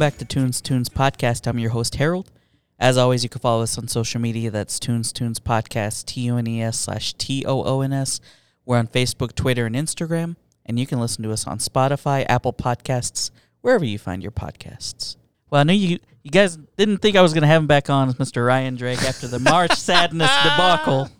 [0.00, 1.46] Back to Tunes Tunes Podcast.
[1.46, 2.30] I'm your host, Harold.
[2.78, 4.50] As always, you can follow us on social media.
[4.50, 8.18] That's Tunes Tunes Podcast, T U N E S slash T O O N S.
[8.64, 10.36] We're on Facebook, Twitter, and Instagram.
[10.64, 15.16] And you can listen to us on Spotify, Apple Podcasts, wherever you find your podcasts.
[15.50, 17.90] Well, I know you you guys didn't think I was going to have him back
[17.90, 18.46] on as Mr.
[18.46, 21.10] Ryan Drake after the March Sadness debacle.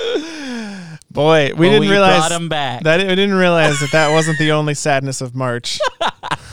[1.10, 2.84] Boy, we didn't we realize brought him back.
[2.84, 3.00] that.
[3.00, 5.78] We didn't realize that that wasn't the only sadness of March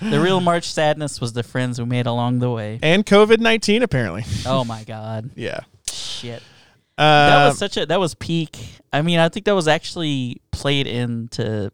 [0.00, 2.78] the real March Sadness was the friends we made along the way.
[2.82, 3.82] and COVID nineteen.
[3.82, 5.30] Apparently, Oh my God.
[5.34, 5.60] yeah.
[5.90, 6.42] Shit.
[6.96, 8.56] Uh, that was such a that was peak.
[8.92, 11.72] I mean, I think that was actually played into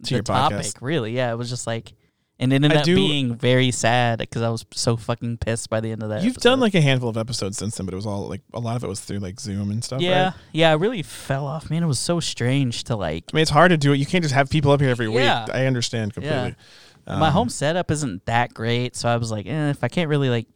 [0.00, 0.58] the your topic.
[0.58, 0.78] podcast.
[0.80, 1.30] Really, yeah.
[1.32, 1.92] It was just like,
[2.40, 5.70] and it ended I up do- being very sad because I was so fucking pissed
[5.70, 6.24] by the end of that.
[6.24, 6.50] You've episode.
[6.50, 8.74] done like a handful of episodes since then, but it was all like a lot
[8.74, 10.00] of it was through like Zoom and stuff.
[10.00, 10.34] yeah, right?
[10.52, 10.70] yeah.
[10.70, 11.84] I really fell off, man.
[11.84, 13.24] It was so strange to like.
[13.32, 13.98] I mean, it's hard to do it.
[13.98, 15.44] You can't just have people up here every Yeah.
[15.44, 15.54] week.
[15.54, 16.36] I understand completely.
[16.36, 16.56] my
[17.06, 20.30] Um, home setup isn't that great, so I was like, eh, if I can't really
[20.30, 20.46] like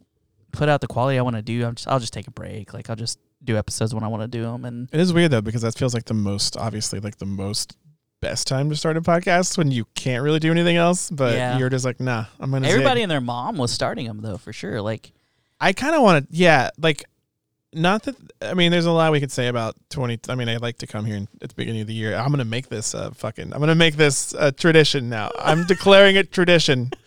[0.51, 2.73] put out the quality I want to do, I'm just I'll just take a break.
[2.73, 5.31] Like I'll just do episodes when I want to do them, and It is weird
[5.31, 7.77] though because that feels like the most obviously like the most
[8.19, 11.09] best time to start a podcast when you can't really do anything else.
[11.11, 11.57] But Yeah.
[11.57, 12.67] you're just like, nah, I'm gonna.
[12.67, 13.03] everybody zig.
[13.03, 14.81] and their mom was starting them though for sure.
[14.81, 15.11] Like
[15.59, 17.03] I kind of want to, yeah, like.
[17.77, 20.19] Not that I mean, there's a lot we could say about 20.
[20.29, 22.15] I mean, I like to come here in, at the beginning of the year.
[22.15, 23.53] I'm gonna make this uh, fucking.
[23.53, 25.31] I'm gonna make this a tradition now.
[25.39, 26.91] I'm declaring it tradition.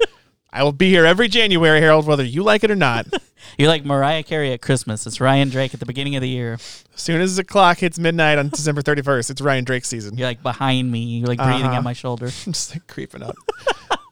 [0.53, 3.07] I will be here every January, Harold, whether you like it or not.
[3.59, 5.07] You're like Mariah Carey at Christmas.
[5.07, 6.55] It's Ryan Drake at the beginning of the year.
[6.55, 10.19] As soon as the clock hits midnight on December 31st, it's Ryan Drake season.
[10.19, 11.01] You're like behind me.
[11.19, 11.77] You're like breathing Uh-huh.
[11.79, 12.27] on my shoulder.
[12.27, 13.37] I'm just like creeping up.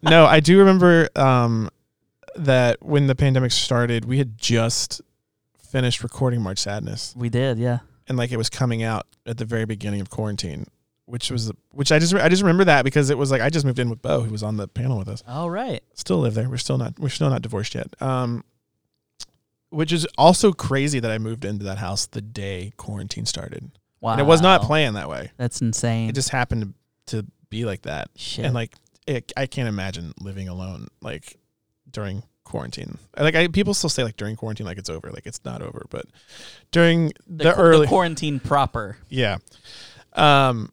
[0.02, 1.70] no, I do remember um,
[2.36, 5.00] that when the pandemic started, we had just
[5.70, 7.80] finished recording March Sadness, We did, yeah.
[8.08, 10.66] and like it was coming out at the very beginning of quarantine,
[11.06, 13.64] which was which I just I just remember that because it was like I just
[13.66, 15.22] moved in with Bo, who was on the panel with us.
[15.28, 15.82] All right.
[15.94, 16.48] Still live there.
[16.48, 17.88] We're still not we're still not divorced yet.
[18.02, 18.44] Um,
[19.70, 23.70] which is also crazy that I moved into that house the day quarantine started,
[24.00, 24.12] Wow.
[24.12, 25.30] and it was not planned that way.
[25.36, 26.08] That's insane.
[26.08, 26.72] It just happened
[27.06, 28.08] to, to be like that.
[28.16, 28.46] Shit.
[28.46, 28.74] and like
[29.06, 31.36] it, I can't imagine living alone like
[31.90, 32.98] during quarantine.
[33.16, 35.86] Like I, people still say like during quarantine like it's over, like it's not over,
[35.90, 36.06] but
[36.72, 38.96] during the, the, early the quarantine proper.
[39.08, 39.38] yeah.
[40.14, 40.72] Um,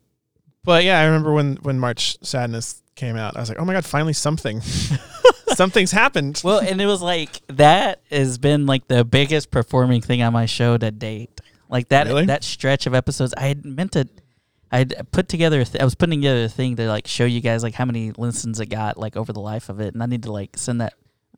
[0.63, 3.73] but yeah, I remember when when March Sadness came out, I was like, oh my
[3.73, 4.61] god, finally something,
[5.53, 6.41] something's happened.
[6.43, 10.45] Well, and it was like that has been like the biggest performing thing on my
[10.47, 11.41] show to date.
[11.69, 12.25] Like that Really?
[12.25, 14.07] that stretch of episodes, I had meant to.
[14.71, 15.63] I put together.
[15.63, 18.11] th- I was putting together a thing to like show you guys like how many
[18.11, 20.81] listens it got like over the life of it, and I need to like send
[20.81, 20.93] that,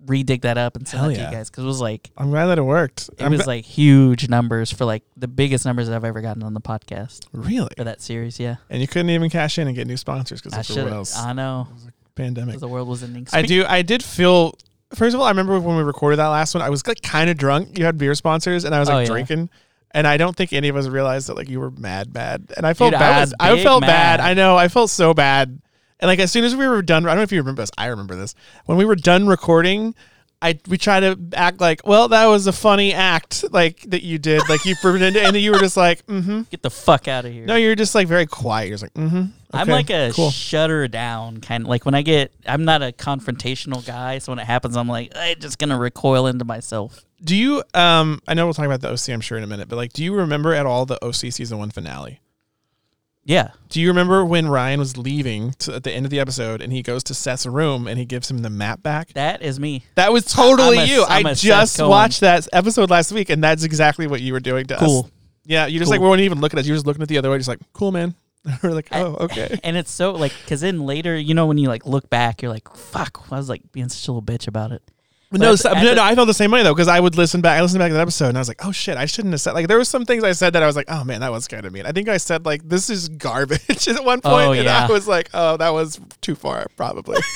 [0.06, 1.30] redig that up and send Hell that to yeah.
[1.32, 3.10] you guys because it was like I'm glad that it worked.
[3.18, 6.22] it I'm was gl- like huge numbers for like the biggest numbers that I've ever
[6.22, 8.40] gotten on the podcast really, for that series.
[8.40, 10.88] Yeah, and you couldn't even cash in and get new sponsors because I of should.
[10.94, 11.68] else I know
[12.16, 12.54] pandemic.
[12.56, 13.28] 'cause the world was ending.
[13.34, 13.66] I do.
[13.68, 14.56] I did feel.
[14.96, 16.62] First of all, I remember when we recorded that last one.
[16.64, 17.78] I was like kind of drunk.
[17.78, 19.14] You had beer sponsors, and I was Oh, like yeah.
[19.14, 19.50] drinking.
[19.92, 22.52] And I don't think any of us realized that like you were mad, bad.
[22.56, 23.20] And I felt Dude, I bad.
[23.22, 23.88] was I, big felt mad.
[23.88, 24.20] bad.
[24.20, 24.56] I know.
[24.58, 25.60] I felt so bad.
[26.00, 27.72] And like as soon as we were done, I don't know if you remember this.
[27.78, 28.36] I remember this.
[28.66, 29.96] When we were done recording,
[30.42, 34.20] I we tried to act like, well, that was a funny act, like that you
[34.20, 36.44] did, like you pretended, and then you were just like, mm-hmm.
[36.52, 37.46] Get the fuck out of here.
[37.46, 38.68] No, you're just like very quiet.
[38.68, 39.24] You're just like, mm-hmm.
[39.52, 40.30] I'm like a cool.
[40.30, 44.40] shutter down kind of like when I get I'm not a confrontational guy, so when
[44.40, 47.04] it happens I'm like I'm just gonna recoil into myself.
[47.24, 49.70] Do you um I know we'll talk about the OC I'm sure in a minute,
[49.70, 52.20] but like do you remember at all the OC season 1 finale?
[53.28, 53.50] Yeah.
[53.68, 56.72] Do you remember when Ryan was leaving to, at the end of the episode and
[56.72, 59.10] he goes to Seth's room and he gives him the map back?
[59.14, 59.84] That is me.
[59.96, 61.04] That was totally I'm a- you.
[61.08, 64.66] I'm I just watched that episode last week and that's exactly what you were doing
[64.68, 64.86] to us.
[64.86, 65.12] Cool.
[65.46, 66.00] Yeah, you just Cool.
[66.00, 66.68] like weren't even looking at us.
[66.68, 68.16] You were just looking at the other way, just like, cool man.
[68.64, 69.60] we're like, oh, okay.
[69.64, 72.52] And it's so like cuz then later, you know when you like look back, you're
[72.52, 74.82] like fuck, I was like being such a little bitch about it.
[75.30, 77.42] But no, so- no, no, I felt the same way though because I would listen
[77.42, 77.60] back.
[77.60, 79.42] I listened back to that episode and I was like, "Oh shit, I shouldn't have
[79.42, 81.32] said." Like there were some things I said that I was like, "Oh man, that
[81.34, 84.30] was kind of mean." I think I said like, "This is garbage" at one oh,
[84.30, 84.86] point, Oh, and yeah.
[84.88, 87.18] I was like, "Oh, that was too far, probably."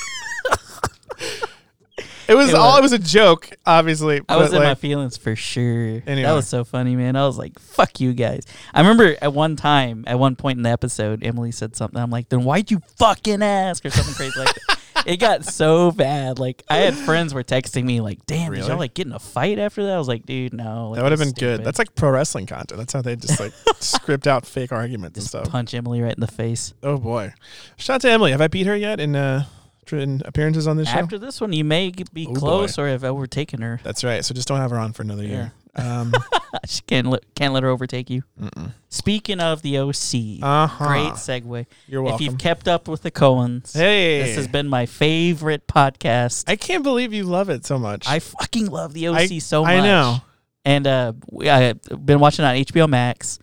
[2.28, 2.72] it was It all.
[2.72, 4.22] was- It was a joke, obviously.
[4.30, 6.02] I was in my feelings for sure.
[6.08, 6.24] Anyway.
[6.24, 7.16] That was so funny, man.
[7.18, 10.64] I was like, "Fuck you guys." I remember at one time, at one point in
[10.64, 12.00] the episode, Emily said something.
[12.02, 14.78] I'm like, "Then why'd you fucking ask?" or something crazy like that.
[15.06, 16.40] It got so bad.
[16.40, 18.70] Like I had friends were texting me like, "Damn, did Really?
[18.70, 21.04] y'all like get in a fight after that?" I was like, "Dude, no." Like, that
[21.04, 21.64] would have been that's good.
[21.64, 22.78] That's like pro wrestling content.
[22.78, 25.50] That's how they just like script out fake arguments and stuff.
[25.50, 26.74] punch Emily right in the face.
[26.84, 27.34] Oh boy!
[27.78, 28.32] Shout out to Emily.
[28.32, 29.46] Have I beat her yet in uh
[29.92, 31.00] in appearances on this show?
[31.00, 33.82] After this one, you may be Oh, close or have overtaken her.
[33.84, 34.24] That's right.
[34.24, 35.52] So just don't have her on for another year.
[35.76, 36.14] Um,
[36.66, 38.24] she can't let, can't let her overtake you.
[38.40, 38.74] Mm-mm.
[38.90, 40.86] Speaking of the OC, Uh-huh.
[40.88, 41.66] great segue.
[41.88, 42.16] You're welcome.
[42.16, 46.44] If you've kept up with the Cohens, hey, this has been my favorite podcast.
[46.50, 48.08] I can't believe you love it so much.
[48.08, 49.72] I fucking love the OC I- so much.
[49.72, 50.18] I know.
[50.66, 51.14] And uh,
[51.44, 53.40] I've been watching it on HBO Max.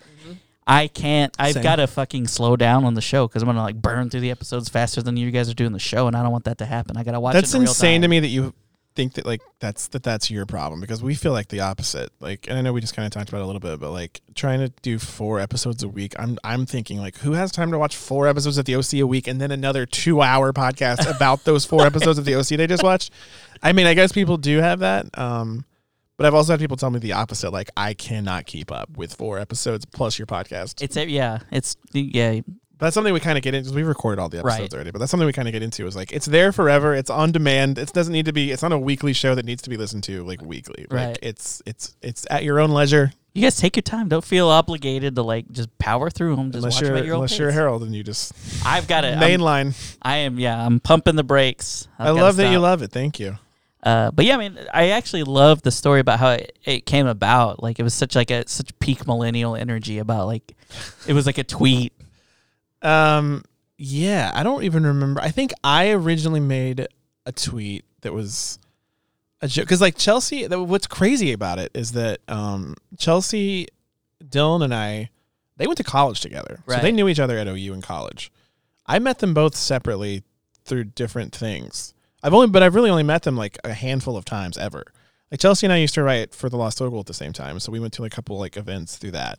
[0.66, 1.34] I can't.
[1.38, 1.62] I've Mm-hmm.
[1.62, 4.30] Got to fucking slow down on the show because I'm gonna like burn through the
[4.30, 6.66] episodes faster than you guys are doing the show, and I don't want that to
[6.66, 6.98] happen.
[6.98, 7.32] I gotta watch.
[7.32, 8.52] That's it in real insane to me that you
[8.98, 12.10] think that like that's that that's your problem because we feel like the opposite.
[12.18, 13.92] Like, and I know we just kind of talked about it a little bit, but
[13.92, 17.70] like trying to do four episodes a week, I'm I'm thinking like who has time
[17.70, 21.08] to watch four episodes of the OC a week and then another two hour podcast
[21.16, 23.12] about those four episodes of the OC they just watched?
[23.62, 25.16] I mean, I guess people do have that.
[25.16, 25.64] Um,
[26.16, 27.52] but I've also had people tell me the opposite.
[27.52, 30.82] Like, I cannot keep up with four episodes plus your podcast.
[30.82, 31.38] It's a, yeah.
[31.52, 32.40] It's yeah.
[32.78, 33.64] That's something we kind of get into.
[33.70, 34.74] Because we recorded all the episodes Right.
[34.74, 35.86] already, but that's something we kind of get into.
[35.86, 36.94] Is like it's there forever.
[36.94, 37.78] It's on demand.
[37.78, 38.50] It doesn't need to be.
[38.52, 40.86] It's not a weekly show that needs to be listened to like weekly.
[40.90, 41.18] Like Right.
[41.22, 43.12] it's it's it's at your own leisure.
[43.34, 44.08] You guys take your time.
[44.08, 46.46] Don't feel obligated to like just power through them.
[46.50, 47.50] Just unless watch you're them at your unless you're.
[47.52, 48.32] Harold and you just
[48.66, 49.16] I've got it.
[49.16, 49.94] I'm, mainline.
[50.02, 50.38] I am.
[50.40, 50.64] Yeah.
[50.64, 51.86] I'm pumping the brakes.
[51.98, 52.90] I've I love that you love it.
[52.90, 53.38] Thank you.
[53.80, 57.06] Uh, but yeah, I mean, I actually love the story about how it, it came
[57.06, 57.62] about.
[57.62, 60.56] Like it was such like a such peak millennial energy about like
[61.06, 61.92] it was like a tweet.
[62.82, 63.44] Um,
[63.76, 65.20] yeah, I don't even remember.
[65.20, 66.86] I think I originally made
[67.26, 68.58] a tweet that was
[69.40, 73.68] a joke because, like Chelsea, what's crazy about it is that um, Chelsea,
[74.24, 75.10] Dylan, and I,
[75.56, 78.32] they went to college together, so they knew each other at OU in college.
[78.86, 80.22] I met them both separately
[80.64, 81.94] through different things.
[82.22, 84.84] I've only, but I've really only met them like a handful of times ever.
[85.30, 87.60] Like Chelsea and I used to write for the Lost Ogle at the same time,
[87.60, 89.38] so we went to like, a couple like events through that.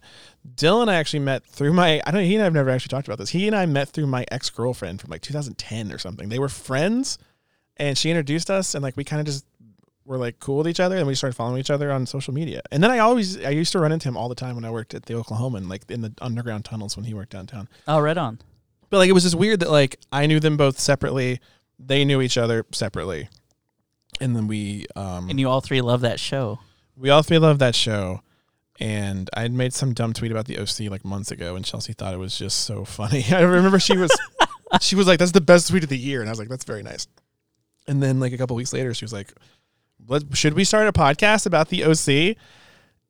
[0.56, 3.18] Dylan I actually met through my I don't he and I've never actually talked about
[3.18, 3.30] this.
[3.30, 6.30] He and I met through my ex girlfriend from like 2010 or something.
[6.30, 7.18] They were friends,
[7.78, 9.46] and she introduced us, and like we kind of just
[10.06, 12.62] were like cool with each other, and we started following each other on social media.
[12.72, 14.72] And then I always I used to run into him all the time when I
[14.72, 17.68] worked at the Oklahoma and like in the underground tunnels when he worked downtown.
[17.88, 18.40] Oh, right on.
[18.92, 21.40] But like it was just weird that like I knew them both separately,
[21.80, 23.30] they knew each other separately,
[24.19, 26.60] and then we um And you all three love that show.
[26.95, 28.21] we all three love that show.
[28.81, 31.92] And I had made some dumb tweet about the OC like months ago, and Chelsea
[31.92, 33.25] thought it was just so funny.
[33.31, 34.10] I remember she was,
[34.81, 36.63] she was like, "That's the best tweet of the year," and I was like, "That's
[36.63, 37.06] very nice."
[37.88, 39.33] And then like a couple weeks later, she was like,
[40.33, 42.38] "Should we start a podcast about the OC?"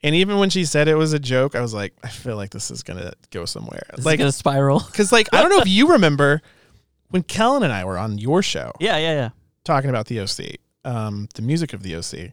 [0.02, 2.50] And even when she said it was a joke, I was like, "I feel like
[2.50, 4.80] this is gonna go somewhere." This like, gonna spiral.
[4.80, 6.42] because like I don't know if you remember
[7.10, 9.30] when Kellen and I were on your show Yeah, yeah, yeah.
[9.66, 10.56] talking about the OC,
[10.90, 12.32] um, the music of the OC,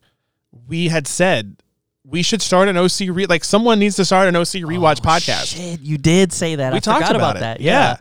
[0.67, 1.57] we had said
[2.05, 5.09] we should start an OC re like someone needs to start an OC rewatch Oh,
[5.09, 5.57] podcast.
[5.57, 6.73] Shit, you did say that.
[6.73, 7.61] We I talked about, about, that.
[7.61, 7.97] Yeah.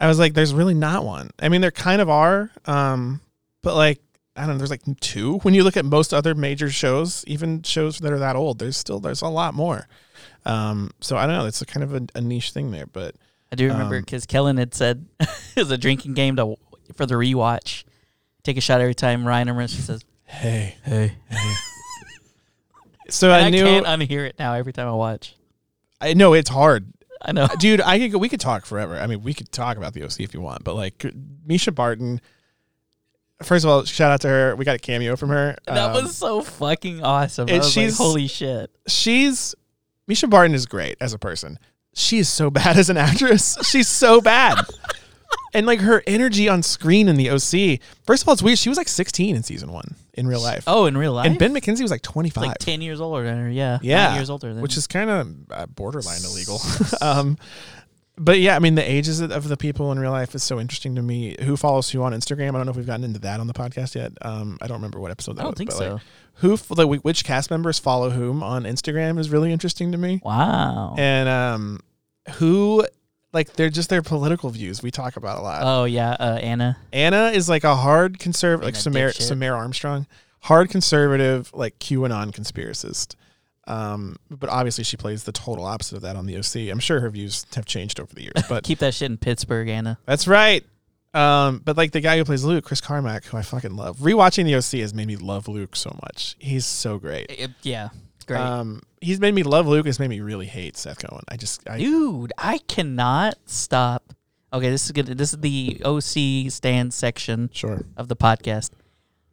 [0.00, 1.30] I was like, there's really not one.
[1.38, 3.20] I mean, there kind of are, um,
[3.62, 4.00] but like
[4.36, 5.38] I don't know, there's like two.
[5.38, 8.76] When you look at most other major shows, even shows that are that old, there's
[8.76, 9.86] still there's a lot more.
[10.44, 11.46] Um, so I don't know.
[11.46, 13.14] It's a kind of a, a niche thing there, but
[13.52, 16.56] I do remember Um, because Kellen had said it was a drinking game to
[16.94, 17.84] for the rewatch.
[18.46, 21.52] Take a shot every time Ryan and she says, hey, "Hey." Hey."
[23.10, 25.34] so I I knew can't unhear it now every time I watch.
[26.00, 26.86] I know it's hard
[27.20, 27.48] I know.
[27.58, 30.04] dude i could go, we could talk forever i mean we could talk about the
[30.04, 30.98] oc if you want but like
[31.44, 32.20] mischa barton
[33.42, 36.04] first of all shout out to her we got a cameo from her that Um,
[36.04, 37.48] was so fucking awesome.
[37.48, 38.70] And was like, she's- holy shit.
[38.86, 39.56] she's
[40.08, 41.58] mischa barton is great as a person
[41.94, 44.64] she is so bad as an actress she's so bad
[45.54, 48.68] and like her energy on screen in the oc first of all it's weird she
[48.68, 51.52] was like 16 in season one in real life Oh, in real life, and ben
[51.54, 53.50] mckenzie was like 25 like ten years older than her.
[53.50, 54.62] Yeah, Yeah, years older than.
[54.62, 56.58] which is kind of uh, borderline illegal.
[57.02, 57.36] um,
[58.18, 60.94] but yeah, I mean, the ages of- the people in real life is so interesting
[60.94, 61.36] to me.
[61.42, 62.48] Who follows who on Instagram?
[62.48, 64.12] I don't know if we've gotten into that on the podcast yet.
[64.22, 65.58] Um, I don't remember what episode that I don't was.
[65.58, 65.92] think but, so.
[65.94, 66.02] Like,
[66.36, 70.22] who, like, which cast members follow whom on Instagram is really interesting to me.
[70.24, 70.94] wow.
[70.96, 71.80] And um,
[72.36, 72.86] who,
[73.32, 74.82] like, they're just their political views.
[74.82, 75.62] We talk about a lot.
[75.64, 76.76] oh yeah, uh, Anna.
[76.92, 79.30] Anna is like a hard conservative, like dipshit.
[79.30, 80.06] Samaire Armstrong,
[80.40, 83.14] hard conservative, like QAnon conspiracist.
[83.68, 86.70] Um, but obviously she plays the total opposite of that on the OC.
[86.70, 89.68] I'm sure her views have changed over the years, but Keep that shit in Pittsburgh,
[89.68, 89.98] Anna.
[90.06, 90.64] that's right.
[91.14, 93.98] Um, but like the guy who plays Luke, Chris Carmack, who I fucking love.
[93.98, 96.36] Rewatching the OC has made me love Luke so much.
[96.38, 97.26] He's so great.
[97.30, 97.88] It- yeah,
[98.26, 98.40] great.
[98.40, 99.68] Um, he's made me love.
[99.86, 101.24] It's made me really hate Seth Cohen.
[101.28, 104.14] I just, I, Dude, I cannot stop.
[104.52, 105.06] Okay, this is good.
[105.06, 107.84] This is the OC stand section sure.
[107.96, 108.70] of the podcast.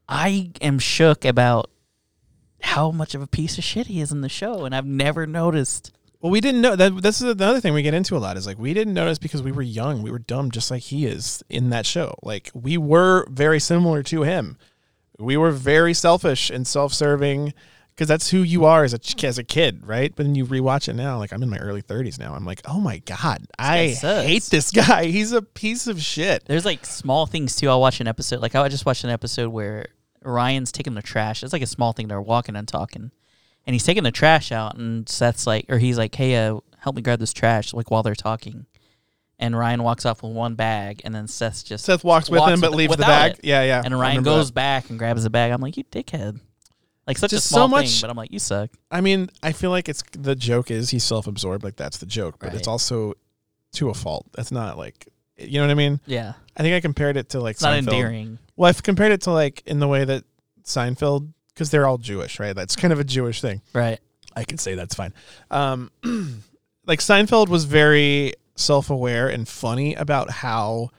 [0.08, 1.70] I am shook about
[2.62, 5.28] how much of a piece of shit he is in the show, and I've never
[5.28, 5.92] noticed.
[6.20, 7.02] Well, we didn't know that.
[7.02, 8.38] This is another thing we get into a lot.
[8.38, 10.02] Is like we didn't notice because we were young.
[10.02, 12.16] We were dumb, just like he is in that show.
[12.24, 14.58] Like we were very similar to him.
[15.20, 17.54] We were very selfish and self-serving,
[17.94, 20.14] because that's who you are as a as a kid, right?
[20.16, 21.20] But then you rewatch it now.
[21.20, 22.34] Like I'm in my early 30s now.
[22.34, 24.26] I'm like, oh my god, I sucks.
[24.26, 25.06] hate this guy.
[25.12, 26.46] He's a piece of shit.
[26.46, 27.70] There's like small things too.
[27.70, 28.42] I'll watch an episode.
[28.42, 29.88] Like I just watched an episode where
[30.24, 31.44] Ryan's taking the trash.
[31.44, 32.08] It's like a small thing.
[32.08, 33.12] They're walking and talking,
[33.68, 36.96] and he's taking the trash out, and Seth's like, or he's like, "Hey, uh, help
[36.96, 38.66] me grab this trash." Like while they're talking,
[39.38, 42.54] and Ryan walks off with one bag, and then Seth just Seth walks with walks
[42.54, 43.34] him but leaves the bag.
[43.34, 43.42] it.
[43.44, 43.84] Yeah, yeah.
[43.86, 44.56] and Ryan goes that.
[44.56, 45.52] back and grabs the bag.
[45.52, 46.40] I'm like, "You dickhead!"
[47.06, 49.30] Like such Just a so small much- thing, but I'm like, "You suck." I mean,
[49.42, 51.64] I feel like it's the joke is he's self-absorbed.
[51.64, 53.16] Like that's the joke, but it's also
[53.74, 54.28] to a fault.
[54.34, 55.08] That's not like
[55.38, 56.00] you know what I mean.
[56.06, 57.78] Yeah, I think I compared it to like it's not Seinfeld.
[57.94, 58.40] endearing.
[58.56, 60.24] Well, I've compared it to like in the way that
[60.64, 62.56] Seinfeld, because they're all Jewish, right?
[62.56, 63.62] That's kind of a Jewish thing.
[63.74, 64.00] Right.
[64.36, 65.14] I can say that's fine.
[65.52, 65.92] Um,
[66.86, 70.90] like Seinfeld was very self-aware and funny about how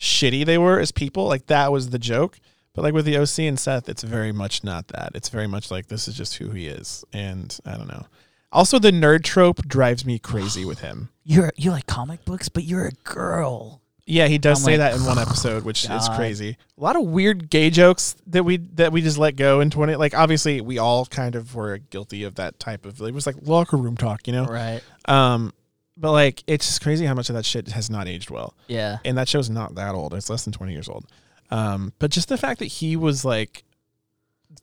[0.00, 1.26] shitty they were as people.
[1.28, 2.40] Like that was the joke.
[2.74, 5.12] But like with the OC and Seth, it's very much not that.
[5.14, 8.06] It's very much like this is just who he is, and I don't know.
[8.50, 11.10] Also, the nerd trope drives me crazy with him.
[11.24, 13.80] You're you like comic books, but you're a girl.
[14.06, 16.58] Yeah, he does I'm say like, that in one episode, which is crazy.
[16.76, 19.96] A lot of weird gay jokes that we that we just let go in twenty.
[19.96, 23.00] Like obviously, we all kind of were guilty of that type of.
[23.00, 24.44] It was like locker room talk, you know.
[24.44, 24.82] Right.
[25.06, 25.54] Um,
[25.96, 28.52] but like it's just crazy how much of that shit has not aged well.
[28.66, 28.98] Yeah.
[29.06, 30.12] And that show's not that old.
[30.12, 31.06] It's less than twenty years old.
[31.54, 33.62] Um, but just the fact that he was like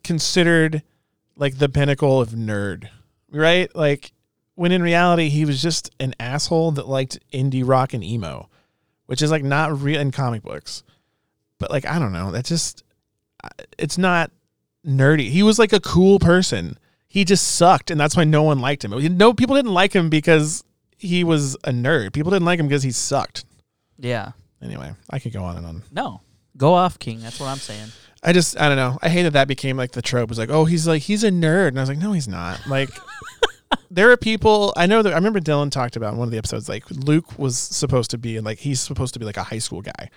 [0.03, 0.83] considered
[1.37, 2.89] like the pinnacle of nerd,
[3.31, 3.73] right?
[3.73, 4.11] Like
[4.55, 8.49] when in reality he was just an asshole that liked indie rock and emo,
[9.05, 10.83] which is like not real in comic books.
[11.59, 12.83] But like I don't know, that just
[13.77, 14.29] it's not
[14.85, 15.29] nerdy.
[15.29, 16.77] He was like a cool person.
[17.07, 19.17] He just sucked, and that's why no one liked him.
[19.17, 20.61] No, people didn't like him because
[20.97, 22.11] he was a nerd.
[22.11, 23.45] People didn't like him because he sucked.
[23.97, 24.33] Yeah.
[24.61, 25.83] Anyway, I could go on and on.
[25.89, 26.19] No.
[26.61, 27.21] Go off, King.
[27.21, 27.87] That's what I'm saying.
[28.21, 28.99] I just I don't know.
[29.01, 30.25] I hated that that became like the trope.
[30.25, 32.27] It was like, oh, he's like he's a nerd, and I was like, no, he's
[32.27, 32.67] not.
[32.67, 32.91] Like,
[33.89, 36.37] there are people I know that I remember Dylan talked about in one of the
[36.37, 36.69] episodes.
[36.69, 39.57] Like Luke was supposed to be and like he's supposed to be like a high
[39.57, 40.11] school guy,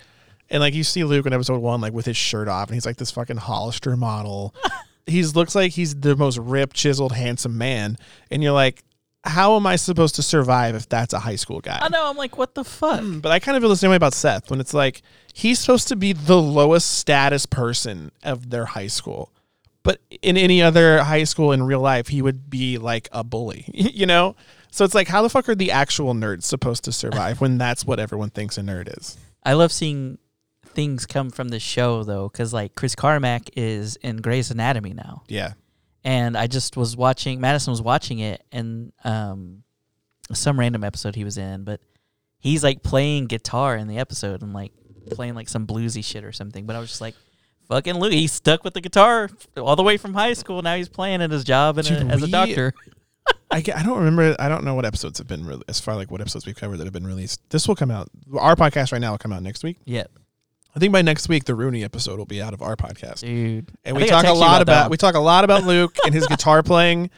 [0.51, 2.85] and like you see Luke in episode one like with his shirt off, and he's
[2.85, 4.53] like this fucking Hollister model.
[5.07, 7.97] he's looks like he's the most ripped, chiseled, handsome man,
[8.29, 8.83] and you're like,
[9.25, 11.79] how am I supposed to survive if that's a high school guy?
[11.81, 12.09] I know.
[12.09, 12.99] I'm like, what the fuck?
[13.01, 15.01] Hmm, but I kind of feel the same way about Seth when it's like
[15.33, 19.31] he's supposed to be the lowest status person of their high school.
[19.83, 23.65] But in any other high school in real life, he would be like a bully,
[23.73, 24.35] you know?
[24.71, 27.85] So it's like, how the fuck are the actual nerds supposed to survive when that's
[27.85, 29.17] what everyone thinks a nerd is?
[29.43, 30.17] I love seeing
[30.65, 35.23] things come from the show though, because like Chris Carmack is in Grey's Anatomy now,
[35.27, 35.53] Yeah.
[36.05, 37.41] And I just was watching.
[37.41, 39.63] Madison was watching it, and um,
[40.31, 41.81] some random episode he was in, but
[42.37, 44.71] he's like playing guitar in the episode and like
[45.11, 46.65] playing like some bluesy shit or something.
[46.65, 47.15] But I was just like.
[47.67, 50.61] Fucking Luke, he's stuck with the guitar all the way from high school.
[50.61, 52.75] Now he's playing at his job and Dude, as a doctor.
[53.51, 54.35] I, I don't remember.
[54.37, 56.77] I don't know what episodes have been, re- as far like what episodes we've covered
[56.77, 57.41] that have been released.
[57.49, 58.07] This will come out.
[58.37, 59.77] Our podcast right now will come out next week.
[59.85, 60.03] Yeah,
[60.75, 63.21] I think by next week, the Rooney episode will be out of our podcast.
[63.21, 63.71] dude.
[63.85, 66.27] and I we talk a lot about we talk a lot about Luke and his
[66.29, 67.09] guitar playing,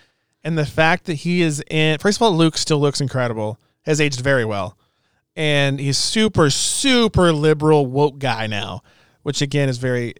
[0.43, 1.97] and the fact that he is in.
[1.97, 4.77] First of all, Luke still looks incredible, has aged very well,
[5.35, 8.83] and he's super super liberal woke guy now,
[9.23, 10.13] which again is very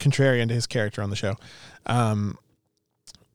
[0.00, 1.36] contrarian to his character on the show.
[1.86, 2.38] Um,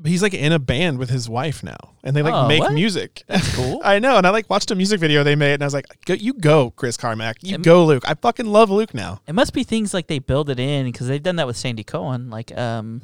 [0.05, 2.73] he's like in a band with his wife now, and they like Oh, make what?
[2.73, 3.23] music.
[3.27, 3.81] That's cool.
[3.85, 5.85] I know, and I like watched a music video they made, and I was like,
[6.05, 7.37] go, "You go, Chris Carmack.
[7.41, 8.03] You Am- go, Luke.
[8.07, 11.07] I fucking love Luke now." It must be things like they build it in because
[11.07, 13.01] they've done that with Sandy Cohen, like um,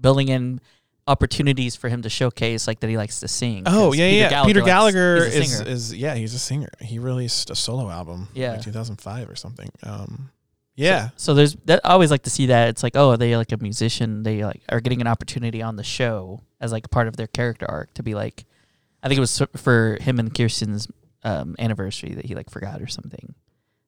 [0.00, 0.60] building in
[1.06, 3.62] opportunities for him to showcase like that he likes to sing.
[3.66, 4.44] Oh yeah, yeah.
[4.44, 6.70] Peter Gallagher a is is yeah, he's a singer.
[6.80, 8.52] He released a solo album, Yeah.
[8.52, 9.68] like 2005 or something.
[9.82, 10.30] Um,
[10.76, 11.80] yeah, So there's that.
[11.84, 12.68] I always like to see that.
[12.68, 14.22] It's like, oh, are they like a musician?
[14.22, 17.66] They like are getting an opportunity on the show as like part of their character
[17.68, 18.44] arc to be like.
[19.02, 20.88] I think it was for him and Kirsten's
[21.24, 23.34] um, anniversary that he like forgot or something,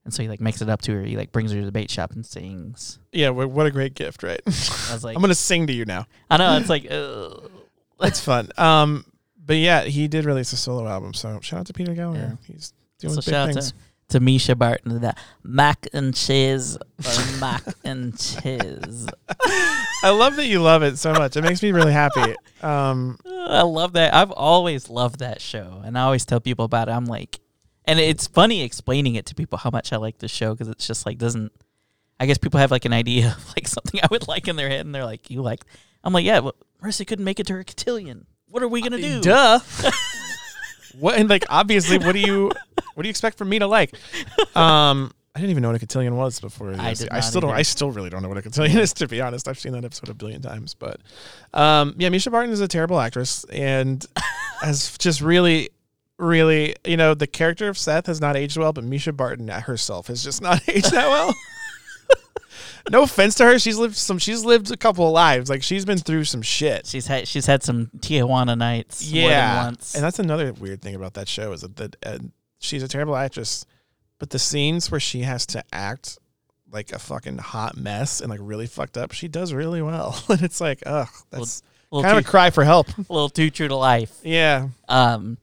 [0.04, 1.02] and so he like makes it up to her.
[1.04, 2.98] He like brings her to the bait shop and sings.
[3.12, 3.30] yeah.
[3.30, 4.40] wh- What a great gift, right?
[4.46, 6.06] I was like, I'm gonna sing to you now.
[6.30, 7.50] I know it's like, ugh.
[8.02, 8.50] It's fun.
[8.58, 9.06] Um,
[9.42, 11.14] but yeah, he did release a solo album.
[11.14, 12.36] So shout out to Peter Gallagher.
[12.46, 13.72] He's doing so big things.
[13.72, 19.06] to, to Mischa Barton that mac and cheese or mac and cheese.
[20.02, 21.36] I love that you love it so much.
[21.36, 22.36] It makes me really happy.
[22.62, 24.14] Um, I love that.
[24.14, 26.92] I've always loved that show, and I always tell people about it.
[26.92, 27.40] I'm like,
[27.84, 30.86] and it's funny explaining it to people how much I like the show because it's
[30.86, 31.52] just like doesn't.
[32.18, 34.68] I guess people have like an idea of like something I would like in their
[34.68, 35.64] head, and they're like, "You like?"
[36.04, 38.26] I'm like, "Yeah, well, Mercy couldn't make it to her cotillion.
[38.48, 39.60] What are we gonna do?" duh.
[40.98, 42.50] what and like obviously, what do you
[42.94, 43.94] what do you expect from me to like?
[44.56, 46.72] Um, I didn't even know what a cotillion was before.
[46.72, 47.50] I I still don't.
[47.50, 48.94] I still really don't know what a cotillion is.
[48.94, 50.72] To be honest, I've seen that episode a billion times.
[50.72, 51.00] But
[51.52, 54.04] um, yeah, Mischa Barton is a terrible actress and
[54.62, 55.68] has just really,
[56.18, 60.06] really, you know, the character of Seth has not aged well, but Mischa Barton herself
[60.06, 61.34] has just not aged that well.
[62.90, 64.18] No offense to her, she's lived some.
[64.18, 65.48] She's lived a couple of lives.
[65.50, 66.86] Like she's been through some shit.
[66.86, 69.94] She's had she's had some Tijuana nights more than Yeah, once.
[69.94, 72.18] and that's another weird thing about that show is that, that uh,
[72.58, 73.64] she's a terrible actress,
[74.18, 76.18] but the scenes where she has to act
[76.72, 80.20] like a fucking hot mess and like really fucked up, she does really well.
[80.28, 82.88] and it's like, ugh, that's little, kind of too, a cry for help.
[82.98, 84.12] a little too true to life.
[84.24, 85.38] yeah, Um,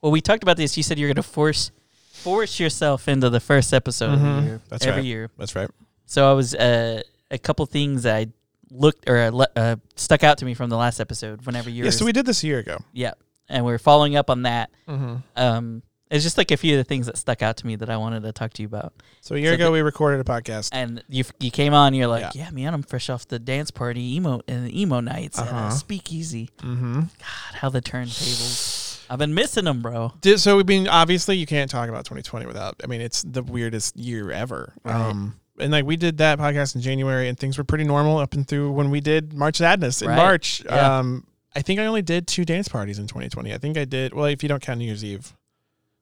[0.00, 0.76] well, we talked about this.
[0.76, 1.72] You said you're going to force
[2.12, 4.40] force yourself into the first episode of Mhm.
[4.40, 5.06] the year That's every right.
[5.06, 5.30] year.
[5.38, 5.68] that's right.
[6.10, 8.28] So I was uh, a couple things I
[8.70, 11.44] looked or uh, uh, stuck out to me from the last episode.
[11.46, 12.78] Whenever you Yeah, so we did this a year ago.
[12.94, 13.12] yeah,
[13.48, 14.70] and we're following up on that.
[14.88, 15.16] Mm-hmm.
[15.36, 17.90] Um, it's just like a few of the things that stuck out to me that
[17.90, 18.94] I wanted to talk to you about.
[19.20, 20.70] So a year So ago, the- we recorded a podcast.
[20.72, 22.44] And you you came on, you're like, Yeah.
[22.46, 25.54] yeah, man, I'm fresh off the dance party emo and the emo nights Uh-huh.
[25.54, 26.48] uh, Speakeasy.
[26.62, 27.00] Mm-hmm.
[27.00, 29.02] God, how the turntables.
[29.10, 30.12] I've been missing them, bro.
[30.22, 32.76] Did, so we've been obviously you can't talk about 2020 without.
[32.82, 34.72] I mean, it's the weirdest year ever.
[34.84, 34.94] Right.
[34.94, 38.34] Um, and like we did that podcast in January, and things were pretty normal up
[38.34, 40.16] and through when we did March Sadness in Right.
[40.16, 40.62] March.
[40.64, 40.98] Yeah.
[40.98, 43.52] Um, I think I only did two dance parties in 2020.
[43.52, 45.32] I think I did well if you don't count New Year's Eve.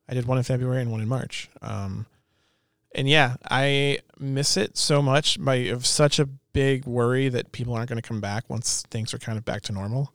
[0.09, 1.49] I did one in February and one in March.
[1.63, 2.07] Um,
[2.95, 5.39] and yeah, I miss it so much.
[5.39, 9.13] My of such a big worry that people aren't going to come back once things
[9.13, 10.13] are kind of back to normal.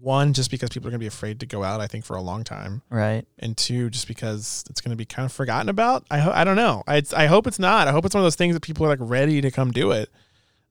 [0.00, 1.80] One, just because people are going to be afraid to go out.
[1.80, 3.26] I think for a long time Right.
[3.38, 6.04] and two, just because it's going to be kind of forgotten about.
[6.10, 6.82] I ho- I don't know.
[6.88, 7.86] I I hope it's not.
[7.86, 9.90] I hope it's one of those things that people are like ready to come do
[9.90, 10.08] it.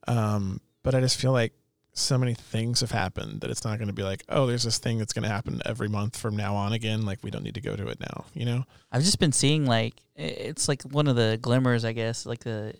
[0.07, 1.53] Um, but I just feel like
[1.93, 4.77] so many things have happened that it's not going to be like, oh, there's this
[4.77, 7.05] thing that's going to happen every month from now on again.
[7.05, 8.25] Like we don't need to go to it now.
[8.33, 8.63] You know?
[8.91, 12.25] I've just been seeing like it's like one of the glimmers, I guess.
[12.25, 12.73] Like the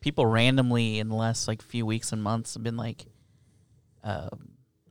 [0.00, 3.06] people randomly in the last like few weeks and months have been like,
[4.04, 4.28] uh,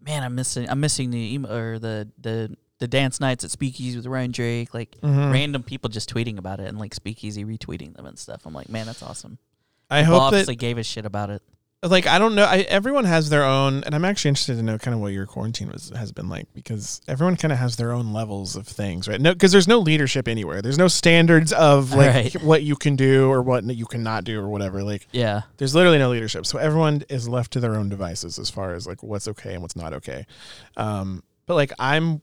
[0.08, 0.68] "Man, I'm missing.
[0.70, 4.74] I'm missing the emo or the the the dance nights at Speakeasy with Ryan Drake."
[4.74, 5.32] Like Mm-hmm.
[5.32, 8.46] random people just tweeting about it and like Speakeasy retweeting them and stuff.
[8.46, 9.38] I'm like, man, that's awesome.
[9.90, 11.42] I People hope that obviously gave a shit about it.
[11.84, 12.44] Like I don't know.
[12.44, 15.28] I, everyone has their own, and I'm actually interested to know kind of what your
[15.28, 19.08] quarantine was has been like because everyone kind of has their own levels of things,
[19.08, 19.22] right?
[19.22, 20.62] No, because there's no leadership anywhere.
[20.64, 22.44] There's no standards of like Right.
[22.44, 24.82] what you can do or what you cannot do or whatever.
[24.84, 25.42] Like Yeah.
[25.58, 28.88] there's literally no leadership, so everyone is left to their own devices as far as
[28.88, 30.26] like what's okay and what's not okay.
[30.78, 32.22] Um, but like I'm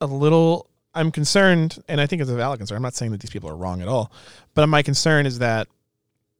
[0.00, 0.70] a little.
[0.94, 2.76] I'm concerned, and I think it's a valid concern.
[2.76, 4.10] I'm not saying that these people are wrong at all,
[4.54, 5.68] but my concern is that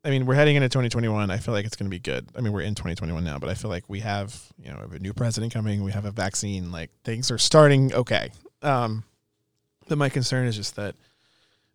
[0.07, 1.33] I mean, we're heading into 2021.
[1.33, 2.29] I feel like it's going to be good.
[2.37, 4.93] I mean, we're in 2021 now, but I feel like we have, you know, have
[4.93, 5.83] a new president coming.
[5.83, 6.71] We have a vaccine.
[6.71, 8.31] Like things are starting okay.
[8.63, 9.03] Um,
[9.89, 10.95] but my concern is just that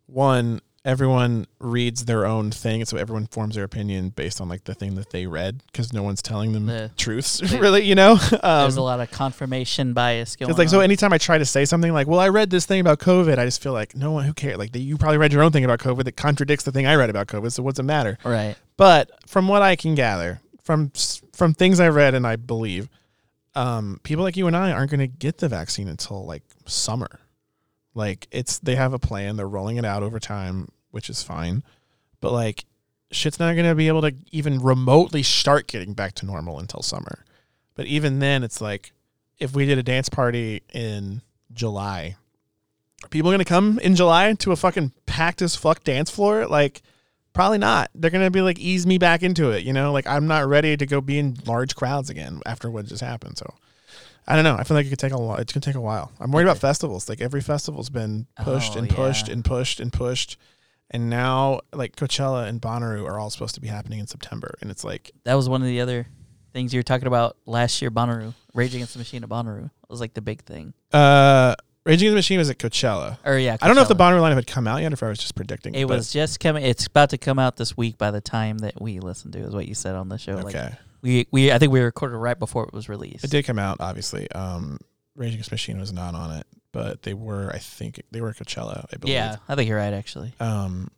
[0.06, 4.74] one, everyone reads their own thing, so everyone forms their opinion based on like the
[4.74, 7.82] thing that they read because no one's telling them The- truths, the- really.
[7.84, 11.18] You know, There's a um, lot of confirmation bias going because like so, anytime I
[11.18, 13.72] try to say something like, "Well, I read this thing about COVID," I just feel
[13.72, 14.58] like no one who cares.
[14.58, 17.10] Like you probably read your own thing about COVID that contradicts the thing I read
[17.10, 17.52] about COVID.
[17.52, 18.18] So what's it matter?
[18.24, 18.56] right.
[18.76, 20.90] But from what I can gather, from
[21.32, 22.88] from things I read and I believe,
[23.54, 27.20] um, people like you and I aren't going to get the vaccine until like summer.
[27.94, 31.62] Like it's they have a plan, they're rolling it out over time, which is fine.
[32.20, 32.64] But like
[33.10, 36.82] shit's not going to be able to even remotely start getting back to normal until
[36.82, 37.24] summer.
[37.74, 38.92] But even then it's like
[39.38, 41.20] if we did a dance party in
[41.52, 42.16] July,
[43.04, 46.46] are people going to come in July to a fucking packed as fuck dance floor?
[46.46, 46.82] Like
[47.32, 47.90] Probably not.
[47.94, 49.92] They're gonna be like ease me back into it, you know.
[49.92, 53.38] Like I'm not ready to go be in large crowds again after what just happened.
[53.38, 53.54] So
[54.26, 54.56] I don't know.
[54.56, 55.36] I feel like it could take a while.
[55.38, 56.12] It's gonna take a while.
[56.20, 57.08] I'm worried about festivals.
[57.08, 59.32] Like every festival's been pushed Oh, and pushed yeah.
[59.34, 60.36] and pushed and pushed,
[60.90, 64.70] and now like Coachella and Bonnaroo are all supposed to be happening in September, and
[64.70, 66.06] it's like That was one of the other
[66.52, 68.34] things you were talking about last year, Bonnaroo.
[68.54, 70.74] Rage Against the Machine at Bonnaroo was like the big thing.
[70.92, 71.54] uh,
[71.84, 73.18] Raging Against the Machine was at Coachella.
[73.24, 74.12] Or yeah, I don't know if the Coachella.
[74.12, 75.74] Bonnaroo lineup had come out yet, or if I was just predicting.
[75.74, 76.64] It was just coming.
[76.64, 77.98] It's about to come out this week.
[77.98, 80.34] By the time that we listen to, is what you said on the show.
[80.36, 80.74] Like okay.
[81.02, 83.24] We, we, I think we recorded right before it was released.
[83.24, 84.30] It did come out, obviously.
[84.32, 84.78] Um,
[85.16, 87.50] Rage Against Machine was not on it, but they were.
[87.52, 88.86] I think they were at Coachella.
[88.92, 89.14] I believe.
[89.14, 89.92] Yeah, I think you're right.
[89.92, 90.90] Actually, Um,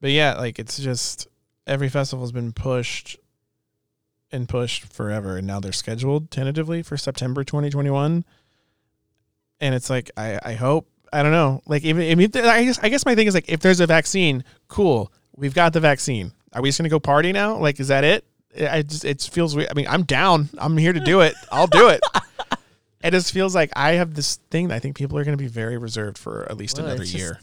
[0.00, 1.26] but yeah, like it's just
[1.66, 3.18] every festival's been pushed
[4.30, 8.24] and pushed forever, and now they're scheduled tentatively for September 2021.
[9.60, 12.78] And it's like I, I hope I don't know like even I mean I guess
[12.82, 16.32] I guess my thing is like if there's a vaccine, cool, we've got the vaccine.
[16.52, 17.56] Are we just gonna go party now?
[17.56, 18.26] Like is that it?
[18.60, 19.68] I just it feels weird.
[19.70, 20.48] I mean I'm down.
[20.58, 21.34] I'm here to do it.
[21.52, 22.00] I'll do it.
[23.04, 25.42] It just feels like I have this thing that I think people are going to
[25.42, 27.38] be very reserved for at least Well, another it's just- year.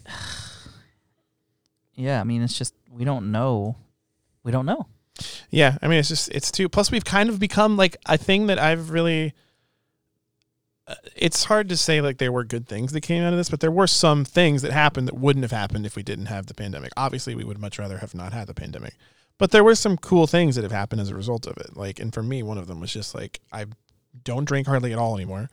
[1.96, 3.78] yeah, I mean, it's just we don't know.
[4.44, 4.88] We don't know.
[5.50, 6.68] Yeah, I mean, it's just it's too.
[6.68, 9.34] Plus, we've kind of become like a thing that I've really.
[10.86, 13.50] Uh, it's hard to say like there were good things that came out of this,
[13.50, 16.48] but there were some things that happened that wouldn't have happened if we didn't have
[16.48, 16.92] the pandemic.
[16.98, 18.96] Obviously, we would much rather have not had the pandemic,
[19.38, 21.76] but there were some cool things that have happened as a result of it.
[21.76, 23.66] Like, and for me, one of them was just like I
[24.24, 25.50] don't drink hardly at all anymore,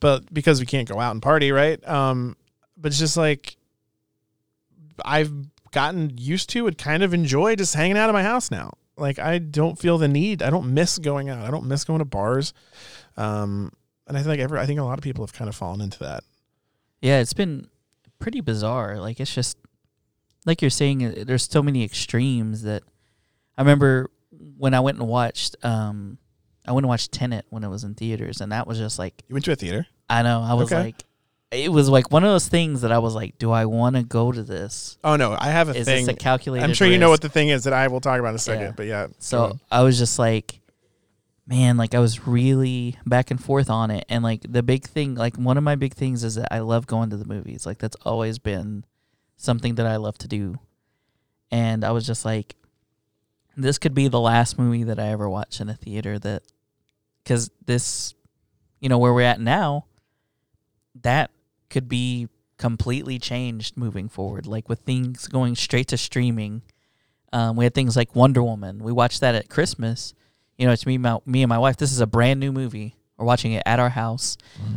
[0.00, 1.86] but because we can't go out and party, right?
[1.88, 2.36] Um,
[2.76, 3.56] but it's just like
[5.04, 5.32] I've
[5.70, 8.74] gotten used to and kind of enjoy just hanging out of my house now.
[8.96, 10.42] Like I don't feel the need.
[10.42, 11.46] I don't miss going out.
[11.46, 12.52] I don't miss going to bars.
[13.16, 13.72] Um,
[14.06, 15.98] and I think every, I think a lot of people have kind of fallen into
[16.00, 16.24] that.
[17.00, 17.68] Yeah, it's been
[18.18, 18.98] pretty bizarre.
[18.98, 19.56] Like it's just
[20.44, 21.04] like you're saying.
[21.04, 22.82] uh, There's so many extremes that
[23.58, 24.10] I remember
[24.58, 25.56] when I went and watched.
[25.62, 26.18] Um,
[26.66, 29.22] I went and watched Tenet when it was in theaters, and that was just like
[29.28, 29.86] You went to a theater.
[30.08, 30.40] I know.
[30.42, 30.82] I was Okay.
[30.82, 31.04] like,
[31.50, 34.02] it was like one of those things that I was like, do I want to
[34.02, 34.98] go to this?
[35.02, 36.06] Oh no, I have a Is thing.
[36.06, 36.64] this a calculated?
[36.64, 38.38] I'm sure you know what the thing is that I will talk about in a
[38.38, 38.62] second.
[38.66, 38.72] Yeah.
[38.76, 39.58] But yeah, So.
[39.70, 40.60] I was just like,
[41.46, 44.04] man, like I was really back and forth on it.
[44.08, 46.86] And like the big thing, like one of my big things is that I love
[46.86, 47.66] going to the movies.
[47.66, 48.84] Like that's always been
[49.36, 50.56] something that I love to do.
[51.50, 52.54] And I was just like,
[53.62, 56.42] this could be the last movie that I ever watch in a theater that,
[57.22, 58.14] because this,
[58.80, 59.86] you know, where we're at now,
[61.02, 61.30] that
[61.68, 64.46] could be completely changed moving forward.
[64.46, 66.62] Like with things going straight to streaming.
[67.32, 68.82] Um, we had things like Wonder Woman.
[68.82, 70.14] We watched that at Christmas.
[70.58, 71.76] You know, it's me, my, me and my wife.
[71.76, 72.96] This is a brand new movie.
[73.16, 74.36] We're watching it at our house.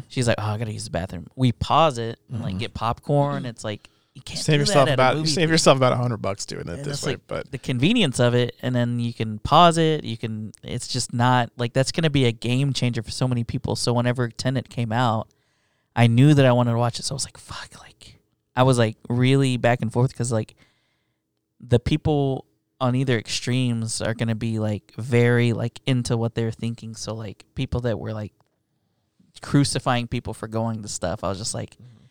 [0.10, 2.60] She's like, "Oh, I gotta use the bathroom." We pause it and like Mhm.
[2.60, 3.46] get popcorn.
[3.46, 6.18] It's like you can't save yourself that at a about save yourself about a hundred
[6.18, 7.14] bucks doing it And this way.
[7.14, 10.04] like but the convenience of it, and then you can pause it.
[10.04, 10.52] You can.
[10.62, 13.76] It's just not like that's gonna be a game changer for so many people.
[13.76, 15.30] So whenever Tenet came out,
[15.96, 17.06] I knew that I wanted to watch it.
[17.06, 18.20] So I was like, "Fuck!" Like
[18.56, 20.54] I was like really back and forth because like
[21.60, 22.46] the people
[22.80, 26.94] on either extremes are gonna be like very like into what they're thinking.
[26.94, 28.34] So like people that were like
[29.42, 31.72] crucifying people for going to stuff, I was just like.
[31.72, 32.03] Mm-hmm.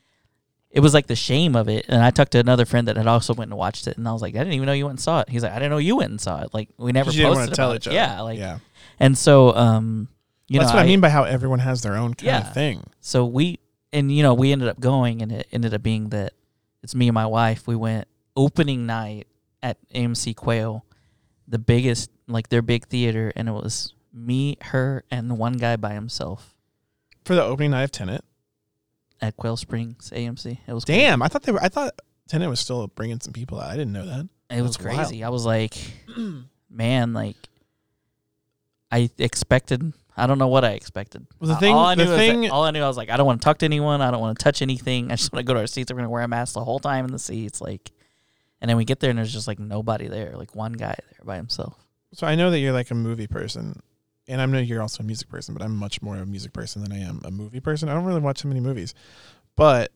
[0.72, 3.06] It was like the shame of it, and I talked to another friend that had
[3.06, 4.94] also went and watched it, and I was like, I didn't even know you went
[4.94, 5.28] and saw it.
[5.28, 6.54] He's like, I didn't know you went and saw it.
[6.54, 7.90] Like we never you didn't posted want to tell about each it.
[7.90, 7.96] other.
[7.96, 8.58] Yeah, like yeah,
[8.98, 10.08] and so um,
[10.48, 12.48] you that's know, what I, mean by how everyone has their own kind Yeah.
[12.48, 12.84] of thing.
[13.00, 13.58] so we
[13.92, 16.32] and you know we ended up going, and it ended up being that
[16.82, 17.66] it's me and my wife.
[17.66, 19.26] We went opening night
[19.62, 20.86] at AMC Quail,
[21.46, 25.92] the biggest like their big theater, and it was me, her, and one guy by
[25.92, 26.54] himself
[27.26, 28.24] For the opening night of Tenet.
[29.22, 30.58] At Quail Springs AMC.
[30.66, 31.62] It was Damn, I thought they were.
[31.62, 31.94] I thought
[32.28, 33.70] Tenet was still bringing some people out.
[33.70, 34.28] I didn't know that.
[34.50, 35.06] It was That's wild.
[35.08, 35.24] crazy.
[35.24, 35.74] I was like,
[36.70, 37.36] man, like
[38.90, 39.92] I expected.
[40.16, 41.26] I don't know what I expected.
[41.40, 42.98] Well, the thing- all I the knew was that- thing- all I knew, I was
[42.98, 44.02] like, I don't want to talk to anyone.
[44.02, 45.10] I don't want to touch anything.
[45.10, 45.90] I just want to go to our seats.
[45.90, 47.90] We're gonna wear a mask the whole time in the seats, like.
[48.60, 51.24] And then we get there and there's just like nobody there, like one guy there
[51.24, 51.74] by himself.
[52.12, 53.82] So I know that you're like a movie person,
[54.28, 56.52] and I know you're also a music person, but I'm much more of a music
[56.52, 57.88] person than I am a movie person.
[57.88, 58.94] I don't really watch so many movies,
[59.56, 59.92] but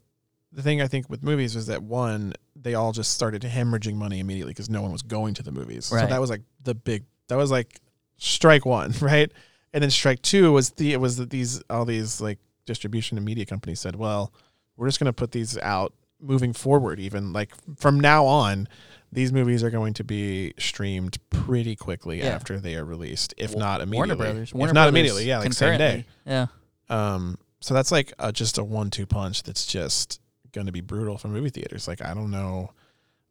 [0.53, 4.21] the thing I think with movies was that one, they all just started hemorrhaging money
[4.21, 5.87] immediately because no one was going to the movies.
[5.87, 7.05] So that was like the big.
[7.29, 7.81] That was like
[8.17, 9.31] strike one, right?
[9.73, 13.25] And then strike two was the it was that these all these like distribution and
[13.25, 14.33] media companies said, well,
[14.77, 17.01] we're just going to put these out moving forward.
[17.01, 18.69] Even like from now on,
[19.13, 22.27] these movies are going to be streamed pretty quickly Yeah.
[22.29, 23.97] after they are released, if not immediately.
[23.99, 24.49] Warner Brothers.
[24.51, 26.05] if Warner not Brothers immediately, yeah, like same day.
[26.27, 26.47] Yeah.
[26.89, 29.43] Um, so that's like a, just a one-two punch.
[29.45, 30.21] That's just
[30.53, 31.87] going to be brutal for movie theaters.
[31.89, 32.73] Like I don't know.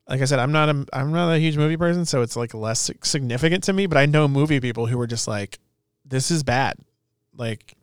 [0.07, 2.53] Like I said, I'm not a I'm not a huge movie person, so it's like
[2.53, 3.85] less significant to me.
[3.87, 5.59] But I know movie people who are just like,
[6.05, 6.75] this is bad.
[7.35, 7.75] Like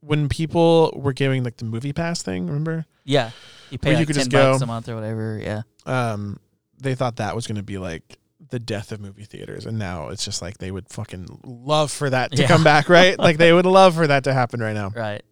[0.00, 2.86] when people were giving like the movie pass thing, remember?
[3.04, 3.30] Yeah.
[3.70, 5.38] You pay Where you could 10 just bucks go- a month or whatever.
[5.42, 5.62] Yeah.
[5.86, 6.38] Um,
[6.78, 8.18] they thought that was going to be like
[8.50, 12.10] the death of movie theaters, and now it's just like they would fucking love for
[12.10, 12.48] that to Yeah.
[12.48, 13.18] come back, right?
[13.26, 14.90] like they would love for that to happen right now.
[14.90, 15.22] Right.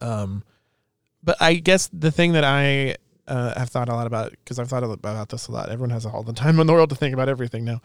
[0.00, 0.44] Um,
[1.22, 4.68] but I guess the thing that I uh, have thought a lot about because I've
[4.68, 5.68] thought about this a lot.
[5.70, 7.80] Everyone has all the time in the world to think about everything now.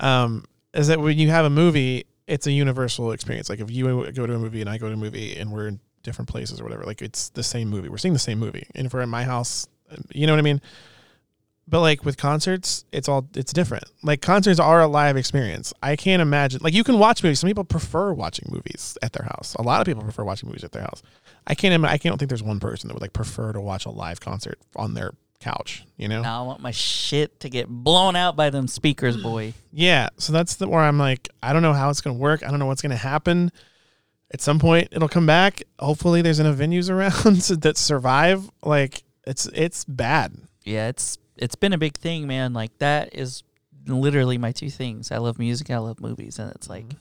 [0.00, 3.48] Um, is that when you have a movie, it's a universal experience.
[3.48, 5.68] Like if you go to a movie and I go to a movie and we're
[5.68, 7.88] in different places or whatever, like it's the same movie.
[7.88, 8.66] We're seeing the same movie.
[8.74, 9.68] And if we're at my house,
[10.12, 10.60] you know what I mean.
[11.68, 13.84] But like with concerts, it's all it's different.
[14.02, 15.72] Like concerts are a live experience.
[15.82, 17.40] I can't imagine like you can watch movies.
[17.40, 19.54] Some people prefer watching movies at their house.
[19.54, 21.02] A lot of people prefer watching movies at their house.
[21.46, 21.72] I can't.
[21.72, 24.20] ima- I can't think there's one person that would like prefer to watch a live
[24.20, 25.84] concert on their couch.
[25.96, 26.22] You know?
[26.22, 29.54] Now I want my shit to get blown out by them speakers, boy.
[29.72, 30.08] Yeah.
[30.18, 32.42] So that's the where I'm like, I don't know how it's gonna work.
[32.42, 33.52] I don't know what's gonna happen.
[34.32, 35.62] At some point, it'll come back.
[35.78, 38.50] Hopefully, there's enough venues around that survive.
[38.62, 40.34] Like it's it's bad.
[40.64, 42.52] Yeah, it's it's been a big thing, man.
[42.52, 43.42] Like that is
[43.86, 45.10] literally my two things.
[45.10, 45.70] I love music.
[45.70, 46.88] I love movies, and it's like.
[46.88, 46.96] Mhm.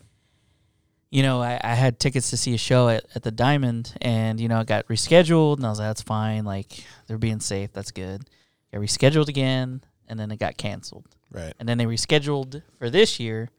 [1.13, 4.39] You know, I, I had tickets to see a show at, at the Diamond, and
[4.39, 6.45] you know, it got rescheduled, and I was like, "That's fine.
[6.45, 7.73] Like, they're being safe.
[7.73, 8.29] That's good."
[8.71, 11.05] Got rescheduled again, and then it got canceled.
[11.29, 11.53] Right.
[11.59, 13.49] and then they rescheduled for this year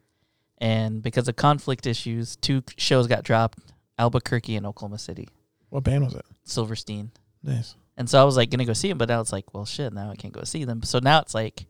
[0.59, 3.59] and because of conflict issues two shows got dropped
[3.99, 5.27] albuquerque and oklahoma city
[5.71, 6.25] What band was it?
[6.45, 7.75] silverstein Nice.
[7.97, 9.93] And so i was like gonna go see them but now it's like well shit
[9.93, 11.67] now i can't go see them so now it's like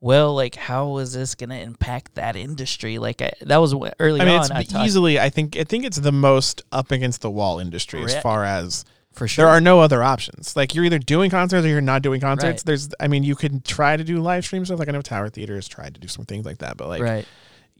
[0.00, 4.24] well like how is this gonna impact that industry like I, that was early I
[4.24, 5.20] mean, on it's I talked easily.
[5.20, 5.56] I think.
[5.56, 9.44] I think it's the most up against the wall industry as far as for sure
[9.44, 10.56] there are no other options.
[10.56, 12.60] Like you're either doing concerts or you're not doing concerts.
[12.60, 12.64] Right.
[12.64, 12.88] There's.
[12.98, 14.78] I mean, you can try to do live stream stuff.
[14.78, 17.02] Like I know Tower Theater has tried to do some things like that, but like
[17.02, 17.26] right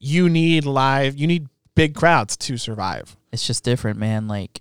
[0.01, 1.17] you need live.
[1.17, 3.17] You need big crowds to survive.
[3.33, 4.61] it's just different man like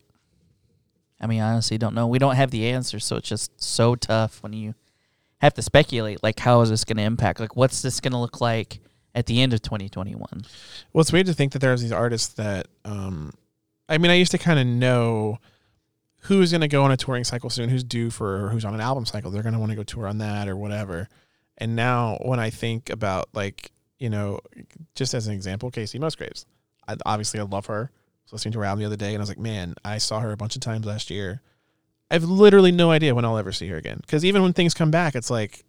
[1.20, 4.42] i mean honestly don't know we don't have the answer so it's just so tough
[4.44, 4.74] when you
[5.42, 8.18] have to speculate like how is this going to impact like what's this going to
[8.18, 8.80] look like
[9.16, 10.44] at the end of 2021
[10.94, 12.68] Well, it's weird to think that there's these artists that.
[12.86, 13.34] um
[13.88, 15.40] I mean, I used to kind of know
[16.22, 18.76] who's going to go on a touring cycle soon, who's due for, or who's on
[18.76, 19.32] an album cycle.
[19.32, 21.10] They're going to want to go tour on that or whatever.
[21.58, 24.40] And now, when I think about like you know,
[24.96, 26.46] just as an example, Kacey Musgraves.
[26.88, 27.92] I, obviously, I love her.
[28.30, 30.20] Was listening to her album the other day, and I was like, man, I saw
[30.20, 31.42] her a bunch of times last year.
[32.12, 33.98] I have literally no idea when I'll ever see her again.
[34.02, 35.64] Because even when things come back, it's like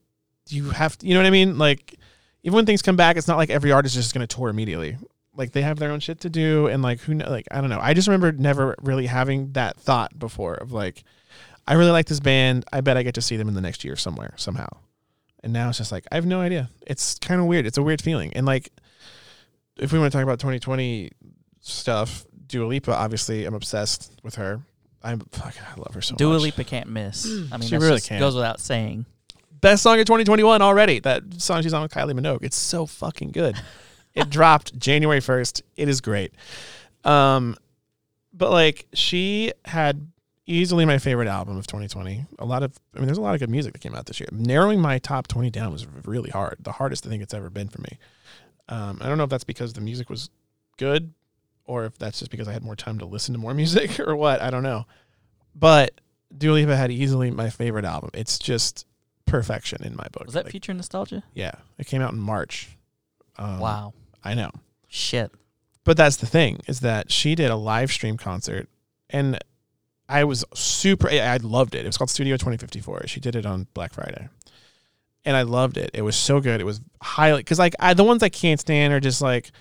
[0.49, 1.59] you have, to, you know what I mean?
[1.59, 1.99] Like
[2.43, 4.49] even when things come back, it's not like every artist is just going to tour
[4.49, 4.97] immediately.
[5.35, 7.79] Like they have their own shit to do, and like who, like I don't know.
[7.81, 11.05] I just remember never really having that thought before of like,
[11.67, 12.65] I really like this band.
[12.73, 14.69] I bet I get to see them in the next year somewhere somehow.
[15.43, 16.69] And now it's just like I have no idea.
[16.87, 17.65] It's kind of weird.
[17.65, 18.33] It's a weird feeling.
[18.35, 18.71] And like,
[19.77, 21.13] if we want to talk about 2020
[21.61, 24.61] stuff, Dua Lipa, obviously, I'm obsessed with her.
[25.03, 26.41] I'm fucking, I love her so Dua much.
[26.41, 27.25] Dua Lipa can't miss.
[27.51, 28.21] I mean, She that really just can't.
[28.21, 29.07] goes without saying.
[29.61, 30.99] best song of 2021 already.
[31.01, 32.43] That song she's on with Kylie Minogue.
[32.43, 33.57] It's so fucking good.
[34.15, 35.63] it dropped January 1st.
[35.77, 36.35] It is great.
[37.05, 37.57] Um,
[38.35, 40.07] but like she had
[40.47, 42.27] easily my favorite album of 2020.
[42.41, 44.19] A lot of, I mean, there's a lot of good music that came out this
[44.21, 44.29] year.
[44.33, 46.57] Narrowing my top 20 down was really hard.
[46.61, 47.99] The hardest I think it's ever been for me.
[48.69, 50.29] Um, I don't know if that's because the music was
[50.77, 51.13] good
[51.71, 54.17] or if that's just because I had more time to listen to more music or
[54.17, 54.43] what.
[54.43, 54.87] I don't know.
[55.55, 56.01] But
[56.37, 58.11] Dua Lipa had easily my favorite album.
[58.15, 58.87] It's just
[59.27, 60.25] perfection in my book.
[60.27, 61.23] Was that Like, future nostalgia?
[61.35, 62.77] yeah, it came out in March.
[63.39, 63.93] Um, wow.
[64.25, 64.51] I know.
[64.89, 65.33] Shit.
[65.85, 68.69] But that's the thing is that she did a live stream concert,
[69.09, 69.39] and
[70.09, 71.09] I was super.
[71.09, 71.85] I loved it.
[71.85, 73.07] It was called Studio 2054.
[73.07, 74.29] She did it on Black Friday,
[75.25, 75.91] and I loved it.
[75.95, 76.61] It was so good.
[76.61, 79.53] It was highly because like I, the ones I can't stand are just like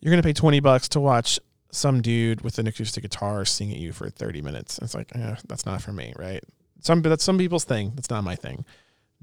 [0.00, 1.38] you're gonna pay 20 bucks to watch
[1.70, 4.78] some dude with an acoustic guitar sing at you for 30 minutes.
[4.80, 6.42] It's like eh, that's not for me, right?
[6.80, 7.92] Some that's some people's thing.
[7.94, 8.64] That's not my thing.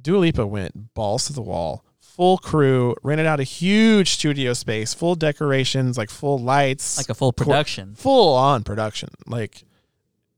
[0.02, 4.94] Dua Lipa went balls to the wall, full crew, rented out a huge studio space,
[4.94, 7.96] full decorations, like full lights, Like a full Cor- production.
[7.96, 9.10] full on production.
[9.26, 9.64] Like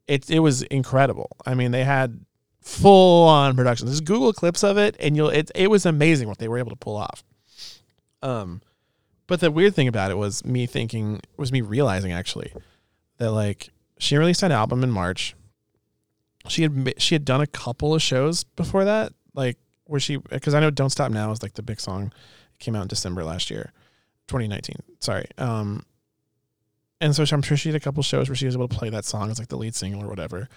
[0.08, 1.36] it it was incredible.
[1.46, 2.20] I mean, they had
[2.62, 3.88] full on production.
[3.88, 6.70] There's Google clips of it and you'll it it was amazing what they were able
[6.70, 7.24] to pull off.
[8.22, 8.62] Um
[9.28, 12.54] but the weird thing about it was me thinking was me realizing actually
[13.18, 15.36] that like she released that album in March.
[16.48, 20.54] She had she had done a couple of shows before that, like where she because
[20.54, 22.14] I know "Don't Stop Now" is like the big song.
[22.54, 23.74] It came out in December last year,
[24.28, 24.78] 2019.
[25.00, 25.26] Sorry.
[25.38, 25.84] Um,
[27.00, 28.90] and so I'm sure she had a couple shows where she was able to play
[28.90, 30.50] that song as like the lead single or whatever.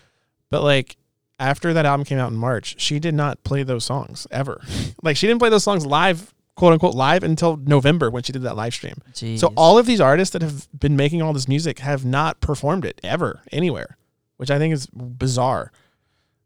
[0.48, 0.96] But like
[1.38, 4.61] after that album came out in March, she did not play those songs ever.
[5.02, 8.42] like she didn't play those songs live, quote unquote, live until November when she did
[8.42, 8.96] that live stream.
[9.12, 9.38] Jeez.
[9.38, 12.84] So all of these artists that have been making all this music have not performed
[12.84, 13.96] it ever anywhere,
[14.36, 15.72] which I think is bizarre.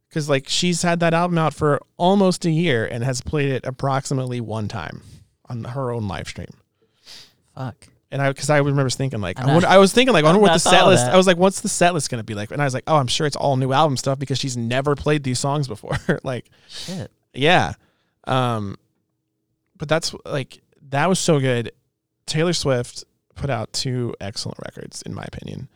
[0.09, 3.67] Because like she's had that album out for almost a year and has played it
[3.67, 5.03] approximately one time
[5.49, 6.55] on her own live stream.
[7.55, 7.89] Fuck.
[8.11, 10.41] And I, because I remember thinking like, I'm wonder, I was thinking like, I wonder
[10.41, 11.05] what the set list.
[11.05, 11.15] that.
[11.15, 12.53] I was like, what's the set list going to be like?
[12.53, 14.95] And I was like, oh, I'm sure it's all new album stuff because she's never
[14.95, 15.99] played these songs before.
[16.23, 17.11] like, Shit.
[17.33, 17.73] yeah.
[18.29, 18.77] Um,
[19.77, 21.73] but that's like that was so good.
[22.27, 25.69] Taylor Swift put out two excellent records, in my opinion.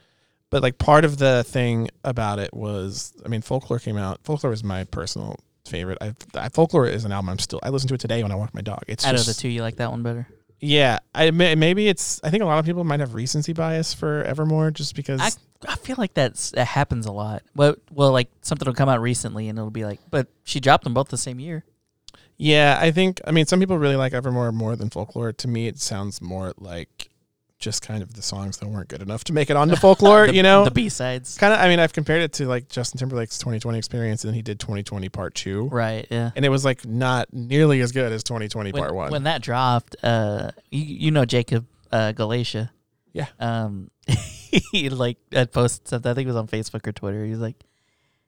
[0.50, 4.20] But like part of the thing about it was, I mean, Folklore came out.
[4.24, 5.98] Folklore is my personal favorite.
[6.00, 7.60] I, I Folklore is an album I'm still.
[7.62, 8.82] I listen to it today when I walk my dog.
[8.88, 10.26] It's Out just, of the two, you like that one better?
[10.60, 11.00] yeah.
[11.14, 12.20] I maybe it's.
[12.24, 15.20] I think a lot of people might have recency bias for Evermore just because.
[15.20, 15.30] I
[15.70, 17.42] I feel like that's that happens a lot.
[17.54, 20.84] Well, well, like something will come out recently, and it'll be like, but she dropped
[20.84, 21.64] them both the same year.
[22.38, 25.32] Yeah, I think I mean some people really like Evermore more than Folklore.
[25.32, 27.10] To me, it sounds more like
[27.58, 30.28] just kind of the songs that weren't good enough to make it onto folklore.
[30.28, 31.36] The- you know, the B sides.
[31.36, 31.58] kind of.
[31.58, 34.60] I mean, I've compared it to like Justin Timberlake's 2020 experience, and then he did
[34.60, 36.06] 2020 Part Two, Right.
[36.10, 36.30] Yeah.
[36.36, 39.10] and it was like not nearly as good as 2020 when, Part One.
[39.10, 42.70] when that dropped, uh, you, you know Jacob uh, Galatia.
[43.12, 43.26] Yeah.
[43.40, 43.90] Um,
[44.70, 46.08] he like had posted something.
[46.08, 47.24] I think it was on Facebook or Twitter.
[47.24, 47.56] He's like,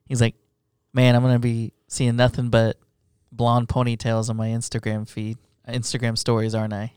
[0.09, 0.35] he's like,
[0.92, 2.77] man, I'm gonna be seeing nothing but
[3.32, 5.38] blonde ponytails on my Instagram feed,
[5.68, 6.92] Instagram stories, aren't I?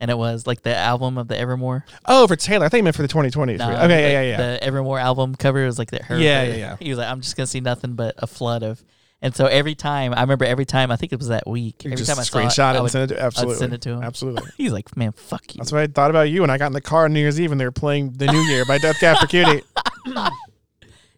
[0.00, 1.84] And it was like the album of the Evermore.
[2.04, 3.56] oh, for Taylor, I think you meant for the 2020.
[3.56, 4.36] No, okay, like, yeah, yeah, yeah.
[4.36, 6.02] The Evermore album cover was like that.
[6.02, 6.76] Her, Yeah, yeah, yeah.
[6.78, 8.84] He was like, I'm just gonna see nothing but a flood of.
[9.22, 10.90] And so every time, I remember every time.
[10.90, 11.84] I think it was that week.
[11.84, 13.14] You every time I screenshot saw it, it, and would, send it.
[13.14, 14.02] To, absolutely, I'd send it to him.
[14.02, 14.50] absolutely.
[14.58, 15.58] He's like, man, fuck you.
[15.60, 17.40] That's what I thought about you when I got in the car on New Year's
[17.40, 19.62] Eve and they were playing "The New Year" by Death Cab for Cutie.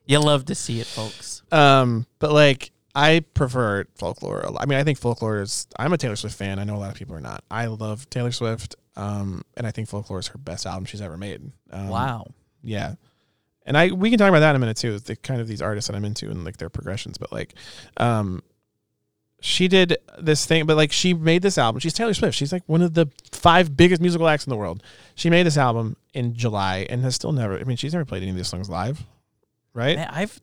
[0.06, 1.42] You love to see it, folks.
[1.50, 4.50] Um, but like I prefer folklore.
[4.58, 5.66] I mean, I think folklore is.
[5.78, 6.58] I'm a Taylor Swift fan.
[6.58, 7.44] I know a lot of people are not.
[7.50, 8.74] I love Taylor Swift.
[8.96, 11.42] Um, and I think folklore is her best album she's ever made.
[11.70, 12.26] Um, wow.
[12.62, 12.94] Yeah.
[13.66, 14.98] And I we can talk about that in a minute too.
[14.98, 17.18] The kind of these artists that I'm into and like their progressions.
[17.18, 17.52] But like,
[17.98, 18.42] um,
[19.40, 21.80] she did this thing, but like she made this album.
[21.80, 22.34] She's Taylor Swift.
[22.34, 24.82] She's like one of the five biggest musical acts in the world.
[25.16, 27.58] She made this album in July and has still never.
[27.58, 29.04] I mean, she's never played any of these songs live,
[29.74, 29.96] right?
[29.96, 30.40] Man, I've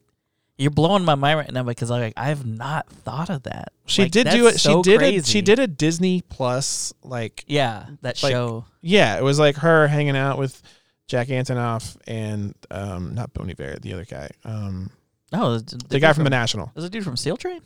[0.63, 3.73] you're blowing my mind right now because I like I've not thought of that.
[3.85, 4.59] She Like, did do it.
[4.59, 5.25] so she did it.
[5.25, 8.65] She did a Disney Plus like Yeah, that like, show.
[8.81, 9.17] yeah.
[9.17, 10.61] It was like her hanging out with
[11.07, 14.89] Jack Antonoff and um not Bon Iver, the other guy, um
[15.31, 17.61] No, the, the, guy from the National, There's a dude from Steel Train.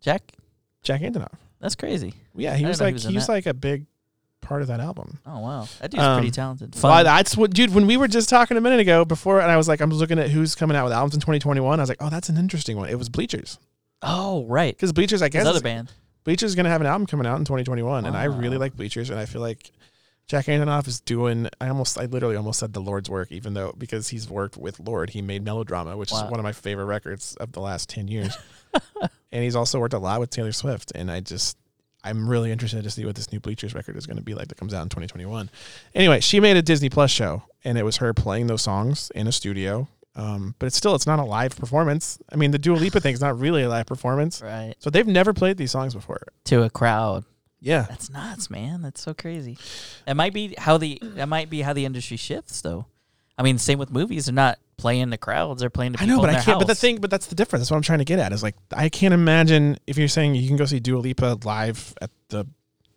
[0.00, 0.32] Jack.
[0.82, 1.34] Jack Antonoff.
[1.60, 2.14] That's crazy.
[2.34, 3.86] Yeah, he I was didn't he like was he was like a big
[4.48, 5.18] part of that album.
[5.26, 6.74] Oh wow, that dude's Um, pretty talented.
[6.82, 7.04] Well, Fun.
[7.04, 7.74] that's what, dude.
[7.74, 10.18] When we were just talking a minute ago before, and I was like, I'm looking
[10.18, 11.78] at who's coming out with albums in 2021.
[11.78, 12.88] I was like, oh, that's an interesting one.
[12.88, 13.58] It was Bleachers
[14.02, 15.92] oh right, because Bleachers, I guess, other is- band.
[16.24, 19.08] Bleachers is gonna have an album coming out in 2021, and I really like Bleachers,
[19.10, 19.70] and I feel like
[20.26, 21.48] Jack Antonoff is doing.
[21.60, 24.78] I almost, I literally almost said the Lord's work, even though because he's worked with
[24.78, 26.24] Lorde, he made Melodrama, which Wow.
[26.26, 28.36] is one of my favorite records of the last 10 years,
[29.32, 31.56] and he's also worked a lot with Taylor Swift, and I just.
[32.04, 34.48] I'm really interested to see what this new Bleachers record is going to be like
[34.48, 35.50] that comes out in 2021.
[35.94, 39.26] Anyway, she made a Disney Plus show, and it was her playing those songs in
[39.26, 39.88] a studio.
[40.14, 42.18] Um, but it's still, it's not a live performance.
[42.32, 44.42] I mean, the Dua Lipa thing is not really a live performance.
[44.42, 46.22] Right So they've never played these songs before.
[46.44, 47.24] to a crowd.
[47.60, 47.86] Yeah.
[47.88, 48.82] That's nuts, man.
[48.82, 49.58] That's so crazy.
[50.06, 52.86] That might be how the that might be how the industry shifts, though.
[53.36, 54.26] I mean, same with movies.
[54.26, 56.58] They're not playing the crowds; they're playing the I know, but I can't.
[56.58, 57.62] But the thing, but that's the difference.
[57.62, 58.32] That's what I'm trying to get at.
[58.32, 61.94] Is like I can't imagine if you're saying you can go see Dua Lipa live
[62.00, 62.46] at the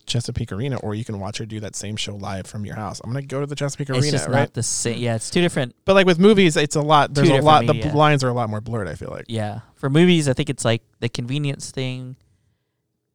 [0.05, 3.01] Chesapeake Arena, or you can watch her do that same show live from your house.
[3.03, 4.53] I'm gonna go to the Chesapeake it's Arena, right?
[4.53, 4.97] the same.
[4.97, 5.75] Yeah, it's two different.
[5.85, 7.13] but like with movies, it's a lot.
[7.13, 7.65] There's a lot.
[7.65, 8.87] The lines are a lot more blurred.
[8.87, 9.25] I feel like.
[9.27, 12.15] Yeah, for movies, I think it's like the convenience thing,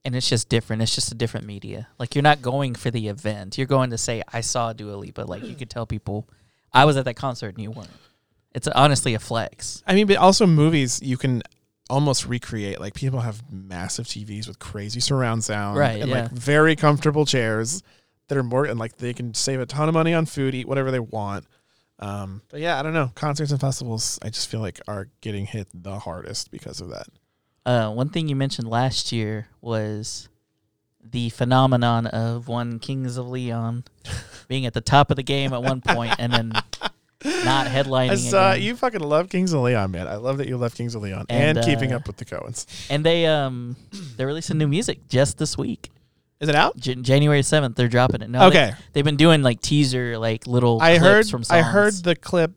[0.04, 0.82] and it's just different.
[0.82, 1.88] It's just a different media.
[1.98, 3.58] Like you're not going for the event.
[3.58, 6.28] You're going to say, "I saw Dua Lipa." Like you could tell people,
[6.72, 7.90] "I was at that concert and you weren't."
[8.56, 9.82] It's honestly a flex.
[9.86, 11.42] I mean, but also movies you can
[11.90, 12.80] almost recreate.
[12.80, 16.22] Like people have massive TVs with crazy surround sound, Right, And yeah.
[16.22, 17.82] like very comfortable chairs
[18.28, 20.66] that are more and like they can save a ton of money on food, eat
[20.66, 21.44] whatever they want.
[21.98, 23.12] Um, but yeah, I don't know.
[23.14, 27.08] Concerts and festivals, I just feel like are getting hit the hardest because of that.
[27.66, 30.30] Uh, one thing you mentioned last year was
[31.04, 33.84] the phenomenon of one Kings of Leon
[34.48, 36.52] being at the top of the game at one point and then
[37.44, 38.10] not headlining.
[38.10, 38.62] I saw again.
[38.64, 40.06] you fucking love Kings of Leon, man.
[40.08, 42.24] I love that you love Kings of Leon and, And, keeping uh, up with the
[42.24, 42.66] Cohens.
[42.90, 43.76] And they um
[44.16, 45.90] they're releasing new music just this week.
[46.40, 46.76] Is it out?
[46.76, 48.28] Jan- January seventh, they're dropping it.
[48.30, 48.72] No, they- okay.
[48.92, 50.80] They've been doing like teaser, like little.
[50.80, 51.58] I clips heard From songs.
[51.58, 52.52] I heard the clip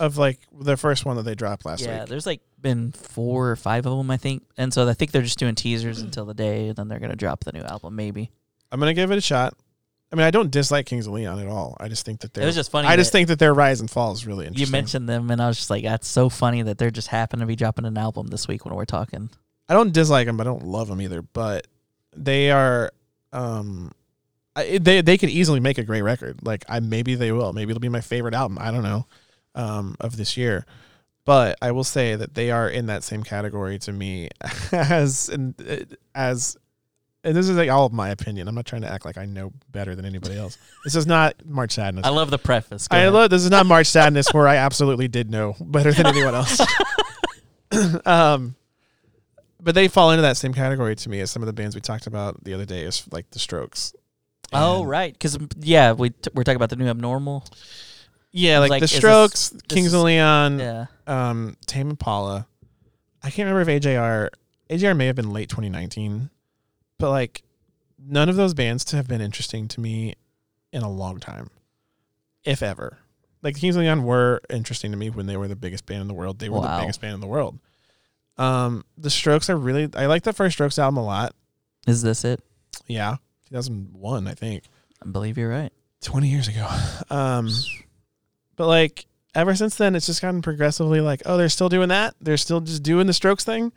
[0.00, 1.96] of like the first one that they dropped last Yeah, week.
[1.98, 5.10] Yeah, there's like been four or five of them, I think, and so I think
[5.12, 7.96] they're just doing teasers until the day, and then they're gonna drop the new album.
[7.96, 8.30] Maybe
[8.72, 9.54] I'm gonna give it a shot.
[10.12, 11.76] I mean, I don't dislike Kings of Leon at all.
[11.78, 12.88] I just think that they're It was just funny.
[12.88, 14.66] I just think that their rise and fall is really interesting.
[14.66, 17.38] you mentioned them, and I was just like, that's so funny that they're just happen
[17.38, 19.30] to be dropping an album this week when we're talking.
[19.68, 21.22] I don't dislike them, but I don't love them either.
[21.22, 21.68] But
[22.16, 22.90] they are,
[23.32, 23.92] um,
[24.56, 26.44] I, they they could easily make a great record.
[26.44, 27.52] Like I maybe they will.
[27.52, 28.58] Maybe it'll be my favorite album.
[28.60, 29.06] I don't know,
[29.54, 30.66] um, of this year.
[31.24, 34.30] But I will say that they are in that same category to me
[34.72, 36.56] as and uh, as.
[37.22, 38.48] And this is like all of my opinion.
[38.48, 40.56] I'm not trying to act like I know better than anybody else.
[40.84, 42.06] This is not March Sadness.
[42.06, 42.88] I love the preface.
[42.88, 43.12] Go I ahead.
[43.12, 46.60] love this is not March Sadness where I absolutely did know better than anyone else.
[48.06, 48.54] um,
[49.60, 51.80] but they fall into that same category to me as some of the bands we
[51.80, 53.94] talked about the other day, is like the Strokes.
[54.52, 57.44] Oh And- right, because yeah, we t- we're talking about the new abnormal.
[58.32, 62.46] yeah, like, like, the is this- Strokes, Kings is- of Leon, Yeah, um, Tame Impala.
[63.22, 64.30] I can't remember if AJR
[64.70, 66.30] AJR may have been late 2019,
[67.00, 67.42] but like
[67.98, 70.14] none of those bands to have been interesting to me
[70.72, 71.48] in a long time.
[72.44, 72.96] if ever.
[73.42, 76.08] Like Kings of Leon were interesting to me when they were the biggest band in
[76.08, 76.38] the world.
[76.38, 76.76] They were Wow.
[76.76, 77.58] the biggest band in the world.
[78.38, 79.88] Um, the Strokes are really.
[79.94, 81.34] I like the first Strokes album a lot.
[81.86, 82.40] Is this it?
[82.86, 83.16] Yeah,
[83.50, 84.64] 2001, I think.
[85.04, 85.72] I believe you're right.
[86.02, 86.66] 20 years ago.
[87.10, 87.48] Um,
[88.56, 92.14] but like ever since then, it's just gotten progressively like, oh, they're still doing that.
[92.20, 93.72] They're still just doing the Strokes thing.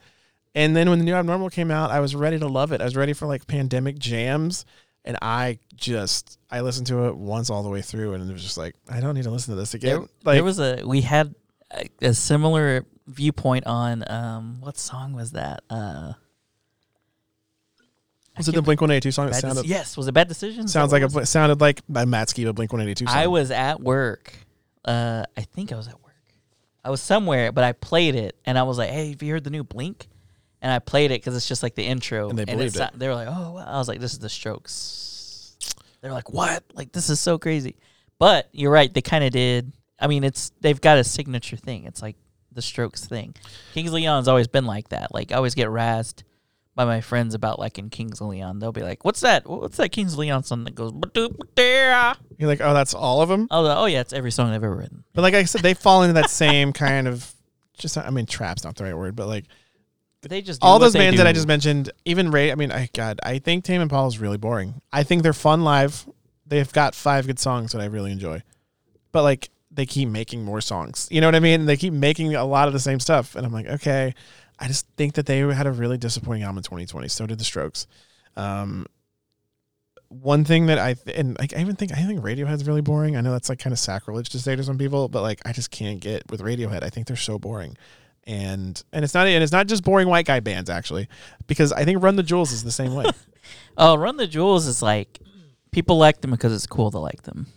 [0.56, 2.82] And then when the new Abnormal came out, I was ready to love it.
[2.82, 4.66] I was ready for like pandemic jams,
[5.04, 8.44] and I just I listened to it once all the way through, and it was
[8.44, 9.90] just like I don't need to listen to this again.
[9.90, 11.34] There, like there was a we had
[11.72, 15.64] a, a similar viewpoint on um what song was that?
[15.70, 16.14] Uh
[18.38, 20.72] was it the Blink One Eighty Two song that sounded yes, was it Bad Decisions?
[20.72, 23.06] sounds like a sounded like by Matt Skiba Blink One Eighty Two.
[23.08, 24.34] I was at work.
[24.86, 26.14] Uh, I think I was at work.
[26.84, 29.44] I was somewhere, but I played it, and I was like, "Hey, have you heard
[29.44, 30.08] the new Blink?"
[30.64, 32.90] And I played it because it's just like the intro, And they it believed it.
[32.96, 35.58] They were like, "Oh," wow." I was like, "This is the Strokes."
[36.02, 36.64] They're like, "What?
[36.74, 37.76] Like this is so crazy."
[38.18, 38.92] But you're right.
[38.92, 39.74] They kind of did.
[40.00, 41.84] I mean, it's they've got a signature thing.
[41.84, 42.16] It's like
[42.54, 43.36] the Strokes thing.
[43.74, 45.14] Kings of Leon's always been like that.
[45.14, 46.24] Like I always get razzed
[46.76, 48.60] by my friends about like in Kings of Leon.
[48.60, 49.46] They'll be like, "What's that?
[49.46, 50.94] What's that Kings of Leon song that goes?"
[52.38, 53.50] You're like, oh, that's all of them.
[53.52, 55.04] Oh, oh yeah, it's every song I've ever written.
[55.14, 57.34] But like I said, they fall into that same kind of
[57.78, 57.98] just.
[57.98, 59.46] I mean, trap's not the right word, but like
[60.24, 62.52] They just all those bands that I just mentioned, even Ray.
[62.52, 64.82] I mean, I God, I think Tame Impala is really boring.
[64.92, 66.08] I think they're fun live.
[66.46, 68.44] They've got five good songs that I really enjoy,
[69.12, 71.08] but like they keep making more songs.
[71.12, 71.66] You know what I mean?
[71.66, 74.14] They keep making a lot of the same stuff, and I'm like, okay.
[74.60, 77.08] I just think that they had a really disappointing album in 2020.
[77.08, 77.88] So did the Strokes.
[78.38, 78.86] Um,
[80.22, 83.18] one thing that I th- and like I even think I think Radiohead's really boring.
[83.18, 85.54] I know that's like kind of sacrilege to say to some people, but like I
[85.54, 86.84] just can't get with Radiohead.
[86.84, 87.78] I think they're so boring,
[88.26, 91.08] and and it's not and it's not just boring white guy bands actually,
[91.48, 93.06] because I think Run the Jewels is the same way.
[93.78, 95.20] Oh, Run the Jewels is like
[95.72, 97.48] people like them because it's cool to like them.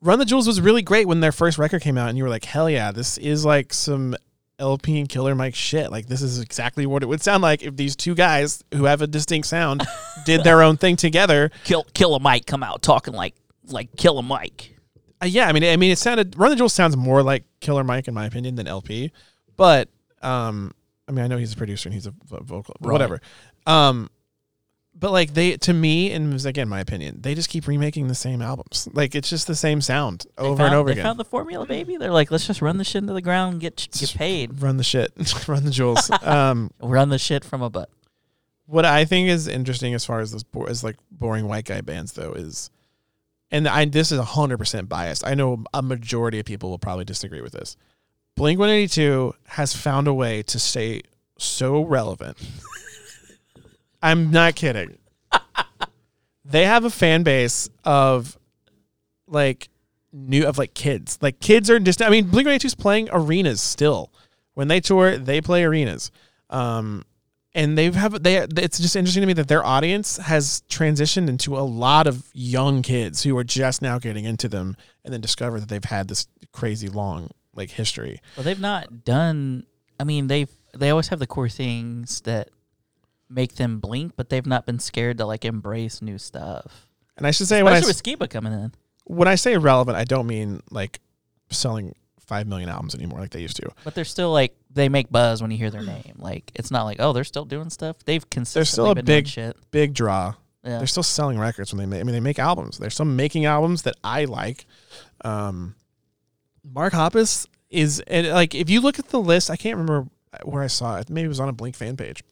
[0.00, 2.30] Run the Jewels was really great when their first record came out, and you were
[2.30, 4.14] like, hell yeah, this is like some
[4.58, 5.90] El-P and Killer Mike shit.
[5.90, 9.02] Like this is exactly what it would sound like if these two guys who have
[9.02, 9.86] a distinct sound
[10.24, 11.50] did their own thing together.
[11.64, 13.34] Kill Killer Mike come out talking like
[13.66, 14.76] like Killer Mike.
[15.20, 17.84] Uh, yeah, I mean, I mean, it sounded Run the Jewels sounds more like Killer
[17.84, 19.12] Mike in my opinion than El-P,
[19.56, 19.88] but
[20.22, 20.72] um,
[21.08, 22.92] I mean, I know he's a producer and he's a vo- vocal, Right.
[22.92, 23.20] whatever.
[23.66, 24.10] Um,
[24.94, 28.08] but like they, to me, and it was, again, my opinion, they just keep remaking
[28.08, 28.88] the same albums.
[28.92, 31.04] Like it's just the same sound They over found- and over they again.
[31.04, 31.96] found the formula, baby.
[31.96, 34.60] They're like, let's just run the shit into the ground and get get paid.
[34.60, 35.12] Run the shit,
[35.48, 36.10] run the jewels.
[36.22, 37.90] um, Run the shit from a butt.
[38.66, 41.80] what I think is interesting as far as those bo- as like boring white guy
[41.80, 42.70] bands though is,
[43.52, 45.24] and I this is hundred percent biased.
[45.24, 47.76] I know a majority of people will probably disagree with this.
[48.38, 51.02] Blink One Eighty Two has found a way to stay
[51.38, 52.36] so relevant.
[54.00, 54.96] I'm not kidding.
[56.44, 58.38] they have a fan base of
[59.26, 59.68] like
[60.12, 61.18] new of like kids.
[61.20, 64.12] Like kids are just I mean Blink 182 is playing arenas still.
[64.54, 66.12] When they tour, they play arenas.
[66.48, 67.04] Um
[67.54, 71.58] and they've have they it's just interesting to me that their audience has transitioned into
[71.58, 75.58] a lot of young kids who are just now getting into them and then discover
[75.58, 78.20] that they've had this crazy long like history.
[78.36, 79.66] Well, they've not done.
[80.00, 82.48] I mean, they've they always have the core things that
[83.28, 86.86] make them blink, but they've not been scared to like embrace new stuff.
[87.16, 88.72] And I should say when I, Especially with Skiba coming in.
[89.04, 91.00] when I say relevant, I don't mean like
[91.50, 93.70] selling 5 million albums anymore like they used to.
[93.84, 96.14] But they're still like they make buzz when you hear their name.
[96.16, 97.96] Like it's not like oh they're still doing stuff.
[98.04, 99.56] They've consistently still a been big- shit.
[99.70, 100.34] Big draw.
[100.64, 100.78] Yeah.
[100.78, 102.00] They're still selling records when they make.
[102.00, 102.78] I mean, they make albums.
[102.78, 104.66] They're still making albums that I like.
[105.24, 105.74] Um,
[106.64, 110.08] Mark Hoppus is and like if you look at the list, I can't remember
[110.44, 111.10] where I saw it.
[111.10, 112.22] Maybe it was on a Blink fan page.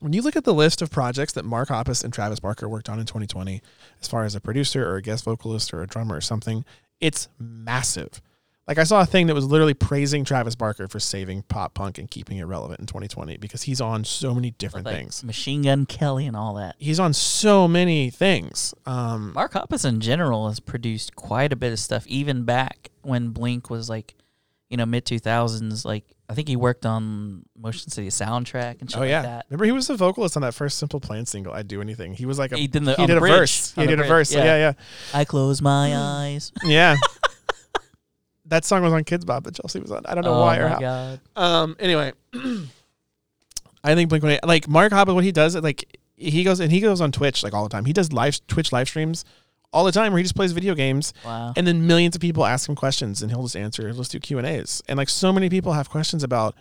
[0.00, 2.88] When you look at the list of projects that Mark Hoppus and Travis Barker worked
[2.88, 3.60] on in 2020,
[4.00, 6.64] as far as a producer or a guest vocalist or a drummer or something,
[7.00, 8.20] it's massive.
[8.68, 11.96] Like I saw a thing that was literally praising Travis Barker for saving pop punk
[11.96, 15.24] and keeping it relevant in 2020 because he's on so many different like things.
[15.24, 16.76] Machine Gun Kelly and all that.
[16.78, 18.74] He's on so many things.
[18.84, 23.30] Um, Mark Hoppus in general has produced quite a bit of stuff, even back when
[23.30, 24.14] Blink was like,
[24.68, 25.86] you know, mid two thousands.
[25.86, 29.46] Like I think he worked on Motion City soundtrack and shit Oh yeah, like that.
[29.48, 31.54] remember he was the vocalist on that first Simple Plan single.
[31.54, 32.12] I'd do anything.
[32.12, 33.72] He was like a He did the he did a verse.
[33.72, 34.30] He did a verse.
[34.30, 34.72] Yeah, yeah,
[35.14, 36.52] I close my eyes.
[36.64, 36.96] yeah.
[38.48, 40.04] that song was on Kidz Bop that Chelsea was on.
[40.06, 40.78] I don't know oh why or how.
[40.78, 41.20] god.
[41.36, 41.76] Um.
[41.78, 42.12] Anyway,
[43.84, 45.14] I think Blink One like Mark Hoppus.
[45.14, 47.84] What he does, like he goes and he goes on Twitch like all the time.
[47.84, 49.24] He does live Twitch live streams
[49.72, 51.52] all the time where he just plays video games Wow.
[51.54, 54.38] and then millions of people ask him questions and he'll just answer just do q
[54.38, 56.54] and a's and like so many people have questions about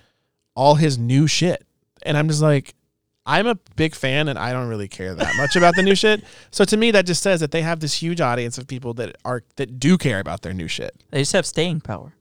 [0.57, 1.65] all his new shit
[2.03, 2.73] and i'm just like
[3.27, 6.23] I'm a big fan and I don't really care that much about the new shit.
[6.49, 9.17] So to me that just says that they have this huge audience of people that
[9.25, 10.95] are that do care about their new shit.
[11.11, 12.13] They just have staying power.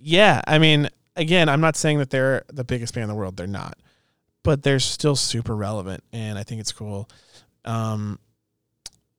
[0.00, 3.36] Yeah, I mean, again, I'm not saying that they're the biggest band in the world.
[3.36, 3.76] They're not,
[4.42, 7.10] but they're still super relevant, and I think it's cool.
[7.64, 8.18] Um,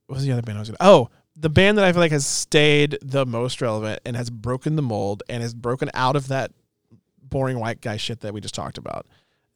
[0.06, 0.78] what was the other band I was gonna?
[0.80, 4.76] Oh, the band that I feel like has stayed the most relevant and has broken
[4.76, 6.50] the mold and has broken out of that
[7.22, 9.06] boring white guy shit that we just talked about.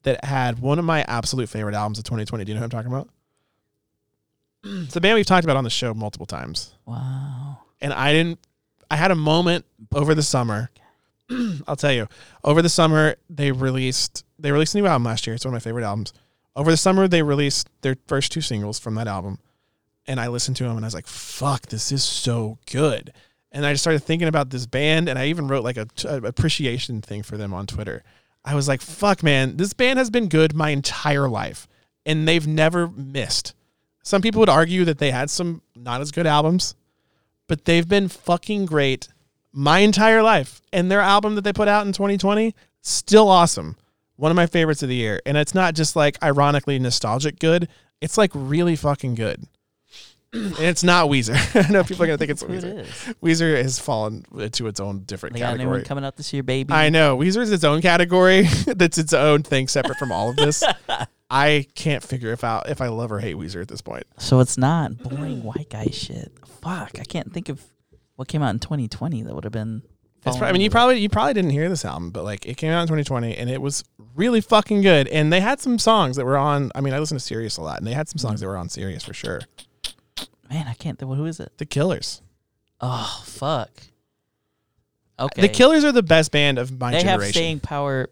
[0.05, 2.45] That had one of my absolute favorite albums of 2020.
[2.45, 3.09] Do you know who I'm talking about?
[4.85, 7.59] It's a band we've talked about on the show multiple times, Wow.
[7.83, 8.39] and I didn't.
[8.91, 10.71] I had a moment over the summer.
[11.67, 12.07] I'll tell you,
[12.45, 15.35] over the summer they released they released a new album last year.
[15.35, 16.13] It's one of my favorite albums.
[16.57, 19.39] Over the summer they released their first two singles from that album,
[20.07, 23.13] and I listened to them and I was like, "Fuck, this is so good."
[23.53, 26.17] And I just started thinking about this band, and I even wrote like a, a
[26.23, 28.03] appreciation thing for them on Twitter.
[28.45, 31.67] I was like, "Fuck, man, this band has been good my entire life,
[32.05, 33.55] and they've never missed."
[34.03, 36.75] Some people would argue that they had some not as good albums,
[37.49, 39.09] but they've been fucking great
[39.53, 40.61] my entire life.
[40.73, 43.77] And their album that they put out in 2020, still awesome.
[44.17, 45.21] One of my favorites of the year.
[45.25, 47.69] And it's not just like ironically nostalgic good,
[48.01, 49.47] it's like really fucking good.
[50.59, 51.35] and it's not Weezer.
[51.69, 52.81] I know people are going to think it's Who it Weezer.
[52.81, 53.15] is.
[53.23, 55.85] Weezer has fallen into its own different They got a new category.
[55.85, 56.73] coming out this year, baby.
[56.73, 57.17] I know.
[57.17, 60.65] Weezer is its own category that's its own thing separate from all of this.
[61.31, 64.05] I can't figure if I if I love or hate Weezer at this point.
[64.19, 66.33] So it's not boring white guy shit.
[66.61, 67.65] Fuck, I can't think of
[68.17, 69.83] what came out in 2020 that would have been.
[70.23, 72.73] Falling I mean, you probably you probably didn't hear this album, but like it came
[72.73, 75.07] out in 2020 and it was really fucking good.
[75.09, 76.73] And they had some songs that were on.
[76.75, 78.41] I mean, I listen to Sirius a lot, and they had some songs mm.
[78.41, 79.43] that were on Sirius for sure.
[80.55, 81.13] Man, I can't think.
[81.13, 81.53] Who is it?
[81.59, 82.23] The Killers.
[82.81, 83.71] Oh fuck.
[85.19, 85.43] Okay.
[85.43, 87.33] The Killers are the best band of my They have generation.
[87.33, 88.09] staying power,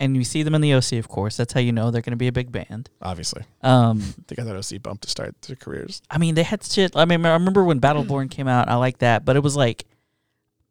[0.00, 1.36] and you see them in the OC, of course.
[1.36, 2.88] That's how you know they're going to be a big band.
[3.02, 6.00] obviously, Um, they got that OC bump to start their careers.
[6.10, 6.96] I mean, they had shit.
[6.96, 8.68] I mean, I remember when Battle Born came out.
[8.68, 9.84] I like that, but it was like,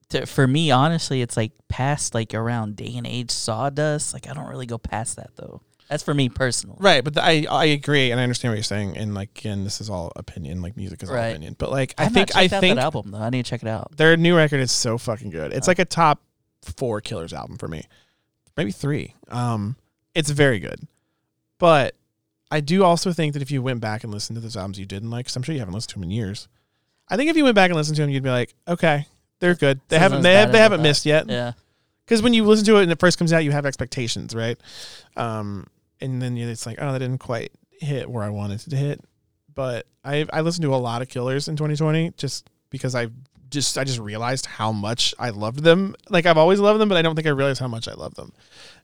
[0.10, 4.14] to, for me, honestly, it's like past like around day and age Sawdust.
[4.14, 5.62] Like I don't really go past that though.
[5.90, 6.78] That's for me personally.
[6.80, 8.98] Right, but the, I I agree and I understand what you're saying.
[8.98, 10.62] And like again, this is all opinion.
[10.62, 11.28] Like music is all Right.
[11.28, 11.56] opinion.
[11.60, 13.20] But like I I've think I checked out think that album though.
[13.20, 13.96] I need to check it out.
[13.96, 15.54] their new record is so fucking good.
[15.54, 16.22] It's like a top
[16.64, 17.84] four Killers album for me,
[18.58, 19.14] maybe three.
[19.30, 19.76] Um,
[20.16, 20.80] it's very good,
[21.60, 21.96] but
[22.52, 24.86] I do also think that if you went back and listened to those albums you
[24.86, 26.48] didn't like, 'cause I'm sure you haven't listened to them in years.
[27.10, 29.06] I think if you went back and listened to them, you'd be like, okay,
[29.40, 29.80] they're good.
[29.90, 31.30] They haven't they bad have, they haven't missed yet.
[31.30, 31.54] Yeah.
[32.06, 34.60] Because when you listen to it and it first comes out, you have expectations, right?
[35.18, 35.68] Um,
[36.02, 39.02] and then it's like, oh, that didn't quite hit where I wanted it to hit.
[39.54, 43.08] But I I listened to a lot of Killers in 2020 just because I
[43.50, 45.96] just I just realized how much I loved them.
[46.10, 48.16] Like I've always loved them, but I don't think I realized how much I love
[48.16, 48.34] them.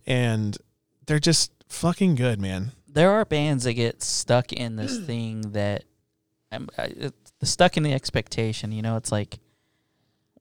[0.06, 0.58] And
[1.06, 2.72] they're just fucking good, man.
[2.88, 5.84] there are bands that get stuck in this thing that
[6.52, 7.12] um, I,
[7.44, 8.72] stuck in the expectation.
[8.72, 9.40] You know, it's like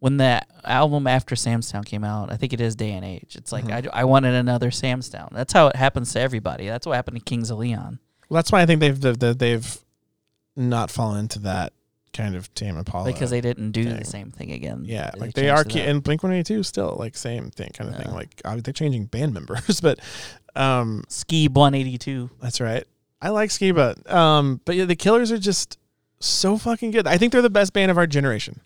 [0.01, 2.33] when that album after Sam's Town came out.
[2.33, 3.37] I think it is Day and Age.
[3.37, 3.89] It's like Mhm.
[3.93, 5.29] I, I wanted another Sam's Town.
[5.33, 6.67] That's how it happens to everybody.
[6.67, 7.99] That's what happened to Kings of Leon.
[8.29, 9.79] Well, that's why I think they've they've, they've
[10.57, 11.73] not fallen into that
[12.13, 13.05] kind of Tame Impala.
[13.13, 13.97] because they didn't do thing.
[13.97, 14.85] the same thing again.
[14.85, 17.71] Yeah, like they are, it ke- and Blink One Eighty Two still like same thing,
[17.73, 18.13] kind of thing.
[18.13, 20.01] Like they're changing band members, but
[20.57, 22.31] um, Ski 182.
[22.41, 22.85] that's right.
[23.23, 25.79] I like Skiba, um, but yeah, the Killers are just
[26.21, 27.07] so fucking good.
[27.07, 28.61] I think they're the best band of our generation.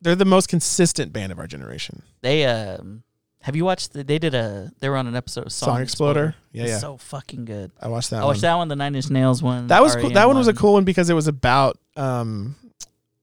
[0.00, 2.02] They're the most consistent band of our generation.
[2.22, 3.02] They um,
[3.42, 3.92] have you watched?
[3.94, 4.70] The, they did a.
[4.80, 6.78] They were on an episode of Song, Song, Exploder, yeah, It's yeah.
[6.78, 7.70] So fucking good.
[7.80, 8.16] I watched that.
[8.16, 8.22] One.
[8.22, 8.28] I one.
[8.28, 8.68] watched that one.
[8.68, 9.68] The Nine Inch Nails one.
[9.68, 10.10] That was cool.
[10.10, 12.54] That one was a cool one because it was about um,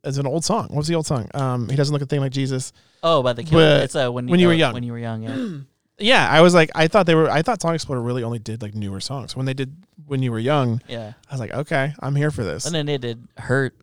[0.04, 0.68] as an old song.
[0.70, 1.30] What was the old song?
[1.34, 2.74] Um, he doesn't look a thing like Jesus.
[3.04, 3.78] Oh, by the killer.
[3.78, 4.74] But It's uh, when you, when you were uh, young.
[4.74, 5.58] When you were young, yeah.
[6.00, 7.28] Yeah, I was like, I thought they were.
[7.28, 9.36] I thought Song Exploder really only did like newer songs.
[9.36, 9.76] When they did
[10.06, 11.14] when you were young, yeah.
[11.28, 12.68] I was like, okay, I'm here for this.
[12.68, 13.76] And then they did Hurt,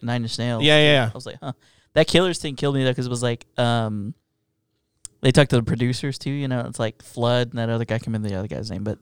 [0.00, 0.62] Nine Inch Nails.
[0.64, 1.10] Yeah, yeah, yeah.
[1.12, 1.52] I was like, huh.
[1.94, 4.14] That Killers thing killed me though, because it was like, um,
[5.20, 6.30] they talked to the producers too.
[6.30, 7.96] You know, it's like Flood and that other guy.
[7.96, 8.98] I can't remember the other guy's name, but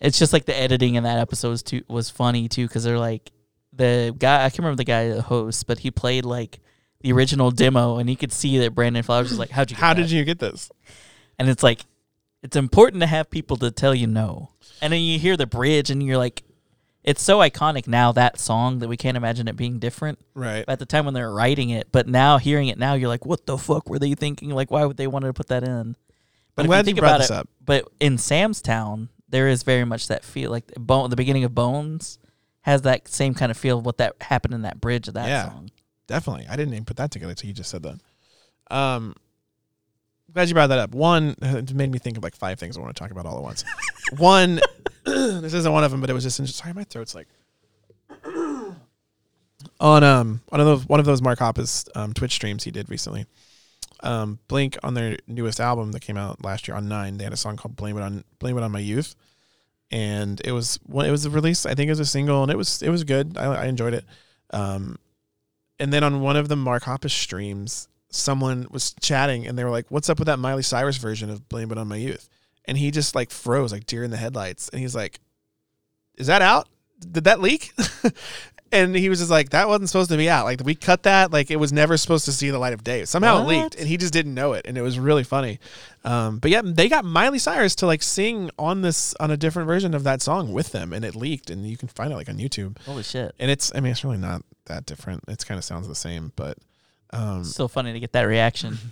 [0.00, 2.98] it's just like the editing in that episode was too was funny too, because they're
[2.98, 3.30] like
[3.72, 4.44] the guy.
[4.44, 6.60] I can't remember the guy, the host, but he played like
[7.00, 9.76] the original demo, and he could see that Brandon Flowers was like, "How'd you?
[9.76, 10.70] Get How that?" did you get this?
[11.38, 11.80] and it's like
[12.42, 15.90] it's important to have people to tell you no and then you hear the bridge
[15.90, 16.44] and you're like
[17.04, 20.64] it's so iconic now that song that we can't imagine it being different Right.
[20.66, 23.24] at the time when they were writing it but now hearing it now you're like
[23.26, 25.96] what the fuck were they thinking like why would they want to put that in
[26.56, 27.48] but I'm if glad you think brought about this it, up.
[27.64, 31.54] but in sam's town there is very much that feel like bone the beginning of
[31.54, 32.18] bones
[32.62, 35.28] has that same kind of feel of what that happened in that bridge of that
[35.28, 35.48] Yeah.
[35.50, 35.70] song
[36.06, 36.46] Definitely.
[36.50, 37.98] I didn't even put that together until you just said that.
[38.70, 39.14] Um,
[40.32, 40.94] glad you brought that up.
[40.94, 43.38] One, it made me think of like five things I want to talk about all
[43.38, 43.64] at once.
[44.18, 44.60] One,
[45.40, 47.28] this isn't one of them, but it was just sorry, my throat's like
[49.80, 52.88] on um one of those one of those Mark Hoppus um, Twitch streams he did
[52.88, 53.26] recently.
[54.00, 57.32] Um, Blink on their newest album that came out last year on Nine, they had
[57.32, 59.14] a song called "Blame It on Blame It on My Youth,"
[59.90, 61.66] and it was well, it was a release.
[61.66, 63.36] I think it was a single, and it was it was good.
[63.36, 64.04] I, I enjoyed it.
[64.50, 64.98] Um,
[65.78, 69.70] and then on one of the Mark Hoppus streams, someone was chatting, and they were
[69.70, 72.28] like, "What's up with that Miley Cyrus version of Blame It on My Youth?"
[72.66, 75.20] And he just like froze, like deer in the headlights, and he's like,
[76.16, 76.68] "Is that out?
[76.98, 77.72] Did that leak?"
[78.72, 80.44] and he was just like, "That wasn't supposed to be out.
[80.44, 81.32] Like we cut that.
[81.32, 83.04] Like it was never supposed to see the light of day.
[83.04, 85.60] Somehow it leaked, and he just didn't know it, and it was really funny."
[86.04, 89.66] Um, but yeah, they got Miley Cyrus to like sing on this on a different
[89.66, 92.28] version of that song with them, and it leaked, and you can find it like
[92.28, 92.78] on YouTube.
[92.82, 93.34] Holy shit!
[93.38, 95.24] And it's, I mean, it's really not that different.
[95.28, 96.58] It's kind of sounds the same, but
[97.10, 98.78] um, Still funny to get that reaction.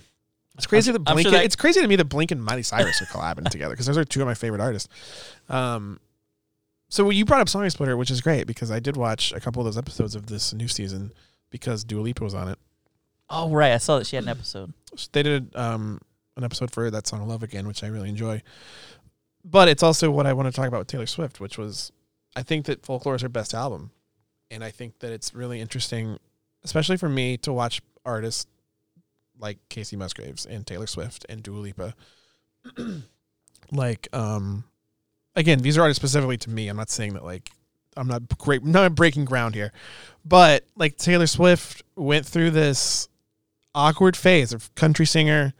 [0.56, 1.22] it's crazy I'm- that Blink.
[1.26, 3.86] sure that- it's crazy to me that Blink and Miley Cyrus are collabing together because
[3.86, 4.88] those are two of my favorite artists.
[5.48, 6.00] Um,
[6.88, 9.60] so you brought up Song Exploder, which is great because I did watch a couple
[9.60, 11.12] of those episodes of this new season
[11.50, 12.58] because Dua Lipa was on it.
[13.30, 14.74] Oh right, I saw that she had an episode.
[15.12, 16.00] They did um,
[16.36, 18.42] an episode for that song of "Love Again," which I really enjoy.
[19.44, 21.92] But it's also what I want to talk about with Taylor Swift, which was
[22.36, 23.90] I think that Folklore is her best album,
[24.50, 26.18] and I think that it's really interesting,
[26.62, 28.46] especially for me, to watch artists
[29.42, 31.94] like Kacey Musgraves and Taylor Swift and Dua Lipa.
[33.72, 34.64] like, um,
[35.36, 36.68] again, these are artists specifically to me.
[36.68, 37.50] I'm not saying that like
[37.96, 39.72] I'm not great, not breaking ground here,
[40.24, 43.08] but like Taylor Swift went through this
[43.74, 45.52] awkward phase of country singer,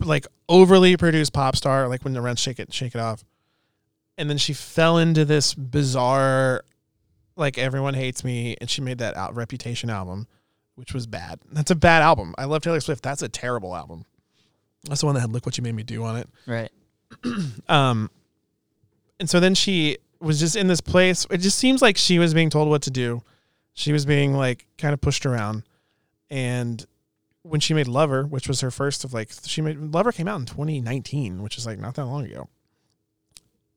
[0.00, 3.24] like overly produced pop star, like when the rents shake it, shake it off,
[4.18, 6.64] and then she fell into this bizarre,
[7.36, 10.26] like everyone hates me, and she made that out Reputation album,
[10.74, 11.40] which was bad.
[11.50, 12.34] That's a bad album.
[12.38, 13.02] I love Taylor Swift.
[13.02, 14.04] That's a terrible album.
[14.84, 16.28] That's the one that had "Look What You Made Me Do" on it.
[16.46, 16.70] Right.
[17.68, 18.10] Um,
[19.20, 21.26] and so then she was just in this place.
[21.30, 23.22] It just seems like she was being told what to do.
[23.74, 25.62] She was being like kind of pushed around.
[26.30, 26.84] And
[27.42, 30.40] when she made Lover, which was her first of like, she made Lover came out
[30.40, 32.48] in 2019, which is like not that long ago.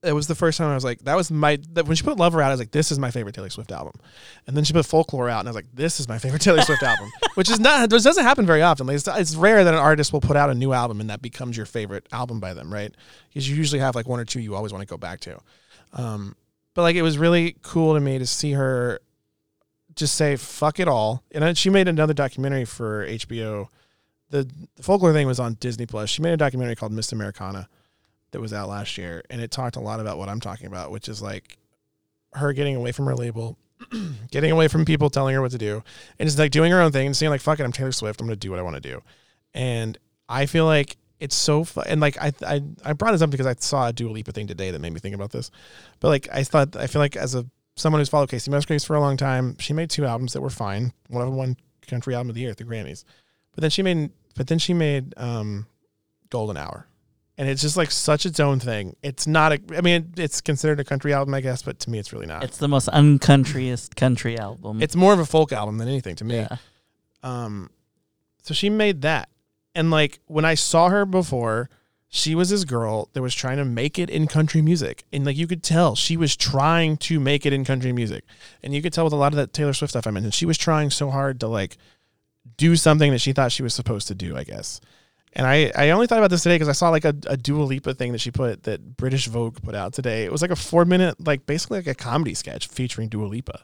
[0.06, 2.18] It was the first time I was like, that was my, that when she put
[2.18, 3.94] Lover out, I was like, this is my favorite Taylor Swift album.
[4.46, 6.62] And then she put Folklore out, and I was like, this is my favorite Taylor
[6.62, 8.88] Swift album, which is not, this doesn't happen very often.
[8.88, 11.22] Like, it's, it's rare that an artist will put out a new album and that
[11.22, 12.94] becomes your favorite album by them, right?
[13.30, 15.40] Because you usually have like one or two you always want to go back to.
[15.94, 16.36] Um,
[16.74, 19.00] but like, it was really cool to me to see her
[19.96, 21.24] just say fuck it all.
[21.32, 23.68] And she made another documentary for HBO.
[24.30, 26.10] The, the folklore thing was on Disney Plus.
[26.10, 27.70] She made a documentary called Miss Americana
[28.36, 30.92] that was out last year, and it talked a lot about what I'm talking about,
[30.92, 31.58] which is like
[32.34, 33.58] her getting away from her label,
[34.32, 35.84] getting away from people telling her what to do,
[36.20, 38.22] and just like doing her own thing and saying like fuck it, I'm Taylor Swift,
[38.22, 39.02] I'm gonna do what I want to do.
[39.54, 41.86] And I feel like it's so fun.
[41.88, 44.48] And like I, I I brought this up because I saw a Dua Lipa thing
[44.48, 45.50] today that made me think about this.
[46.00, 47.46] But like I thought, I feel like as a
[47.78, 50.50] someone who's followed Kacey Musgraves for a long time, she made two albums that were
[50.50, 50.94] fine.
[51.08, 51.58] One of them won
[51.88, 53.04] country album of the year at the Grammys.
[53.54, 55.68] But then she made, but then she made um,
[56.30, 56.88] Golden Hour,
[57.38, 58.96] and it's just like such its own thing.
[59.04, 59.60] It's not a.
[59.76, 62.44] I mean, it's considered a country album, I guess, but to me, it's really not.
[62.44, 64.82] It's, the most uncountryest country album.
[64.82, 66.36] It's more of a folk album than anything to me.
[66.38, 66.58] yeah.
[67.24, 67.70] Um,
[68.42, 69.30] so she made that,
[69.74, 71.70] and like when I saw her before,
[72.08, 75.36] she was this girl that was trying to make it in country music, and like
[75.36, 78.24] you could tell she was trying to make it in country music,
[78.64, 80.46] and you could tell with a lot of that Taylor Swift stuff I mentioned, she
[80.46, 81.78] was trying so hard to like
[82.58, 84.80] do something that she thought she was supposed to do, I guess.
[85.36, 87.64] And I, I only thought about this today because I saw like a, a Dua
[87.64, 90.24] Lipa thing that she put that British Vogue put out today.
[90.24, 93.62] It was like a four minute, like basically like a comedy sketch featuring Dua Lipa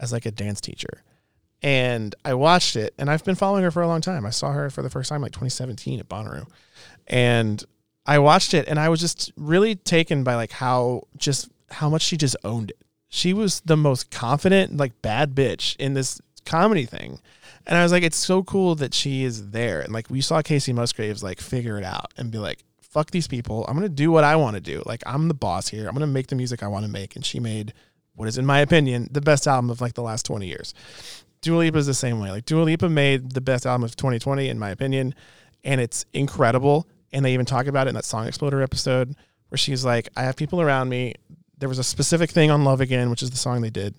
[0.00, 1.02] as like a dance teacher
[1.62, 4.26] and I watched it, and I've been following her for a long time.
[4.26, 6.46] I saw her for the first time like 2017 at Bonnaroo,
[7.06, 7.64] and
[8.04, 12.02] I watched it, and I was just really taken by like how just how much
[12.02, 12.78] she just owned it.
[13.08, 17.20] She was the most confident, like bad bitch in this comedy thing,
[17.66, 20.42] and I was like, it's so cool that she is there, and like we saw
[20.42, 24.12] Kacey Musgraves like figure it out and be like, fuck these people, I'm gonna do
[24.12, 24.82] what I want to do.
[24.84, 25.88] Like I'm the boss here.
[25.88, 27.72] I'm gonna make the music I want to make, and she made
[28.14, 30.74] what is in my opinion the best album of like the last 20 years.
[31.40, 32.30] Dua Lipa is the same way.
[32.30, 35.14] Like Dua Lipa made the best album of 2020 in my opinion,
[35.64, 36.86] and it's incredible.
[37.14, 39.16] And they even talk about it in that Song Exploder episode
[39.48, 41.14] where she's like, "I have people around me.
[41.58, 43.94] There was a specific thing on Love Again, which is the song they did."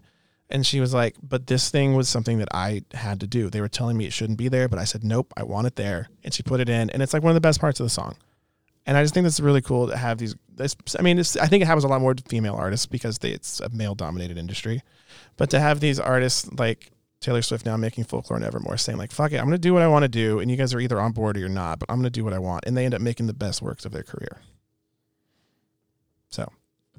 [0.54, 3.50] And she was like, "But this thing was something that I had to do.
[3.50, 5.76] They were telling me it shouldn't be there, but I said, "Nope, I want it
[5.76, 7.86] there." And she put it in, and it's like one of the best parts of
[7.86, 8.16] the song.
[8.86, 10.36] And I just think that's really cool to have these.
[10.56, 13.32] This, I mean, I think it happens a lot more to female artists because they,
[13.32, 14.84] it's a male-dominated industry.
[15.38, 19.12] But to have these artists like Taylor Swift now making folklore and Evermore saying like,
[19.12, 21.00] "Fuck it, I'm gonna do what I want to do," and you guys are either
[21.00, 22.94] on board or you're not, but I'm gonna do what I want, and they end
[22.94, 24.42] up making the best works of their career.
[26.30, 26.52] So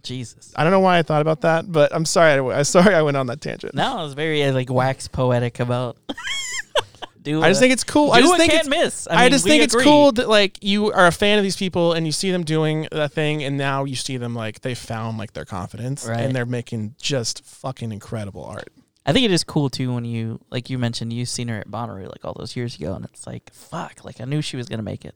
[0.04, 0.52] Jesus.
[0.54, 2.32] I don't know why I thought about that, but I'm sorry.
[2.32, 3.74] I, I'm sorry I went on that tangent.
[3.74, 5.96] No, I was very uh, like wax poetic about.
[7.22, 8.12] do I just think it's cool.
[8.12, 9.08] I just think can't it's miss.
[9.08, 11.94] I, I, just think it's cool that like you are a fan of these people
[11.94, 15.16] and you see them doing a thing and now you see them like they found
[15.18, 16.20] like their confidence Right.
[16.20, 18.68] and they're making just fucking incredible art.
[19.06, 21.68] I think it is cool too when you like you mentioned you've seen her at
[21.68, 24.66] Bonnaroo like all those years ago, and it's like fuck, like I knew she was
[24.68, 25.14] gonna make it.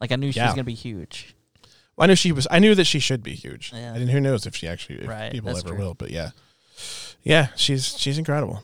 [0.00, 0.46] Like I knew she Yeah.
[0.46, 1.35] was gonna be huge.
[1.96, 2.46] Well, I knew she was.
[2.50, 3.72] I knew that she should be huge.
[3.74, 3.94] Yeah.
[3.94, 5.78] And who knows if she actually, if Right, people ever true.
[5.78, 5.94] will.
[5.94, 6.30] But yeah,
[7.22, 8.62] yeah, she's she's incredible.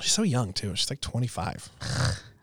[0.00, 0.74] She's so young too.
[0.76, 1.68] She's like 25,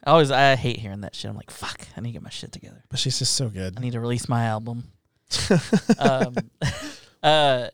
[0.04, 1.30] I always I hate hearing that shit.
[1.30, 2.84] I'm like fuck, I need to get my shit together.
[2.90, 3.76] but she's just so good.
[3.78, 4.84] I need to release my album.
[6.00, 6.36] um,
[7.24, 7.68] uh,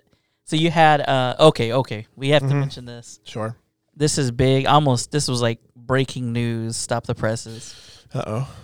[0.45, 2.07] so you had uh, okay, okay.
[2.15, 2.59] We have to Mhm.
[2.59, 3.19] mention this.
[3.23, 3.55] Sure.
[3.95, 4.65] This is big.
[4.65, 5.11] Almost.
[5.11, 6.75] This was like breaking news.
[6.77, 7.75] Stop the presses.
[8.13, 8.55] Uh oh.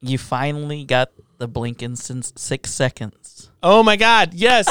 [0.00, 1.10] You finally got
[1.42, 3.50] the blink instance six seconds.
[3.64, 4.32] Oh my God!
[4.32, 4.66] Yes.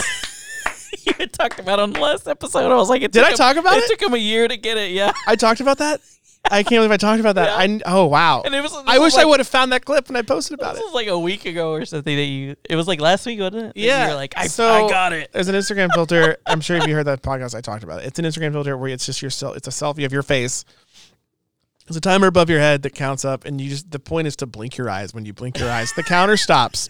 [1.06, 2.72] you had talked about it on the last episode.
[2.72, 3.90] I was like, it Did I him- talk about It it?
[3.90, 4.92] took him a year to get it.
[4.92, 6.00] Yeah, I talked about that.
[6.50, 7.70] I can't believe I talked about that.
[7.70, 7.78] Yeah.
[7.86, 8.42] I oh wow.
[8.44, 8.74] and it was.
[8.88, 10.76] I wish I would have found that clip when I posted about it.
[10.78, 10.86] This it.
[10.86, 12.56] was like a week ago or something that you.
[12.68, 13.74] It was like last week, wasn't it?
[13.78, 15.30] Yeah, You were like, I, so- I got it.
[15.34, 16.38] There's an Instagram filter.
[16.48, 18.08] I'm sure if you heard that podcast, I talked about it.
[18.08, 19.56] It's an Instagram filter where it's just your self.
[19.58, 20.66] It's a selfie of your face.
[21.88, 23.92] There's a timer above your head that counts up, and you just.
[23.92, 25.14] The point is to blink your eyes.
[25.14, 26.90] When you blink your eyes, the counter stops.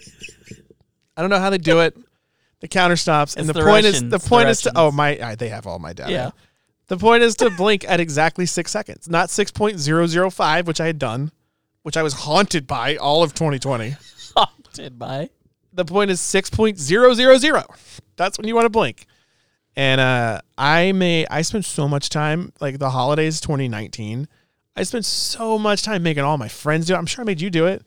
[1.16, 1.96] I don't know how they do it.
[2.60, 4.72] The counter stops, and the, the point is Russians, the the point is to.
[4.76, 5.18] Oh my!
[5.20, 6.12] I, they have all my data.
[6.12, 6.30] Yeah.
[6.88, 10.66] The point is to blink at exactly six seconds, not six point zero zero five,
[10.66, 11.32] which I had done,
[11.82, 13.96] which I was haunted by all of 2020
[14.36, 15.30] Haunted by.
[15.72, 17.64] the point is six point zero zero zero.
[18.16, 19.06] that's when you want to blink
[19.74, 24.28] and uh i may i spent so much time like the holidays 2019
[24.76, 27.40] i spent so much time making all my friends do it i'm sure i made
[27.40, 27.82] you do it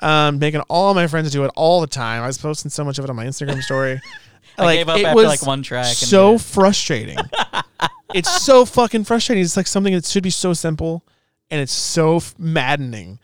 [0.00, 2.98] um making all my friends do it all the time i was posting so much
[2.98, 4.00] of it on my instagram story
[4.58, 5.84] I gave up it after was like one track.
[5.86, 6.44] so did it.
[6.44, 7.18] frustrating
[8.14, 11.04] it's so fucking frustrating it's like something that should be so simple
[11.50, 13.18] and it's so f- maddening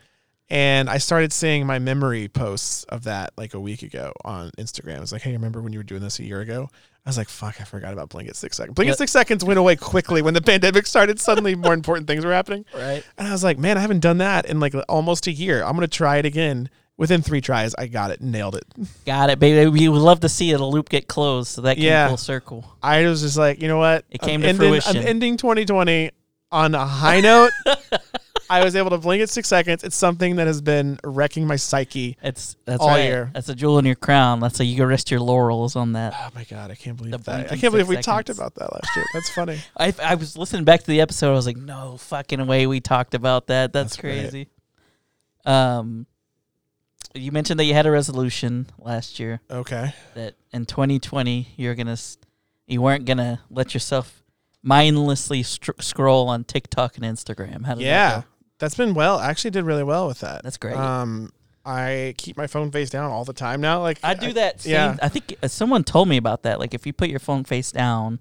[0.49, 5.01] and I started seeing my memory posts of that like a week ago on Instagram.
[5.01, 6.69] It's like, hey, remember when you were doing this a year ago?
[7.05, 8.75] I was like, fuck, I forgot about Blink at six seconds.
[8.75, 11.19] Blink at six seconds went away quickly when the pandemic started.
[11.19, 12.63] Suddenly, more important things were happening.
[12.73, 13.03] right.
[13.17, 15.63] And I was like, man, I haven't done that in like almost a year.
[15.63, 16.69] I'm gonna try it again.
[16.95, 18.65] Within three tries, I got it, nailed it.
[19.05, 19.67] Got it, baby.
[19.67, 22.07] We would love to see it, a loop get closed so that came Yeah.
[22.07, 22.77] full circle.
[22.83, 24.05] I was just like, you know what?
[24.11, 24.97] It I'm came to ending, fruition.
[24.97, 26.11] I'm ending 2020
[26.51, 27.49] on a high note.
[28.59, 29.83] I was able to blink at six seconds.
[29.83, 32.17] It's something that has been wrecking my psyche.
[32.21, 33.03] It's that's All right.
[33.03, 33.31] year.
[33.33, 34.39] That's a jewel in your crown.
[34.39, 36.13] That's how you can rest your laurels on that.
[36.17, 37.51] Oh my god, I can't believe The that.
[37.51, 39.05] I can't believe we talked about that last year.
[39.13, 39.59] That's funny.
[39.77, 41.31] I I was listening back to the episode.
[41.31, 43.73] I was like, no fucking way we talked about that.
[43.73, 44.19] That's, That's great.
[44.21, 44.47] crazy.
[45.45, 46.05] Um,
[47.13, 49.93] you mentioned that you had a resolution last year Okay.
[50.15, 51.97] that in 2020 you're gonna
[52.65, 54.23] you weren't gonna let yourself
[54.63, 57.65] mindlessly str- scroll on TikTok and Instagram.
[57.65, 58.23] How did Yeah.
[58.63, 58.83] That go?
[58.83, 59.17] That's been well.
[59.17, 60.43] I actually did really well with that.
[60.43, 60.75] That's great.
[60.75, 61.31] Um
[61.65, 63.81] I keep my phone face down all the time now.
[63.81, 64.61] Like I do that.
[64.61, 64.97] Same, yeah.
[65.01, 66.59] I think uh, someone told me about that.
[66.59, 68.19] Like if you put your phone face down,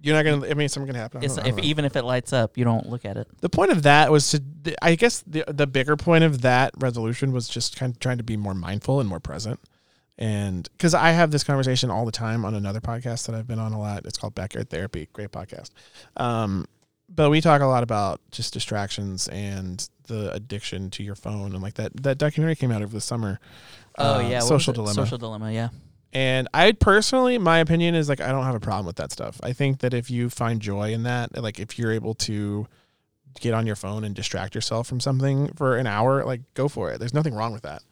[0.00, 1.24] You're not gonna I mean something can happen.
[1.24, 1.62] It's, if know.
[1.62, 3.28] even if it lights up, you don't look at it.
[3.40, 4.42] the point of that was to
[4.82, 8.24] I guess the the bigger point of that resolution was just kind of trying to
[8.24, 9.58] be more mindful and more present.
[10.18, 13.58] And because I have this conversation all the time on another podcast that I've been
[13.58, 14.04] on a lot.
[14.04, 15.08] It's called Backyard Therapy.
[15.12, 15.70] Great podcast.
[16.16, 16.66] Um,
[17.14, 21.62] but we talk a lot about just distractions and the addiction to your phone and
[21.62, 23.38] like that that documentary came out over the summer.
[23.98, 24.94] Oh uh, yeah, social dilemma.
[24.94, 25.52] Social dilemma.
[25.52, 25.68] Yeah.
[26.14, 29.40] And I personally, my opinion is like I don't have a problem with that stuff.
[29.42, 32.66] I think that if you find joy in that, like if you're able to
[33.40, 36.92] get on your phone and distract yourself from something for an hour, like go for
[36.92, 36.98] it.
[36.98, 37.82] There's nothing wrong with that.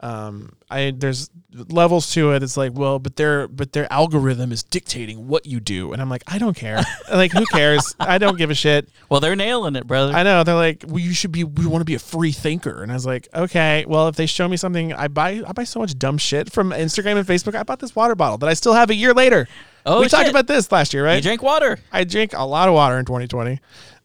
[0.00, 2.42] Um, I there's levels to it.
[2.42, 6.10] It's like, well, but their but their algorithm is dictating what you do, and I'm
[6.10, 6.82] like, I don't care.
[7.12, 7.94] like, who cares?
[8.00, 8.88] I don't give a shit.
[9.08, 10.12] Well, they're nailing it, brother.
[10.12, 11.44] I know they're like, well, you should be.
[11.44, 14.26] We want to be a free thinker, and I was like, okay, well, if they
[14.26, 15.42] show me something, I buy.
[15.46, 17.54] I buy so much dumb shit from Instagram and Facebook.
[17.54, 19.48] I bought this water bottle that I still have a year later.
[19.86, 21.16] oh, we talked about this last year, right?
[21.16, 21.78] You drink water.
[21.92, 23.60] I drink a lot of water in 2020,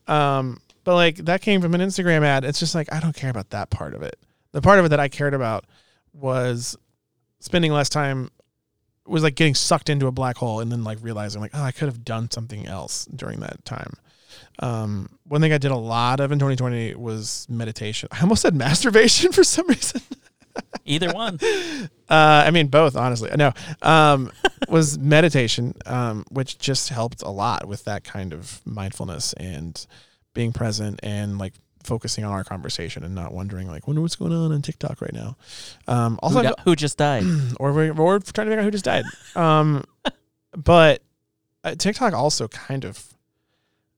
[0.07, 2.45] um, but like that came from an Instagram ad.
[2.45, 4.17] It's just like I don't care about that part of it.
[4.51, 5.65] The part of it that I cared about
[6.13, 6.77] was
[7.39, 8.31] spending less time.
[9.05, 11.71] Was like getting sucked into a black hole and then like realizing like oh I
[11.71, 13.93] could have done something else during that time.
[14.59, 18.09] Um, one thing I did a lot of in 2020 was meditation.
[18.11, 20.01] I almost said masturbation for some reason.
[20.85, 21.39] Either one.
[22.09, 23.31] Uh, I mean both, honestly.
[23.35, 24.31] No, um,
[24.67, 29.85] was meditation, um, which just helped a lot with that kind of mindfulness and
[30.33, 31.53] being present and like
[31.84, 35.13] focusing on our conversation and not wondering like, wonder what's going on on TikTok right
[35.13, 35.38] now.
[35.88, 37.23] Um, also, who, di- who just died?
[37.59, 39.05] or we're, or we're trying to figure out who just died.
[39.36, 39.84] Um,
[40.55, 41.01] but
[41.63, 43.13] uh, TikTok also kind of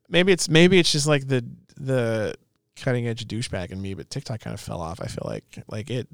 [0.09, 1.45] maybe it's maybe it's just like the
[1.77, 2.35] the
[2.75, 4.99] cutting edge douchebag in me, but TikTok kind of fell off.
[5.01, 6.07] I feel like like it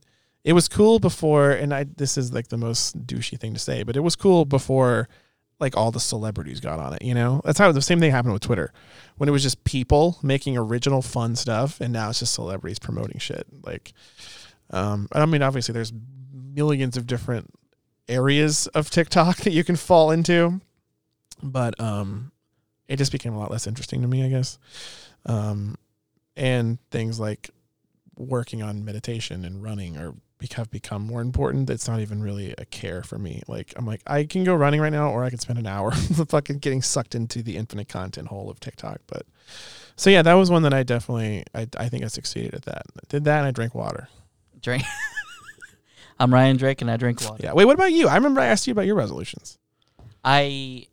[0.43, 3.83] it was cool before, and I this is like the most douchey thing to say,
[3.83, 5.09] but it was cool before
[5.59, 7.01] like all the celebrities got on it.
[7.01, 8.71] You know, that's how the same thing happened with Twitter
[9.17, 13.19] when it was just people making original fun stuff, and now it's just celebrities promoting
[13.19, 13.47] shit.
[13.63, 13.93] Like,
[14.69, 15.93] um, I mean, obviously there's
[16.33, 17.53] millions of different
[18.07, 20.61] areas of TikTok that you can fall into,
[21.41, 22.31] but um,
[22.87, 24.59] it just became a lot less interesting to me, I guess.
[25.25, 25.75] Um,
[26.35, 27.49] and things like
[28.15, 30.13] working on meditation and running are
[30.53, 31.69] have become more important.
[31.69, 33.41] It's not even really a care for me.
[33.47, 35.91] Like I'm like I can go running right now, or I can spend an hour
[36.29, 38.99] fucking getting sucked into the infinite content hole of TikTok.
[39.07, 39.23] But
[39.95, 42.83] so yeah, that was one that I definitely I I think I succeeded at that.
[42.95, 44.09] I did that and I drank water.
[44.61, 44.83] Drink.
[46.19, 47.41] I'm Ryan Drake and I drink water.
[47.43, 47.53] Yeah.
[47.53, 48.07] Wait, what about you?
[48.07, 49.57] I remember I asked you about your resolutions.
[50.23, 50.87] I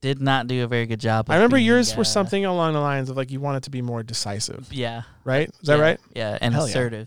[0.00, 1.30] did not do a very good job.
[1.30, 3.70] I remember being, yours were uh, something along the lines of like you wanted to
[3.70, 5.02] be more decisive, Yeah.
[5.24, 5.48] right?
[5.48, 5.98] Is that right?
[6.14, 7.04] Yeah, and Hell yeah.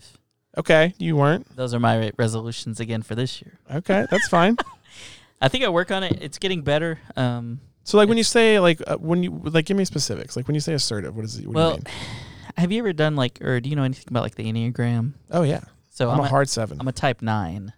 [0.58, 1.54] Okay, you weren't.
[1.56, 3.58] Those are my resolutions again for this year.
[3.72, 4.56] Okay, that's fine.
[5.40, 6.18] I think I work on it.
[6.20, 6.98] It's getting better.
[7.16, 10.36] Um, So like when you say like uh, when you like give me specifics.
[10.36, 11.46] Like when you say assertive, what is it?
[11.46, 11.84] What do you well, mean?
[12.56, 15.12] have you ever done like, or do you know anything about like the Enneagram?
[15.30, 17.72] Oh yeah, So I'm, I'm, a hard 7 I'm a type nine.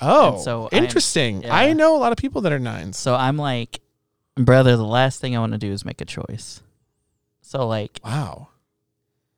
[0.00, 1.42] oh, and so interesting.
[1.42, 1.54] yeah.
[1.54, 2.98] I know a lot of people that are nines.
[2.98, 3.80] So I'm like,
[4.36, 6.60] brother, the last thing I want to do is make a choice.
[7.40, 8.48] So like, Wow.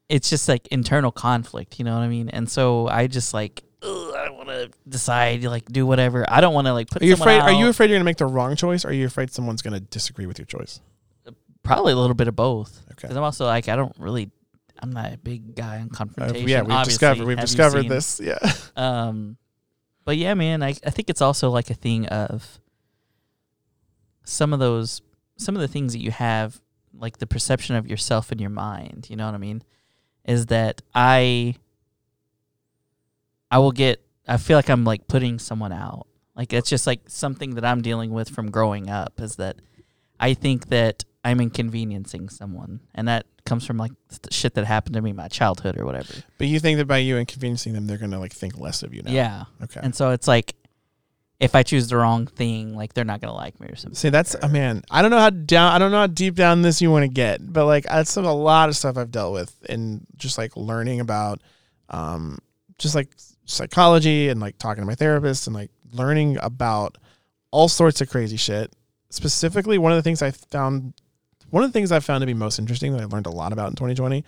[0.08, 2.28] It's just like internal conflict, you know what I mean?
[2.28, 6.24] And so I just like, "Ugh, I want to decide, like do whatever.
[6.28, 7.02] I don't want to like put.
[7.02, 7.40] Are you afraid?
[7.40, 8.84] Are you afraid you're gonna make the wrong choice?
[8.84, 10.80] Or are you afraid someone's gonna disagree with your choice?
[11.62, 12.82] Probably a little bit of both.
[12.92, 12.94] Okay.
[13.02, 14.30] Because I'm also like, I don't really.
[14.82, 16.46] I'm not a big guy on Uh, confrontation.
[16.48, 16.90] yeah, we've obviously.
[16.90, 18.20] discovered we've Have discovered this.
[18.22, 18.38] Yeah.
[18.76, 19.38] Um,
[20.04, 22.60] but yeah, man, I I think it's also like a thing of
[24.24, 25.00] some of those
[25.36, 26.60] some of the things that you have,
[26.92, 29.06] like the perception of yourself in your mind.
[29.08, 29.62] You know what I mean?
[30.24, 31.56] Is that I
[33.50, 34.00] I will get.
[34.26, 36.06] I feel like I'm like putting someone out.
[36.34, 39.20] Like it's just like something that I'm dealing with from growing up.
[39.20, 39.60] Is that
[40.18, 43.92] I think that I'm inconveniencing someone, and that comes from like
[44.30, 46.14] shit that happened to me in my childhood or whatever.
[46.38, 49.02] But you think that by you inconveniencing them, they're gonna like think less of you
[49.02, 49.12] now?
[49.12, 49.44] Yeah.
[49.62, 49.80] Okay.
[49.82, 50.54] And so it's like,
[51.40, 53.96] if I choose the wrong thing, like they're not gonna like me or something.
[53.96, 54.82] See, that's a man.
[54.90, 55.72] I don't know how down.
[55.72, 58.22] I don't know how deep down this you want to get, but like that's a
[58.22, 61.40] lot of stuff I've dealt with, and just like learning about,
[61.90, 62.38] um,
[62.78, 63.08] just like
[63.46, 66.98] psychology and like talking to my therapist and like learning about
[67.50, 68.72] all sorts of crazy shit.
[69.10, 70.94] Specifically, one of the things I found,
[71.50, 73.52] one of the things I found to be most interesting that I learned a lot
[73.52, 74.24] about in 2020,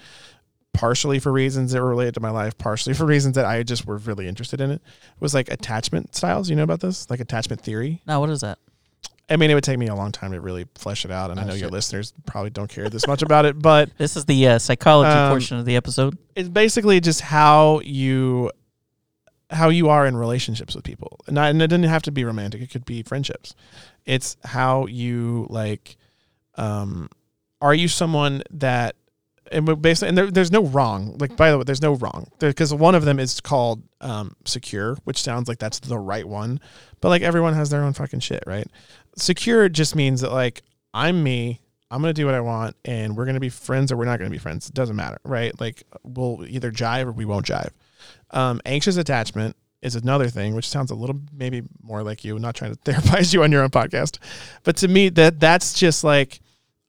[0.76, 3.86] partially for reasons that were related to my life, partially for reasons that I just
[3.86, 4.82] were really interested in it,
[5.20, 6.48] was like attachment styles.
[6.50, 7.08] You know about this?
[7.10, 8.02] Like attachment theory.
[8.06, 8.58] No, what is that?
[9.28, 11.40] I mean, it would take me a long time to really flesh it out, and
[11.40, 14.24] I Oh, know your listeners probably don't care this much about it, but This is
[14.24, 16.16] the uh, psychology Um, portion of the episode.
[16.36, 18.50] it's basically just how you
[19.50, 22.24] how you are in relationships with people, and, not, and it doesn't have to be
[22.24, 23.54] romantic; it could be friendships.
[24.04, 25.96] It's how you like.
[26.56, 27.08] Um,
[27.60, 28.96] are you someone that
[29.52, 31.16] and basically and there, there's no wrong.
[31.18, 32.30] Like by the way there's no wrong.
[32.38, 36.60] Because one of them is called um, secure which sounds like that's the right one.
[37.00, 38.66] But like everyone has their own fucking shit right?
[39.16, 40.62] Secure just means that like
[40.94, 44.04] i'm me i'm gonna do what i want and we're gonna be friends or we're
[44.04, 44.68] not gonna be friends.
[44.68, 45.58] It doesn't matter right?
[45.60, 47.70] Like we'll either jive or we won't jive.
[48.30, 52.38] Um, anxious attachment is another thing which sounds a little maybe more like you.
[52.38, 54.18] Not trying to therapize you on your own podcast.
[54.64, 56.40] But to me that that's just like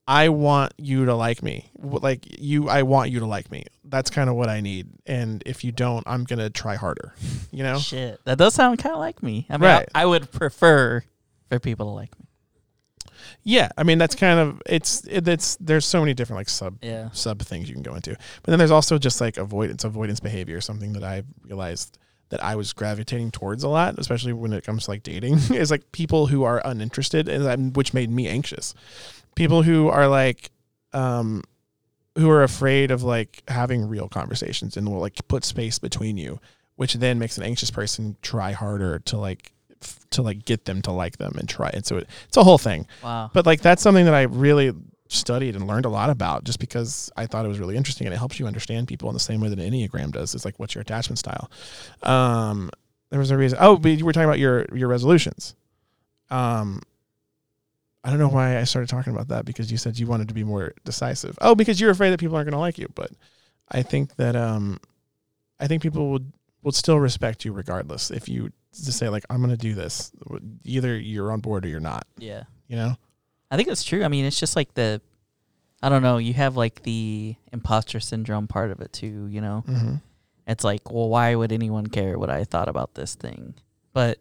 [0.08, 1.70] I want you to like me.
[1.78, 3.66] Like you I want you to like me.
[3.84, 4.88] That's kind of what I need.
[5.06, 7.14] And if you don't, I'm going to try harder.
[7.52, 7.78] You know?
[7.80, 9.46] Shit, that does sound kind of like me.
[9.50, 9.88] I mean, Right.
[9.94, 11.04] I, I would prefer
[11.50, 12.26] for people to like me.
[13.44, 16.78] Yeah, I mean that's kind of it's it, it's there's so many different like sub
[16.84, 17.10] Yeah.
[17.12, 18.12] sub things you can go into.
[18.12, 21.98] But then there's also just like avoidance avoidance behavior, something that I realized
[22.30, 25.72] that I was gravitating towards a lot, especially when it comes to like dating, is
[25.72, 28.74] like people who are uninterested, and um, which made me anxious.
[29.38, 30.50] People who are like,
[30.94, 31.44] um,
[32.18, 36.40] who are afraid of like having real conversations and will like put space between you,
[36.76, 40.82] which then makes an anxious person try harder to like f- to like get them
[40.82, 41.70] to like them and try.
[41.72, 42.88] And so it, it's a whole thing.
[43.04, 43.30] Wow.
[43.32, 44.74] But like that's something that I really
[45.10, 48.14] studied and learned a lot about just because I thought it was really interesting and
[48.14, 50.34] it helps you understand people in the same way that an Enneagram does.
[50.34, 51.52] It's like what's your attachment style?
[52.02, 52.72] Um
[53.12, 55.56] there was a reason oh, but you were talking about your your resolutions.
[56.32, 56.82] Um
[58.08, 60.34] I don't know why I started talking about that because you said you wanted to
[60.34, 61.38] be more decisive.
[61.42, 63.12] Oh, because you're afraid that people aren't going to like you, but
[63.70, 64.80] I think that um
[65.60, 66.32] I think people would
[66.64, 70.12] would still respect you regardless if you just say like I'm going to do this.
[70.64, 72.44] Either you're on board or you're not Yeah.
[72.68, 72.96] You know?
[73.52, 74.04] I think that's true.
[74.04, 75.02] I mean, it's just like the,
[75.84, 76.18] I don't know.
[76.18, 79.28] You have like the imposter syndrome part of it too.
[79.28, 79.96] You know, Mm-hmm.
[80.48, 83.54] it's like, well, why would anyone care what I thought about this thing?
[83.94, 84.18] But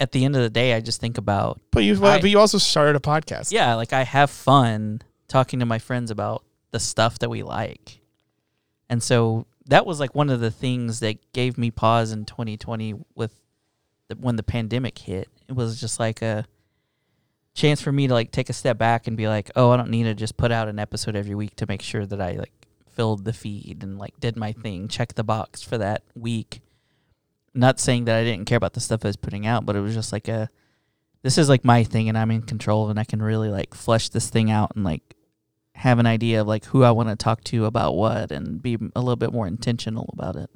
[0.00, 2.38] at the end of the day, I just think about, But you I- but you
[2.40, 3.52] also started a podcast.
[3.52, 6.42] yeah, like I have fun talking to my friends about
[6.72, 8.00] the stuff that we like,
[8.88, 12.94] and so that was like one of the things that gave me pause in 2020
[13.14, 13.34] with
[14.08, 15.28] the, when the pandemic hit.
[15.48, 16.44] It was just like a
[17.54, 19.90] chance for me to like take a step back and be like, oh, I don't
[19.90, 22.52] need to just put out an episode every week to make sure that I like
[22.88, 26.60] filled the feed and like did my thing, check the box for that week.
[27.54, 29.80] Not saying that I didn't care about the stuff I was putting out, but it
[29.80, 30.50] was just like a
[31.22, 34.08] this is like my thing and I'm in control and I can really like flesh
[34.08, 35.16] this thing out and like
[35.74, 38.78] have an idea of like who I want to talk to about what and be
[38.94, 40.50] a little bit more intentional about it.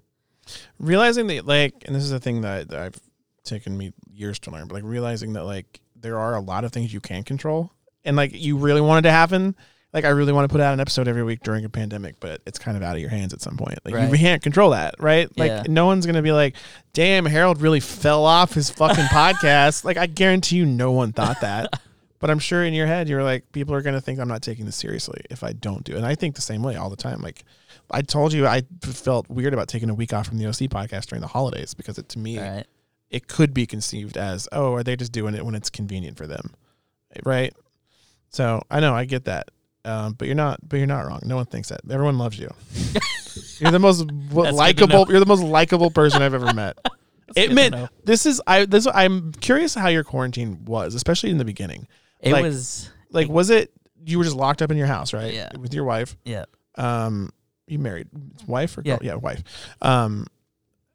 [0.79, 3.01] realizing that like and this is a thing that, that i've
[3.45, 6.73] taken me years to learn but like realizing that like there are a lot of
[6.73, 7.73] things you can control
[8.05, 9.55] and like you really want it to happen
[9.95, 12.43] like i really want to put out an episode every week during a pandemic but
[12.47, 14.11] it's kind of out of your hands at some point like Right.
[14.11, 15.63] you can't control that right like Yeah.
[15.69, 16.57] no one's gonna be like
[16.93, 21.41] damn harold really fell off his fucking podcast like i guarantee you no one thought
[21.41, 21.81] that
[22.19, 24.67] but i'm sure in your head you're like people are gonna think i'm not taking
[24.67, 26.97] this seriously if i don't do it and i think the same way all the
[26.97, 27.45] time like
[27.91, 31.05] I told you I felt weird about taking a week off from the OC podcast
[31.05, 32.65] during the holidays because it to me right.
[33.11, 36.27] it could be conceived as oh are they just doing it when it's convenient for
[36.27, 36.55] them,
[37.27, 37.53] right?
[38.31, 39.51] So I know I get that,
[39.85, 41.21] um, but you're not but you're not wrong.
[41.25, 41.81] No one thinks that.
[41.91, 42.51] Everyone loves you.
[43.59, 45.07] you're the most w- That's good to likable.
[45.11, 46.79] You're the most likable person I've ever met.
[47.37, 47.75] it meant
[48.05, 51.87] this is I this I'm curious how your quarantine was, especially in the beginning.
[52.21, 53.71] It Like- was Like was it
[54.07, 55.33] you were just locked up in your house, right?
[55.33, 55.51] Yeah.
[55.59, 56.17] With your wife.
[56.25, 56.45] yeah.
[56.77, 57.31] um
[57.67, 58.09] you married
[58.47, 58.97] wife or Yeah.
[58.99, 59.07] girl?
[59.07, 59.43] yeah wife
[59.81, 60.27] um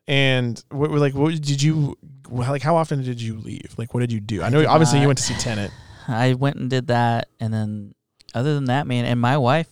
[0.08, 1.98] and what like what did you
[2.30, 5.08] like how often did you leave like what did you do i know obviously you
[5.08, 5.72] went to see Tenet
[6.08, 7.94] I went and did that, and then
[8.34, 9.68] other than that, man, and my wife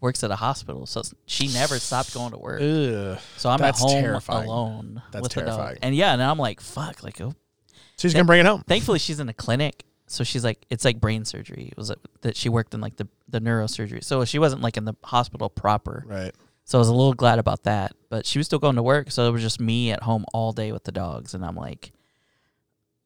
[0.00, 2.60] works at a hospital, so she never stopped going to work.
[2.60, 3.18] Ugh.
[3.36, 4.48] So I'm at home terrifying.
[4.48, 5.74] alone That's with the terrifying.
[5.74, 7.34] dog, and yeah, and I'm like, fuck, like, oh.
[7.96, 11.00] she's gonna bring it home Thankfully, she's in a clinic, so she's like, it's like
[11.00, 11.68] brain surgery.
[11.70, 14.76] It was like, that she worked in like the the neurosurgery, so she wasn't like
[14.76, 16.04] in the hospital proper.
[16.06, 16.34] right
[16.64, 17.94] So I was a little glad about that.
[18.10, 20.52] But she was still going to work, so it was just me at home all
[20.52, 21.92] day with the dogs, and I'm like,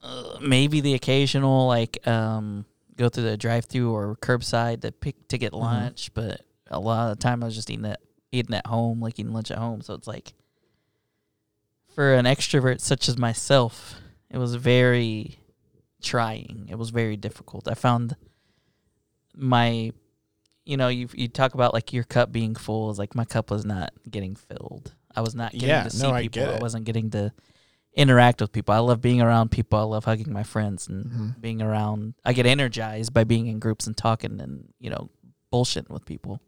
[0.02, 2.64] uh, maybe the occasional like um
[2.96, 5.60] go through the drive-through or curbside to pick to get Mhm.
[5.60, 6.40] lunch, but
[6.70, 8.00] a lot of the time I was just eating at
[8.32, 9.80] eating at home, like eating lunch at home.
[9.82, 10.34] So it's like
[11.94, 15.38] for an extrovert such as myself, it was very
[16.02, 16.66] trying.
[16.68, 17.68] It was very difficult.
[17.68, 18.16] I found
[19.34, 19.92] my
[20.64, 23.50] you know, you you talk about like your cup being full is like my cup
[23.52, 24.94] was not getting filled.
[25.14, 26.42] I was not getting Yeah, to see no, I people.
[26.42, 27.32] get I wasn't getting to
[27.96, 28.74] interact with people.
[28.74, 29.78] I love being around people.
[29.78, 31.40] I love hugging my friends and Mhm.
[31.40, 32.14] being around.
[32.24, 35.10] I get energized by being in groups and talking and you know
[35.52, 36.40] bullshitting with people.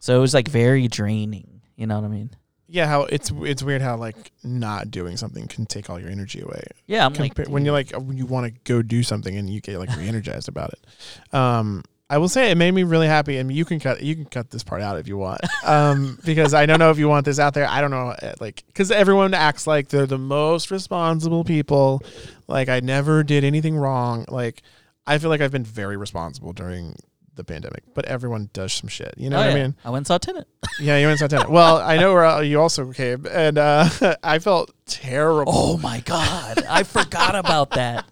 [0.00, 1.60] So it was like very draining.
[1.76, 2.30] You know what I mean?
[2.72, 6.40] yeah how it's it's weird how like not doing something can take all your energy
[6.40, 9.50] away Yeah, I'm like when you're like when you want to go do something and
[9.50, 13.38] you get like re-energized about it um I will say it made me really happy,
[13.38, 16.54] and you can cut you can cut this part out if you want, um, because
[16.54, 17.68] I don't know if you want this out there.
[17.68, 22.02] I don't know, uh, like, because everyone acts like they're the most responsible people,
[22.48, 24.24] like I never did anything wrong.
[24.26, 24.62] Like,
[25.06, 26.96] I feel like I've been very responsible during
[27.40, 29.14] the pandemic, but everyone does some shit.
[29.16, 29.74] You know Oh, what I mean?
[29.84, 30.46] I went and saw Tenet.
[30.80, 31.50] Yeah, you went to Tenet.
[31.50, 33.88] Well, I know where you also came, and uh,
[34.22, 35.52] I felt terrible.
[35.54, 38.06] Oh my god, I forgot about that.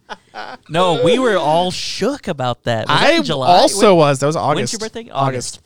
[0.68, 2.88] No, we were all shook about that.
[2.88, 3.48] Was that I in July?
[3.48, 4.20] also was.
[4.20, 4.56] That was August.
[4.56, 5.10] When's your birthday?
[5.10, 5.60] August.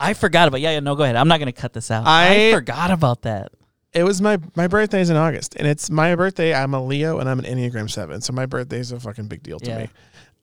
[0.00, 0.60] I forgot about.
[0.60, 0.80] Yeah, yeah.
[0.80, 1.16] No, go ahead.
[1.16, 2.06] I'm not gonna cut this out.
[2.06, 3.52] I, I- forgot about that.
[3.92, 6.54] It was my my birthday is in August, and it's my birthday.
[6.54, 9.42] I'm a Leo, and I'm an Enneagram Seven, so my birthday is a fucking big
[9.42, 9.78] deal to Yeah.
[9.78, 9.88] me.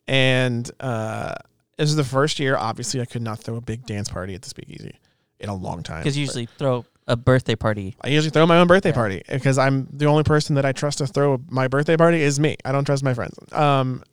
[0.08, 1.36] And uh,
[1.78, 2.56] this is the first year.
[2.56, 5.00] Obviously, I could not throw a big dance party at the Speakeasy
[5.40, 6.02] in a long time.
[6.02, 7.96] Because you usually throw a birthday party.
[8.02, 11.00] I usually throw my own birthday party because I'm the only person that I trust
[11.00, 12.58] to throw my birthday party is me.
[12.64, 13.38] I don't trust my friends.
[13.52, 14.04] Um,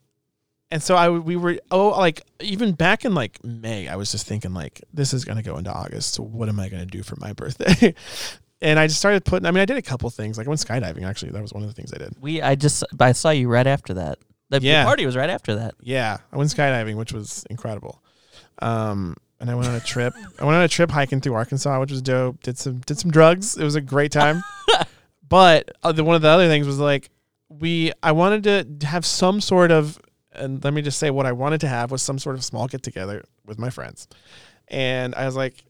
[0.72, 4.26] and so I we were oh like even back in like May I was just
[4.26, 6.14] thinking like this is gonna go into August.
[6.14, 7.94] So what am I gonna do for my birthday?
[8.60, 9.46] and I just started putting.
[9.46, 11.04] I mean I did a couple things like I went skydiving.
[11.04, 12.14] Actually, that was one of the things I did.
[12.20, 14.18] We, I just, I saw you right after that.
[14.50, 15.74] The, the party was right after that.
[15.80, 18.02] Yeah, I went skydiving, which was incredible.
[18.60, 20.12] Um, and I went on a trip.
[20.38, 22.42] I went on a trip hiking through Arkansas, which was dope.
[22.42, 23.56] Did some did some drugs.
[23.56, 24.42] It was a great time.
[25.28, 27.10] but uh, the, one of the other things was like
[27.48, 27.92] we.
[28.02, 29.98] I wanted to have some sort of,
[30.32, 32.68] and let me just say what I wanted to have was some sort of small
[32.68, 34.08] get together with my friends,
[34.68, 35.64] and I was like,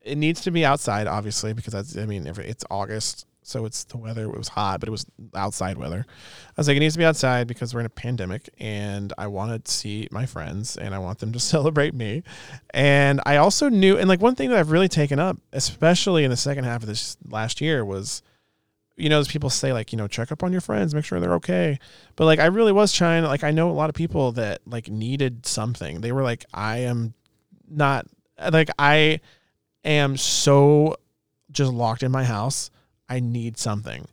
[0.00, 1.96] it needs to be outside, obviously, because that's.
[1.96, 3.26] I mean, if it's August.
[3.42, 4.24] So it's the weather.
[4.24, 6.04] It was hot, but it was outside weather.
[6.08, 9.26] I was like, it needs to be outside because we're in a pandemic, and I
[9.26, 12.22] want to see my friends, and I want them to celebrate me.
[12.70, 16.30] And I also knew, and like one thing that I've really taken up, especially in
[16.30, 18.22] the second half of this last year, was
[18.96, 21.18] you know, as people say, like, you know, check up on your friends, make sure
[21.18, 21.78] they're okay.
[22.16, 24.88] But like, I really was trying, like, I know a lot of people that like
[24.88, 26.00] needed something.
[26.00, 27.14] They were like, I am
[27.68, 28.06] not,
[28.52, 29.20] like, I
[29.84, 30.96] am so
[31.50, 32.70] just locked in my house.
[33.12, 34.08] I need something.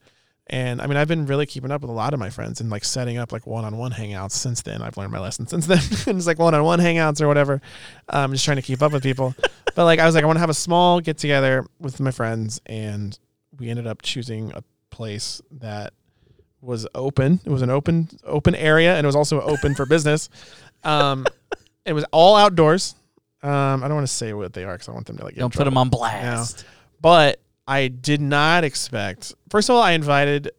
[0.51, 2.69] And I mean, I've been really keeping up with a lot of my friends and
[2.69, 4.81] like setting up like one on one hangouts since then.
[4.81, 5.77] I've learned my lesson since then.
[6.07, 7.61] and it's like one on one hangouts or whatever.
[8.09, 9.35] I'm um, just trying to keep up with people.
[9.75, 12.11] but like, I was like, I want to have a small get together with my
[12.11, 13.17] friends and
[13.59, 15.93] we ended up choosing a place that
[16.61, 17.39] was open.
[17.45, 20.29] It was an open open area, and it was also open for business.
[20.83, 21.25] Um,
[21.85, 22.95] it was all outdoors.
[23.41, 25.35] Um, I don't want to say what they are because I want them to like.
[25.35, 26.65] Don't put them on blast.
[27.01, 27.39] But
[27.69, 29.33] I did not expect.
[29.49, 30.51] First of all, I invited.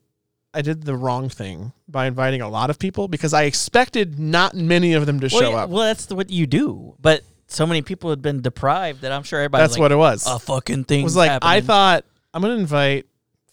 [0.54, 4.54] I did the wrong thing by inviting a lot of people because I expected not
[4.54, 5.70] many of them to well, show up.
[5.70, 9.40] Well, that's what you do, but so many people had been deprived that I'm sure
[9.40, 9.62] everybody.
[9.62, 10.26] That's like, what it was.
[10.26, 11.52] A fucking thing it was like happening.
[11.52, 13.06] I thought I'm gonna invite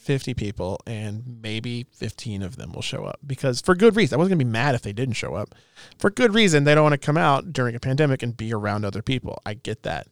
[0.07, 4.15] 50 people and maybe 15 of them will show up because for good reason.
[4.15, 5.53] I wasn't going to be mad if they didn't show up.
[5.99, 8.85] For good reason, they don't want to come out during a pandemic and be around
[8.85, 9.41] other people.
[9.45, 10.07] I get that.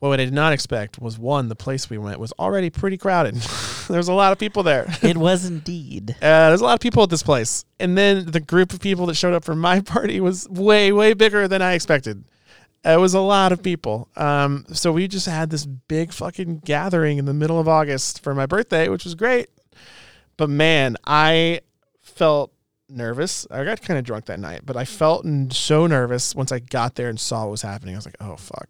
[0.00, 3.34] What I did not expect was one, the place we went was already pretty crowded.
[3.88, 4.86] There's a lot of people there.
[5.02, 6.16] It was indeed.
[6.30, 7.64] Uh, there's a lot of people at this place.
[7.80, 11.12] And then the group of people that showed up for my party was way, way
[11.12, 12.24] bigger than I expected.
[12.84, 14.08] It was a lot of people.
[14.16, 18.34] Um, so we just had this big fucking gathering in the middle of August for
[18.34, 19.48] my birthday, which was great.
[20.36, 21.60] But man, I
[22.00, 22.52] felt
[22.88, 23.46] nervous.
[23.50, 26.94] I got kind of drunk that night, but I felt so nervous once I got
[26.94, 27.94] there and saw what was happening.
[27.94, 28.68] I was like, oh, fuck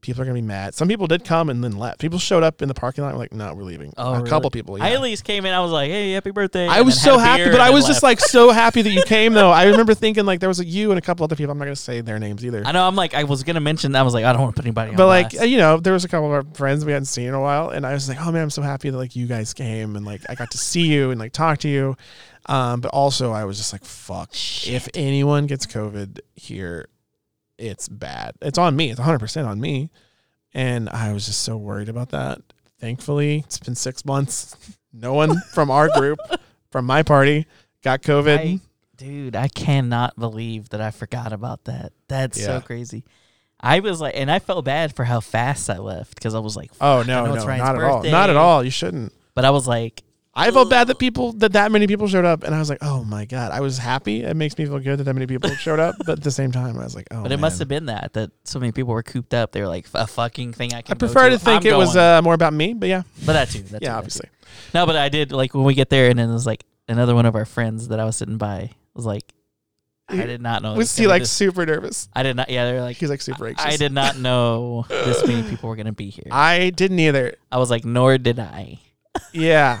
[0.00, 0.74] people are gonna be mad.
[0.74, 2.00] Some people did come and then left.
[2.00, 3.12] People showed up in the parking lot.
[3.12, 3.92] I'm like, no, we're leaving.
[3.96, 4.30] Oh, a really?
[4.30, 4.78] couple people.
[4.78, 4.84] Yeah.
[4.84, 5.52] I at least came in.
[5.52, 8.20] I was like, "Hey, happy birthday!" I was so happy, but I was just like
[8.20, 9.32] so happy that you came.
[9.32, 11.52] Though I remember thinking like there was like you and a couple other people.
[11.52, 12.62] I'm not gonna say their names either.
[12.64, 12.86] I know.
[12.86, 13.92] I'm like, I was gonna mention.
[13.92, 14.00] that.
[14.00, 14.94] I was like, I don't want to put anybody.
[14.94, 15.48] But like blast.
[15.48, 17.70] you know, there was a couple of our friends we hadn't seen in a while,
[17.70, 20.04] and I was like, oh man, I'm so happy that like you guys came and
[20.04, 21.96] like I got to see you and like talk to you.
[22.46, 24.30] Um, but also I was just like, fuck,
[24.66, 26.88] if anyone gets COVID here,
[27.58, 28.34] it's bad.
[28.40, 28.90] It's on me.
[28.90, 29.90] It's 100 percent on me.
[30.54, 32.40] And I was just so worried about that.
[32.80, 34.56] Thankfully, it's been six months.
[34.90, 36.18] No one from our group,
[36.72, 37.46] from my party,
[37.84, 38.38] got COVID.
[38.38, 38.60] I-
[38.96, 41.92] dude, I cannot believe that I forgot about that.
[42.08, 42.46] That's Yeah.
[42.46, 43.04] so crazy.
[43.60, 46.56] I was like, and I felt bad for how fast I left because I was
[46.56, 48.02] like, oh no, no, not at all.
[48.02, 48.64] Not at all.
[48.64, 49.12] You shouldn't.
[49.34, 50.02] But I was like,
[50.38, 52.78] I felt bad that people that that many people showed up, and I was like,
[52.82, 53.50] oh my god.
[53.50, 54.22] I was happy.
[54.22, 56.52] It makes me feel good that that many people showed up, but at the same
[56.52, 57.22] time, I was like, oh.
[57.22, 59.52] but it must have been that that so many people were cooped up.
[59.52, 60.94] They were like, a fucking thing I can.
[60.94, 63.32] I prefer to think I'm it was going." uh, more about me, but yeah, but
[63.32, 63.62] that too.
[63.62, 64.28] That too, yeah, that obviously.
[64.28, 64.48] too.
[64.74, 67.14] No, but I did like when we get there, and then it was like another
[67.14, 69.32] one of our friends that I was sitting by was like,
[70.08, 70.74] I did not know.
[70.74, 72.08] Was he like this- super nervous?
[72.14, 72.48] I did not.
[72.48, 73.64] Yeah, they're like, He's like super anxious.
[73.64, 76.26] I did not know this many people were gonna be here.
[76.30, 77.34] I didn't either.
[77.52, 78.78] I was like, nor did I.
[79.32, 79.80] Yeah,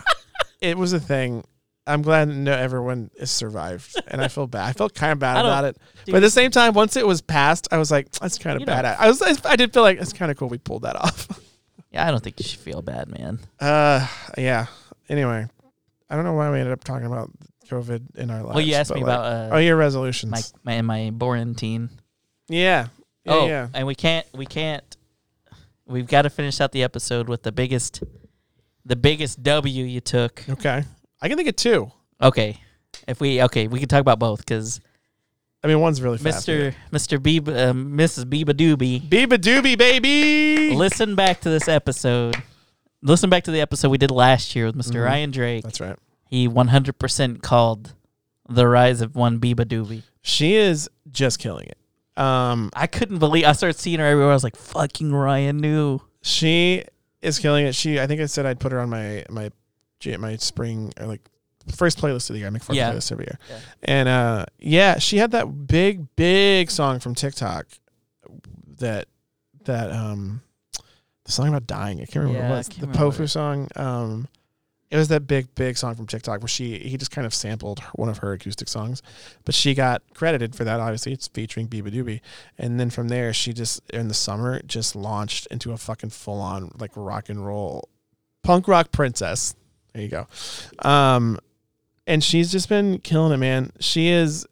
[0.60, 1.44] it was a thing.
[1.86, 4.68] I'm glad no everyone has survived, and I feel bad.
[4.68, 7.06] I felt kind of bad about it, Dude, but at the same time, once it
[7.06, 8.84] was passed, I was like, that's kind of You know- bad.
[8.84, 11.26] I was, I did feel like it's kind of cool we pulled that off.
[11.90, 13.40] yeah, I don't think you should feel bad, man.
[13.58, 14.06] Uh,
[14.36, 14.66] yeah.
[15.08, 15.46] Anyway,
[16.10, 17.30] I don't know why we ended up talking about
[17.70, 18.54] COVID in our lives.
[18.54, 20.54] well, you asked but, me like- about uh, oh, your resolutions.
[20.64, 21.88] my my my quarantine.
[22.48, 22.88] yeah.
[23.24, 23.68] Yeah, oh, yeah.
[23.74, 24.96] and we can't we can't.
[25.86, 28.02] We've got to finish out the episode with the biggest,
[28.84, 30.44] the biggest W you took.
[30.48, 30.84] Okay.
[31.20, 31.90] I can think of two.
[32.20, 32.60] Okay,
[33.06, 34.80] if we okay, we can talk about both because
[35.62, 36.48] I mean, one's really fast.
[36.48, 38.24] Mister Mister Biba, um, Mrs.
[38.24, 39.08] Beabadoobee.
[39.08, 40.74] Biba Doobie, baby.
[40.76, 42.36] listen back to this episode.
[43.02, 45.06] Listen back to the episode we did last year with mister Mhm.
[45.06, 45.62] Ryan Drake.
[45.64, 45.96] That's right.
[46.28, 47.94] He 100% called
[48.48, 50.02] the rise of one Beabadoobee.
[50.22, 51.78] She is just killing it.
[52.20, 54.30] Um, I couldn't believe I started seeing her everywhere.
[54.32, 56.84] I was like, "Fucking Ryan knew." she
[57.22, 57.74] is killing it.
[57.74, 59.50] She, I think I said I'd put her on my my
[60.18, 61.20] my spring or like
[61.74, 62.46] first playlist of the year.
[62.46, 62.92] I make fun Yeah.
[62.92, 63.58] playlist every year, Yeah.
[63.82, 67.66] and uh, yeah, she had that big big song from TikTok
[68.78, 69.06] that
[69.64, 70.42] that um
[71.24, 71.98] the song about dying.
[72.00, 72.92] I can't remember Yeah, what it was.
[72.92, 73.68] The Powfu song.
[73.76, 74.28] Um,
[74.90, 77.80] it was that big big song from TikTok where she he just kind of sampled
[77.94, 79.02] one of her acoustic songs,
[79.44, 80.80] but she got credited for that.
[80.80, 82.20] Obviously, it's featuring Beabadoobee,
[82.56, 86.40] and then from there she just in the summer just launched into a fucking full
[86.40, 87.88] on like rock and roll
[88.42, 89.54] punk rock princess.
[89.92, 90.26] There you go.
[90.80, 91.38] Um,
[92.06, 93.72] and she's just been killing it, man.
[93.80, 94.46] She is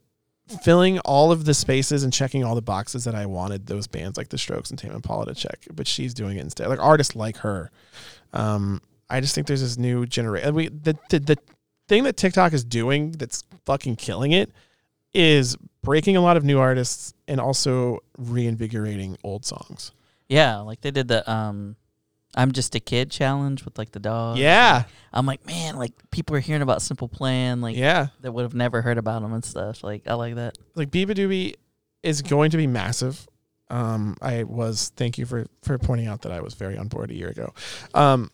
[0.63, 4.17] filling all of the spaces and checking all the boxes that I wanted those bands
[4.17, 6.69] like The Strokes and Tame Impala to check, but she's doing it instead.
[6.69, 7.71] Like artists like her.
[8.33, 10.55] Um, I just think there's this new generation.
[10.55, 11.39] We the, the the
[11.89, 14.51] thing that TikTok is doing that's fucking killing it
[15.15, 19.93] is breaking a lot of new artists and also reinvigorating old songs.
[20.29, 21.77] Yeah, like they did the um
[22.35, 24.37] I'm just a kid challenge with like the dog.
[24.37, 28.09] Yeah, I'm like, man, like people are hearing about Simple Plan, like yeah.
[28.21, 29.83] that would have never heard about them and stuff.
[29.83, 30.59] Like I like that.
[30.75, 31.55] Like Beabadoobee
[32.03, 33.27] is going to be massive.
[33.69, 37.11] Um, I was thank you for for pointing out that I was very on board
[37.11, 37.55] a year ago.
[37.95, 38.31] Um,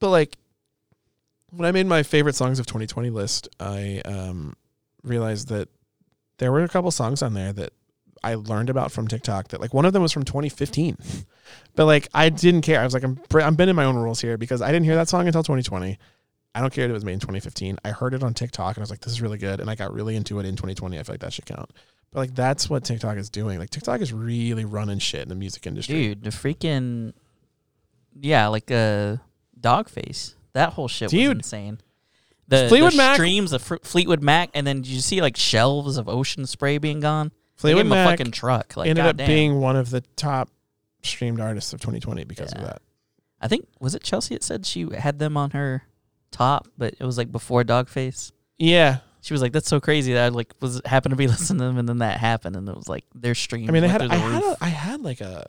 [0.00, 0.36] but like
[1.50, 4.54] when I made my favorite songs of 2020 list, I um
[5.02, 5.68] realized that
[6.38, 7.72] there were a couple songs on there that
[8.22, 10.96] I learned about from TikTok that like one of them was from 2015.
[11.76, 12.80] but like I didn't care.
[12.80, 15.08] I was like I'm I'm bending my own rules here because I didn't hear that
[15.08, 15.98] song until 2020.
[16.54, 17.78] I don't care if it was made in 2015.
[17.84, 19.74] I heard it on TikTok and I was like this is really good and I
[19.74, 20.98] got really into it in 2020.
[20.98, 21.70] I feel like that should count.
[22.10, 23.58] But like that's what TikTok is doing.
[23.58, 26.08] Like TikTok is really running shit in the music industry.
[26.08, 27.12] Dude, the freaking
[28.20, 29.16] yeah, like uh
[29.60, 30.34] Dogface.
[30.52, 31.78] That whole shit was insane.
[32.48, 35.36] The, Fleetwood the Mac- streams of Fr- Fleetwood Mac, and then did you see like
[35.36, 37.28] shelves of Ocean Spray being gone?
[37.28, 38.76] They Fleetwood gave him a Mac fucking truck.
[38.76, 39.26] Like ended up goddamn.
[39.26, 40.48] being one of the top
[41.02, 42.60] streamed artists of 2020 because Yeah.
[42.60, 42.82] of that.
[43.40, 45.82] I think was it Chelsea that said she had them on her
[46.30, 48.32] top, but it was like before Dogface.
[48.58, 48.98] Yeah.
[49.20, 51.64] She was like, "That's so crazy that I like was happened to be listening to
[51.66, 54.02] them, and then that happened, and it was like their stream." I mean, they went
[54.02, 55.46] had I had a, I had like a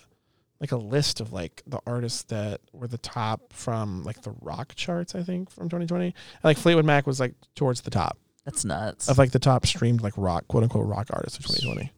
[0.59, 4.73] like a list of like the artists that were the top from like the rock
[4.75, 5.15] charts.
[5.15, 6.05] I think from 2020.
[6.05, 6.13] And,
[6.43, 9.09] like Fleetwood Mac was like towards the top That's nuts.
[9.09, 11.91] of like the top streamed like rock quote unquote rock artists of 2020.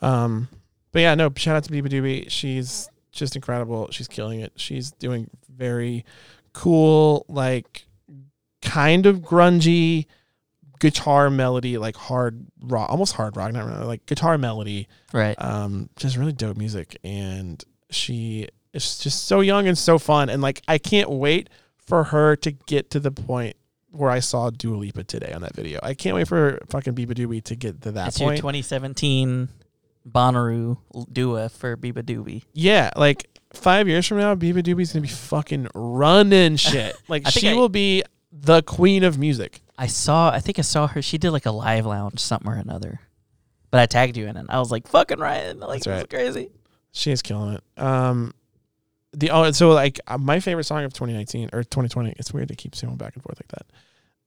[0.00, 0.48] Um,
[0.92, 1.30] but yeah, no.
[1.36, 2.30] Shout out to Beabadoobee.
[2.30, 3.88] She's just incredible.
[3.90, 4.52] She's killing it.
[4.56, 6.04] She's doing very
[6.56, 7.86] cool like
[8.62, 10.06] kind of grungy
[10.80, 15.34] guitar melody like hard rock almost hard rock not really like guitar melody right.
[15.38, 20.42] um just really dope music and she is just so young and so fun and
[20.42, 21.48] like I can't wait
[21.78, 23.56] for her to get to the point
[23.90, 25.78] where I saw Dua Lipa today on that video.
[25.82, 28.38] I can't wait for fucking Beabadoobee to get to that It's your point.
[28.40, 29.48] 2017
[30.08, 30.78] Bonnaroo
[31.12, 32.42] Dua for Beabadoobee.
[32.52, 36.94] yeah, like five years from now, Beabadoobee's gonna be fucking running shit.
[37.08, 38.02] Like she I- will be
[38.32, 39.62] the queen of music.
[39.78, 40.30] I saw.
[40.30, 41.02] I think I saw her.
[41.02, 43.00] She did like a live lounge, something or another.
[43.70, 44.46] But I tagged you in it.
[44.48, 46.10] I was like, "Fucking Ryan!" Like That's this is right.
[46.10, 46.50] crazy.
[46.96, 47.82] She is killing it.
[47.82, 48.32] Um,
[49.12, 52.14] the oh, so like uh, my favorite song of 2019 or 2020.
[52.18, 53.66] It's weird to keep going back and forth like that.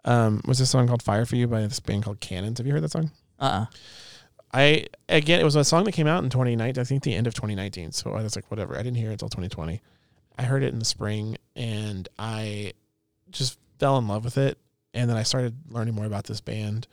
[0.06, 2.60] Um, was this song called "Fire for You" by this band called Cannons.
[2.60, 3.12] Have you heard that song?
[3.40, 3.44] Uh.
[3.44, 3.66] uh
[4.52, 6.80] I again, it was a song that came out in 2019.
[6.80, 7.91] I think the end of 2019.
[7.91, 8.76] So I was like, whatever.
[8.76, 9.82] I didn't hear it until 2020.
[10.38, 12.74] I heard it in the spring, and I
[13.32, 14.58] just fell in love with it.
[14.94, 16.88] And then I started learning more about this band,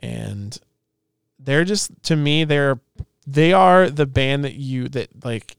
[0.00, 0.58] and
[1.38, 2.78] they're just to me they're
[3.30, 5.56] they are the band that you that like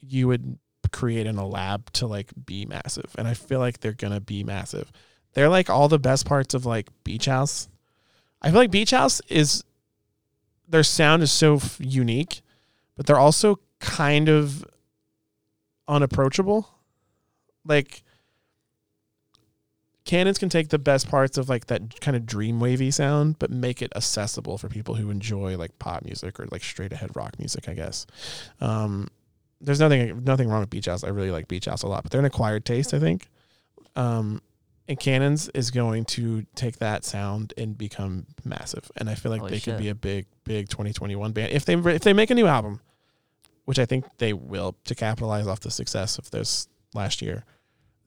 [0.00, 0.58] you would
[0.92, 4.44] create in a lab to like be massive, and I feel like they're gonna be
[4.44, 4.92] massive.
[5.34, 7.68] They're like all the best parts of like Beach House.
[8.40, 9.64] I feel like Beach House is
[10.68, 12.42] their sound is so f- unique,
[12.96, 14.64] but they're also kind of
[15.88, 16.68] unapproachable.
[17.64, 18.04] Like
[20.08, 23.50] Cannons can take the best parts of like that kind of dream wavy sound, but
[23.50, 27.38] make it accessible for people who enjoy like pop music or like straight ahead rock
[27.38, 27.68] music.
[27.68, 28.06] I guess.
[28.58, 29.08] Um,
[29.60, 31.04] there's nothing nothing wrong with Beach House.
[31.04, 33.28] I really like Beach House a lot, but they're an acquired taste, I think.
[33.96, 34.40] Um,
[34.88, 39.42] and Cannons is going to take that sound and become massive, and I feel like
[39.42, 42.34] Holy they could be a big, big 2021 band if they if they make a
[42.34, 42.80] new album,
[43.66, 47.44] which I think they will to capitalize off the success of this last year.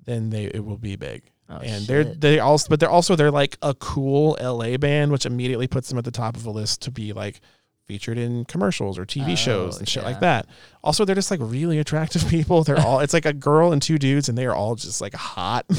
[0.04, 3.32] Then they it will be big Oh, and they're they also but they're also they're
[3.32, 6.82] like a cool LA band, which immediately puts them at the top of a list
[6.84, 7.42] to be like
[7.88, 10.10] featured in commercials or TV Oh, shows and oh, shit yeah.
[10.10, 10.46] like that.
[10.82, 12.64] Also, they're just like really attractive people.
[12.64, 15.14] They're all it's like a girl and two dudes, and they are all just like
[15.14, 15.66] hot.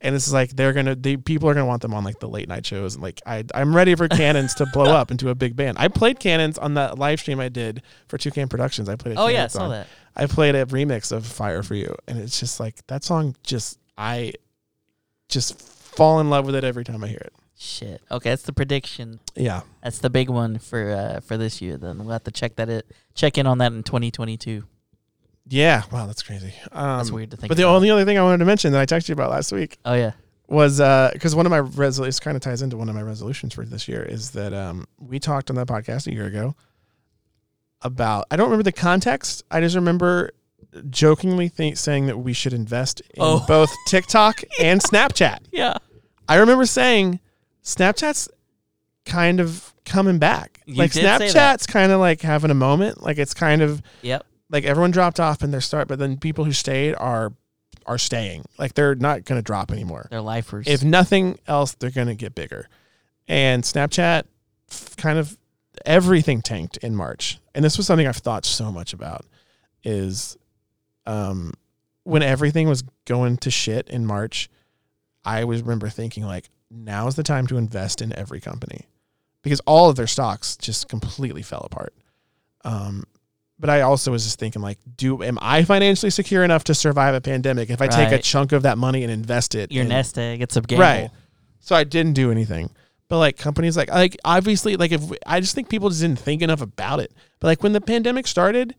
[0.00, 2.48] And it's like they're gonna, they people are gonna want them on like the late
[2.48, 5.56] night shows, and like I, I'm ready for Cannons to blow up into a big
[5.56, 5.76] band.
[5.80, 8.88] I played Cannons on that live stream I did for Two Can Productions.
[8.88, 9.16] I played.
[9.16, 9.70] A oh yeah, I saw song.
[9.70, 9.88] that.
[10.14, 13.34] I played a remix of Fire for You, and it's just like that song.
[13.42, 14.34] Just I
[15.28, 17.32] just fall in love with it every time I hear it.
[17.60, 18.00] Shit.
[18.10, 19.18] Okay, that's the prediction.
[19.34, 21.76] Yeah, That's the big one for uh for this year.
[21.76, 24.62] Then we'll have to check that it check in on that in 2022.
[25.48, 25.82] yeah.
[25.90, 26.52] Wow, that's crazy.
[26.72, 27.48] Um, That's weird to think.
[27.48, 27.74] But the about.
[27.76, 29.94] only other thing I wanted to mention that I texted you about last week Oh
[29.94, 30.12] yeah.
[30.46, 30.78] was
[31.12, 33.88] because one of my resolutions kind of ties into one of my resolutions for this
[33.88, 36.54] year is that um, we talked on that podcast a year ago
[37.82, 39.42] about I don't remember the context.
[39.50, 40.30] I just remember
[40.90, 43.44] jokingly think, saying that we should invest in Oh.
[43.46, 45.38] both TikTok and Snapchat.
[45.52, 45.78] Yeah.
[46.28, 47.20] I remember saying
[47.64, 48.28] Snapchat's
[49.04, 50.60] kind of coming back.
[50.66, 51.58] You like did say that.
[51.60, 53.02] Snapchat's kind of like having a moment.
[53.02, 54.26] Like it's kind of Yep.
[54.50, 57.32] like everyone dropped off in their start, but then people who stayed are
[57.86, 58.44] are staying.
[58.58, 60.08] Like they're not going to drop anymore.
[60.10, 60.66] They're lifers.
[60.68, 62.68] If nothing else, they're going to get bigger.
[63.26, 64.24] And Snapchat
[64.70, 65.38] f- kind of
[65.86, 67.38] everything tanked in March.
[67.54, 69.24] And this was something I've thought so much about
[69.84, 70.36] is
[71.08, 71.52] um
[72.04, 74.48] when everything was going to shit in March,
[75.24, 78.86] I was remember thinking like now's the time to invest in every company
[79.42, 81.94] because all of their stocks just completely fell apart.
[82.64, 83.04] Um
[83.58, 87.14] but I also was just thinking like do am I financially secure enough to survive
[87.14, 89.88] a pandemic if I take a chunk of that money and invest it Your in-
[89.88, 90.82] nest egg, it's a gamble.
[90.82, 91.10] Right.
[91.60, 92.70] So I didn't do anything.
[93.08, 96.42] But like companies like like obviously like if I just think people just didn't think
[96.42, 97.12] enough about it.
[97.40, 98.74] But like when the pandemic started,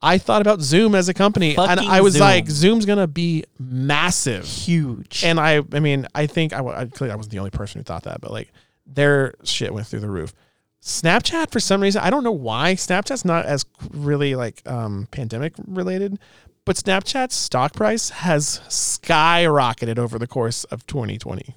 [0.00, 2.20] I thought about Zoom as a company and I was Zoom.
[2.20, 4.44] like Zoom's going to be massive.
[4.44, 5.24] Huge.
[5.24, 7.82] And I I mean, I think I, I clearly I wasn't the only person who
[7.84, 8.52] thought that, but like
[8.86, 10.32] their shit went through the roof.
[10.80, 15.54] Snapchat for some reason, I don't know why Snapchat's not as really like um pandemic
[15.66, 16.18] related,
[16.64, 21.56] but Snapchat's stock price has skyrocketed over the course of 2020.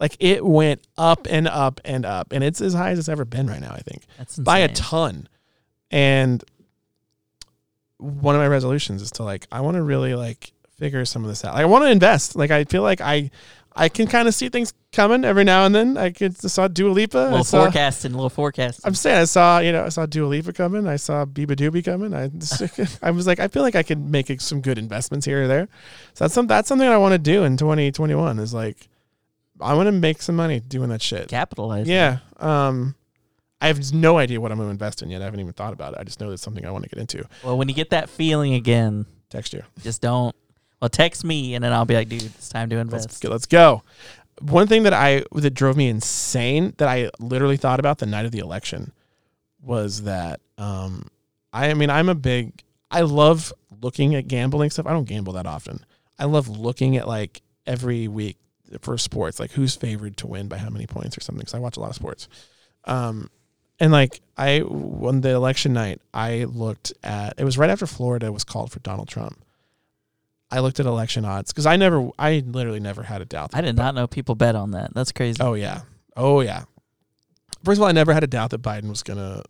[0.00, 3.24] Like it went up and up and up, and it's as high as it's ever
[3.24, 3.72] been right now.
[3.72, 4.74] I think That's by a insane.
[4.84, 5.28] ton.
[5.90, 6.44] And
[8.06, 11.28] one of my resolutions is to like I want to really like figure some of
[11.28, 11.54] this out.
[11.54, 12.36] Like, I want to invest.
[12.36, 13.30] Like I feel like I
[13.74, 15.96] I can kind of see things coming every now and then.
[15.96, 17.18] I could I saw Dua Lipa.
[17.18, 18.86] A I little saw, forecasting, a little forecasting.
[18.86, 20.86] I'm saying I saw you know I saw Dua Lipa coming.
[20.86, 22.14] I saw Beabadoobee coming.
[22.14, 25.44] I just, I was like I feel like I could make some good investments here
[25.44, 25.68] or there.
[26.14, 28.88] So that's some that's something I want to do in 2021 is like
[29.60, 31.28] I want to make some money doing that shit.
[31.28, 31.88] Capitalize.
[31.88, 32.18] Yeah.
[32.38, 32.94] Um,
[33.60, 35.22] I have no idea what I'm going to invest in yet.
[35.22, 35.98] I haven't even thought about it.
[36.00, 37.26] I just know it's something I want to get into.
[37.42, 39.62] Well, when you get that feeling again, Text you.
[39.82, 40.36] just don't.
[40.80, 43.22] Well, text me and then I'll be like, dude, it's time to Let's invest.
[43.22, 43.30] go.
[43.30, 43.82] Let's go.
[44.42, 48.26] One thing that I that drove me insane that I literally thought about the night
[48.26, 48.92] of the election
[49.62, 51.08] was that um,
[51.52, 54.86] I, I mean I'm a big I love looking at gambling stuff.
[54.86, 55.84] I don't gamble that often.
[56.18, 58.36] I love looking at like every week
[58.82, 61.40] for sports, like who's favored to win by how many points or something.
[61.40, 62.28] Because I watch a lot of sports.
[62.84, 63.30] Um,
[63.78, 68.32] and like I on the election night, I looked at it was right after Florida
[68.32, 69.38] was called for Donald Trump.
[70.50, 73.50] I looked at election odds because I never, I literally never had a doubt.
[73.54, 74.94] I did not know people bet on that.
[74.94, 75.38] That's crazy.
[75.40, 75.82] Oh yeah,
[76.16, 76.64] oh yeah.
[77.64, 79.42] First of all, I never had a doubt that Biden was gonna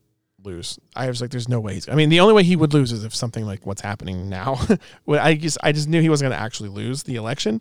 [0.43, 0.79] lose.
[0.95, 2.93] I was like, "There's no way he's." I mean, the only way he would lose
[2.93, 4.59] is if something like what's happening now.
[5.09, 7.61] I just, I just knew he wasn't gonna actually lose the election.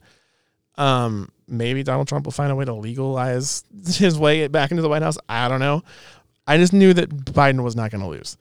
[0.78, 4.90] Um, maybe Donald Trump will find a way to legalize his way back into the
[4.90, 5.18] White House.
[5.28, 5.84] I don't know.
[6.48, 8.38] I just knew that Biden was not gonna lose,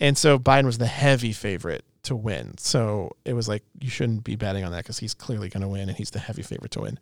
[0.00, 2.56] and so Biden was the heavy favorite to win.
[2.58, 5.88] So it was like you shouldn't be betting on that because he's clearly gonna win,
[5.88, 6.98] and he's the heavy favorite to win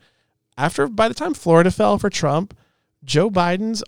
[0.57, 2.57] after by the time Florida fell for Trump,
[3.05, 3.85] Joe Biden's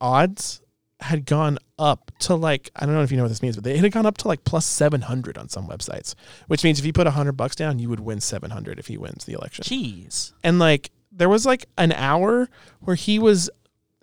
[0.00, 0.60] odds
[1.00, 3.64] had gone up to like I don't know if you know what this means, but
[3.64, 6.14] they had gone up to like plus seven hundred on some websites,
[6.46, 8.96] which means if you put hundred bucks down, you would win seven hundred if he
[8.96, 9.64] wins the election.
[9.64, 10.32] Jeez.
[10.42, 12.48] And like there was like an hour
[12.80, 13.50] where he was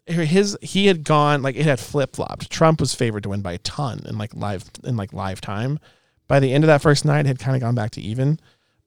[0.10, 2.50] his he had gone like it had flip flopped.
[2.50, 5.80] Trump was favored to win by a ton in like live in like live time.
[6.28, 8.40] By the end of that first night, it had kind of gone back to even.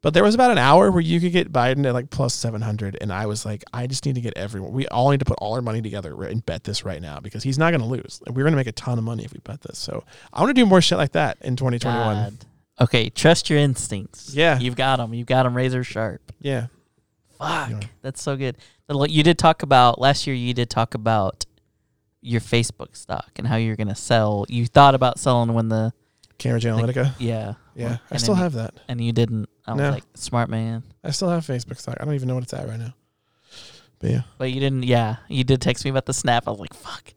[0.02, 2.98] But there was about an hour where you could get Biden at like plus 700.
[3.00, 4.72] And I was like, I just need to get everyone.
[4.72, 7.44] We all need to put all our money together and bet this right now because
[7.44, 8.20] he's not going to lose.
[8.26, 9.78] We're going to make a ton of money if we bet this.
[9.78, 12.36] So I want to do more shit like that in 2021.
[12.80, 14.34] Okay, trust your instincts.
[14.34, 14.58] Yeah.
[14.58, 15.14] You've got them.
[15.14, 16.32] You've got them razor sharp.
[16.40, 16.66] Yeah.
[17.38, 17.70] Fuck.
[17.70, 17.80] Yeah.
[18.02, 18.56] That's so good.
[19.08, 21.44] You did talk about, last year, you did talk about
[22.20, 24.46] your Facebook stock and how you're going to sell.
[24.48, 25.92] You thought about selling when the,
[26.38, 27.14] Cambridge Analytica.
[27.18, 27.54] yeah.
[27.74, 27.98] Yeah.
[28.10, 28.74] I still have that.
[28.88, 29.48] And you didn't.
[29.66, 29.90] I was No.
[29.90, 30.82] like, smart man.
[31.04, 31.96] I still have Facebook stock.
[32.00, 32.94] I don't even know what it's at right now.
[34.00, 34.22] But yeah.
[34.38, 35.16] But you didn't, yeah.
[35.28, 36.48] You did text me about the snap.
[36.48, 37.12] I was like, fuck.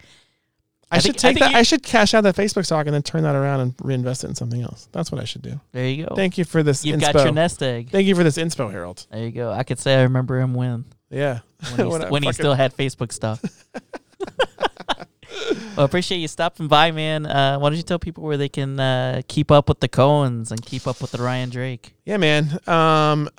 [0.91, 1.51] I, I should think- take think that.
[1.51, 4.23] you- I should cash out that Facebook stock and then turn that around and reinvest
[4.23, 4.87] it in something else.
[4.91, 5.59] That's what I should do.
[5.71, 6.15] There you go.
[6.15, 7.13] Thank you for this You've inspo.
[7.13, 7.89] got your nest egg.
[7.89, 9.05] Thank you for this inspo, Harold.
[9.11, 9.51] There you go.
[9.51, 10.85] I could say I remember him when.
[11.15, 11.39] Yeah.
[11.75, 13.41] when he, When st- when he still had Facebook stuff.
[15.77, 17.25] well, appreciate you stopping by, man.
[17.25, 20.51] Uh, why don't you tell people where they can uh, keep up with the Cohens
[20.51, 21.95] and keep up with the Ryan Drake?
[22.05, 22.59] Yeah, man.
[22.67, 23.29] Um,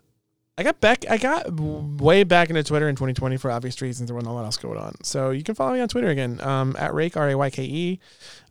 [0.58, 1.04] I got back.
[1.10, 4.08] I got way back into Twitter in 2020 for obvious reasons.
[4.08, 6.40] There wasn't a lot else going on, so you can follow me on Twitter again.
[6.40, 8.00] Um, at Rayke R A Y K E.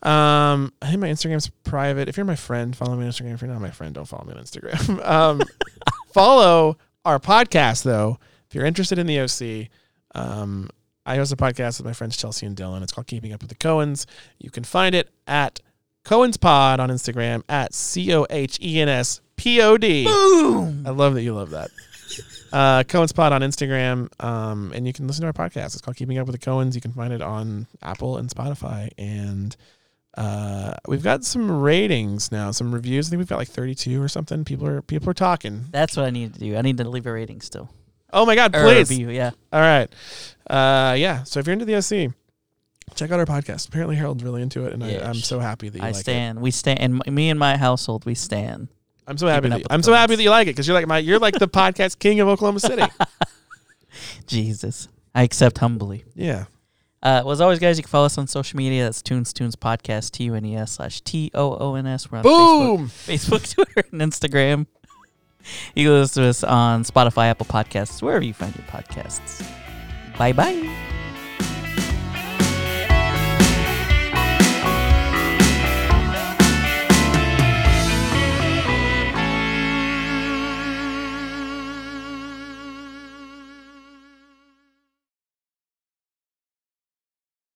[0.03, 2.07] Um, I think my Instagram's private.
[2.07, 3.33] If you're my friend, follow me on Instagram.
[3.33, 5.03] If you're not my friend, don't follow me on Instagram.
[5.07, 5.41] um,
[6.13, 8.19] follow our podcast though.
[8.47, 9.69] If you're interested in the OC,
[10.13, 10.69] um,
[11.05, 12.81] I host a podcast with my friends Chelsea and Dylan.
[12.81, 14.05] It's called Keeping Up with the Cohens.
[14.39, 15.59] You can find it at
[16.03, 20.05] Cohen's Pod on Instagram at C O H E N S P O D.
[20.05, 20.83] Boom!
[20.85, 21.69] I love that you love that.
[22.53, 25.65] Uh, Cohen's Pod on Instagram, um, and you can listen to our podcast.
[25.73, 26.73] It's called Keeping Up with the Cohens.
[26.73, 29.53] You can find it on Apple and Spotify, and
[30.15, 33.07] Uh, we've got some ratings now, some reviews.
[33.07, 34.45] I think we've got like 32 or something.
[34.45, 35.65] People are people are talking.
[35.71, 36.55] That's what I need to do.
[36.55, 37.69] I need to leave a rating still.
[38.13, 38.89] Oh my god, Or please!
[38.89, 39.31] review, yeah.
[39.51, 39.87] All right,
[40.49, 41.23] uh, yeah.
[41.23, 42.13] So if you're into the SC,
[42.95, 43.67] check out our podcast.
[43.67, 45.95] Apparently, Harold's really into it, and Yeah, I, I'm so happy that you I like
[45.95, 45.99] it.
[45.99, 46.39] stand.
[46.41, 46.79] We stand.
[46.79, 48.69] And me and my household, we stand.
[49.07, 49.49] I'm so happy.
[49.49, 51.35] That you, I'm so happy that you like it because you're like my you're like
[51.37, 52.83] the podcast king of Oklahoma City.
[54.27, 54.87] Jesus.
[55.13, 56.03] I accept humbly.
[56.15, 56.45] Yeah.
[57.03, 58.83] Uh, well, as always, guys, you can follow us on social media.
[58.83, 62.11] That's Tunes Tunes Podcast, T U N E S slash T O O N S.
[62.11, 62.87] We're on Facebook, Boom.
[62.87, 64.65] Facebook, Twitter, and Instagram.
[65.75, 69.45] You can listen to us on Spotify, Apple Podcasts, wherever you find your podcasts.
[70.17, 70.94] Bye bye.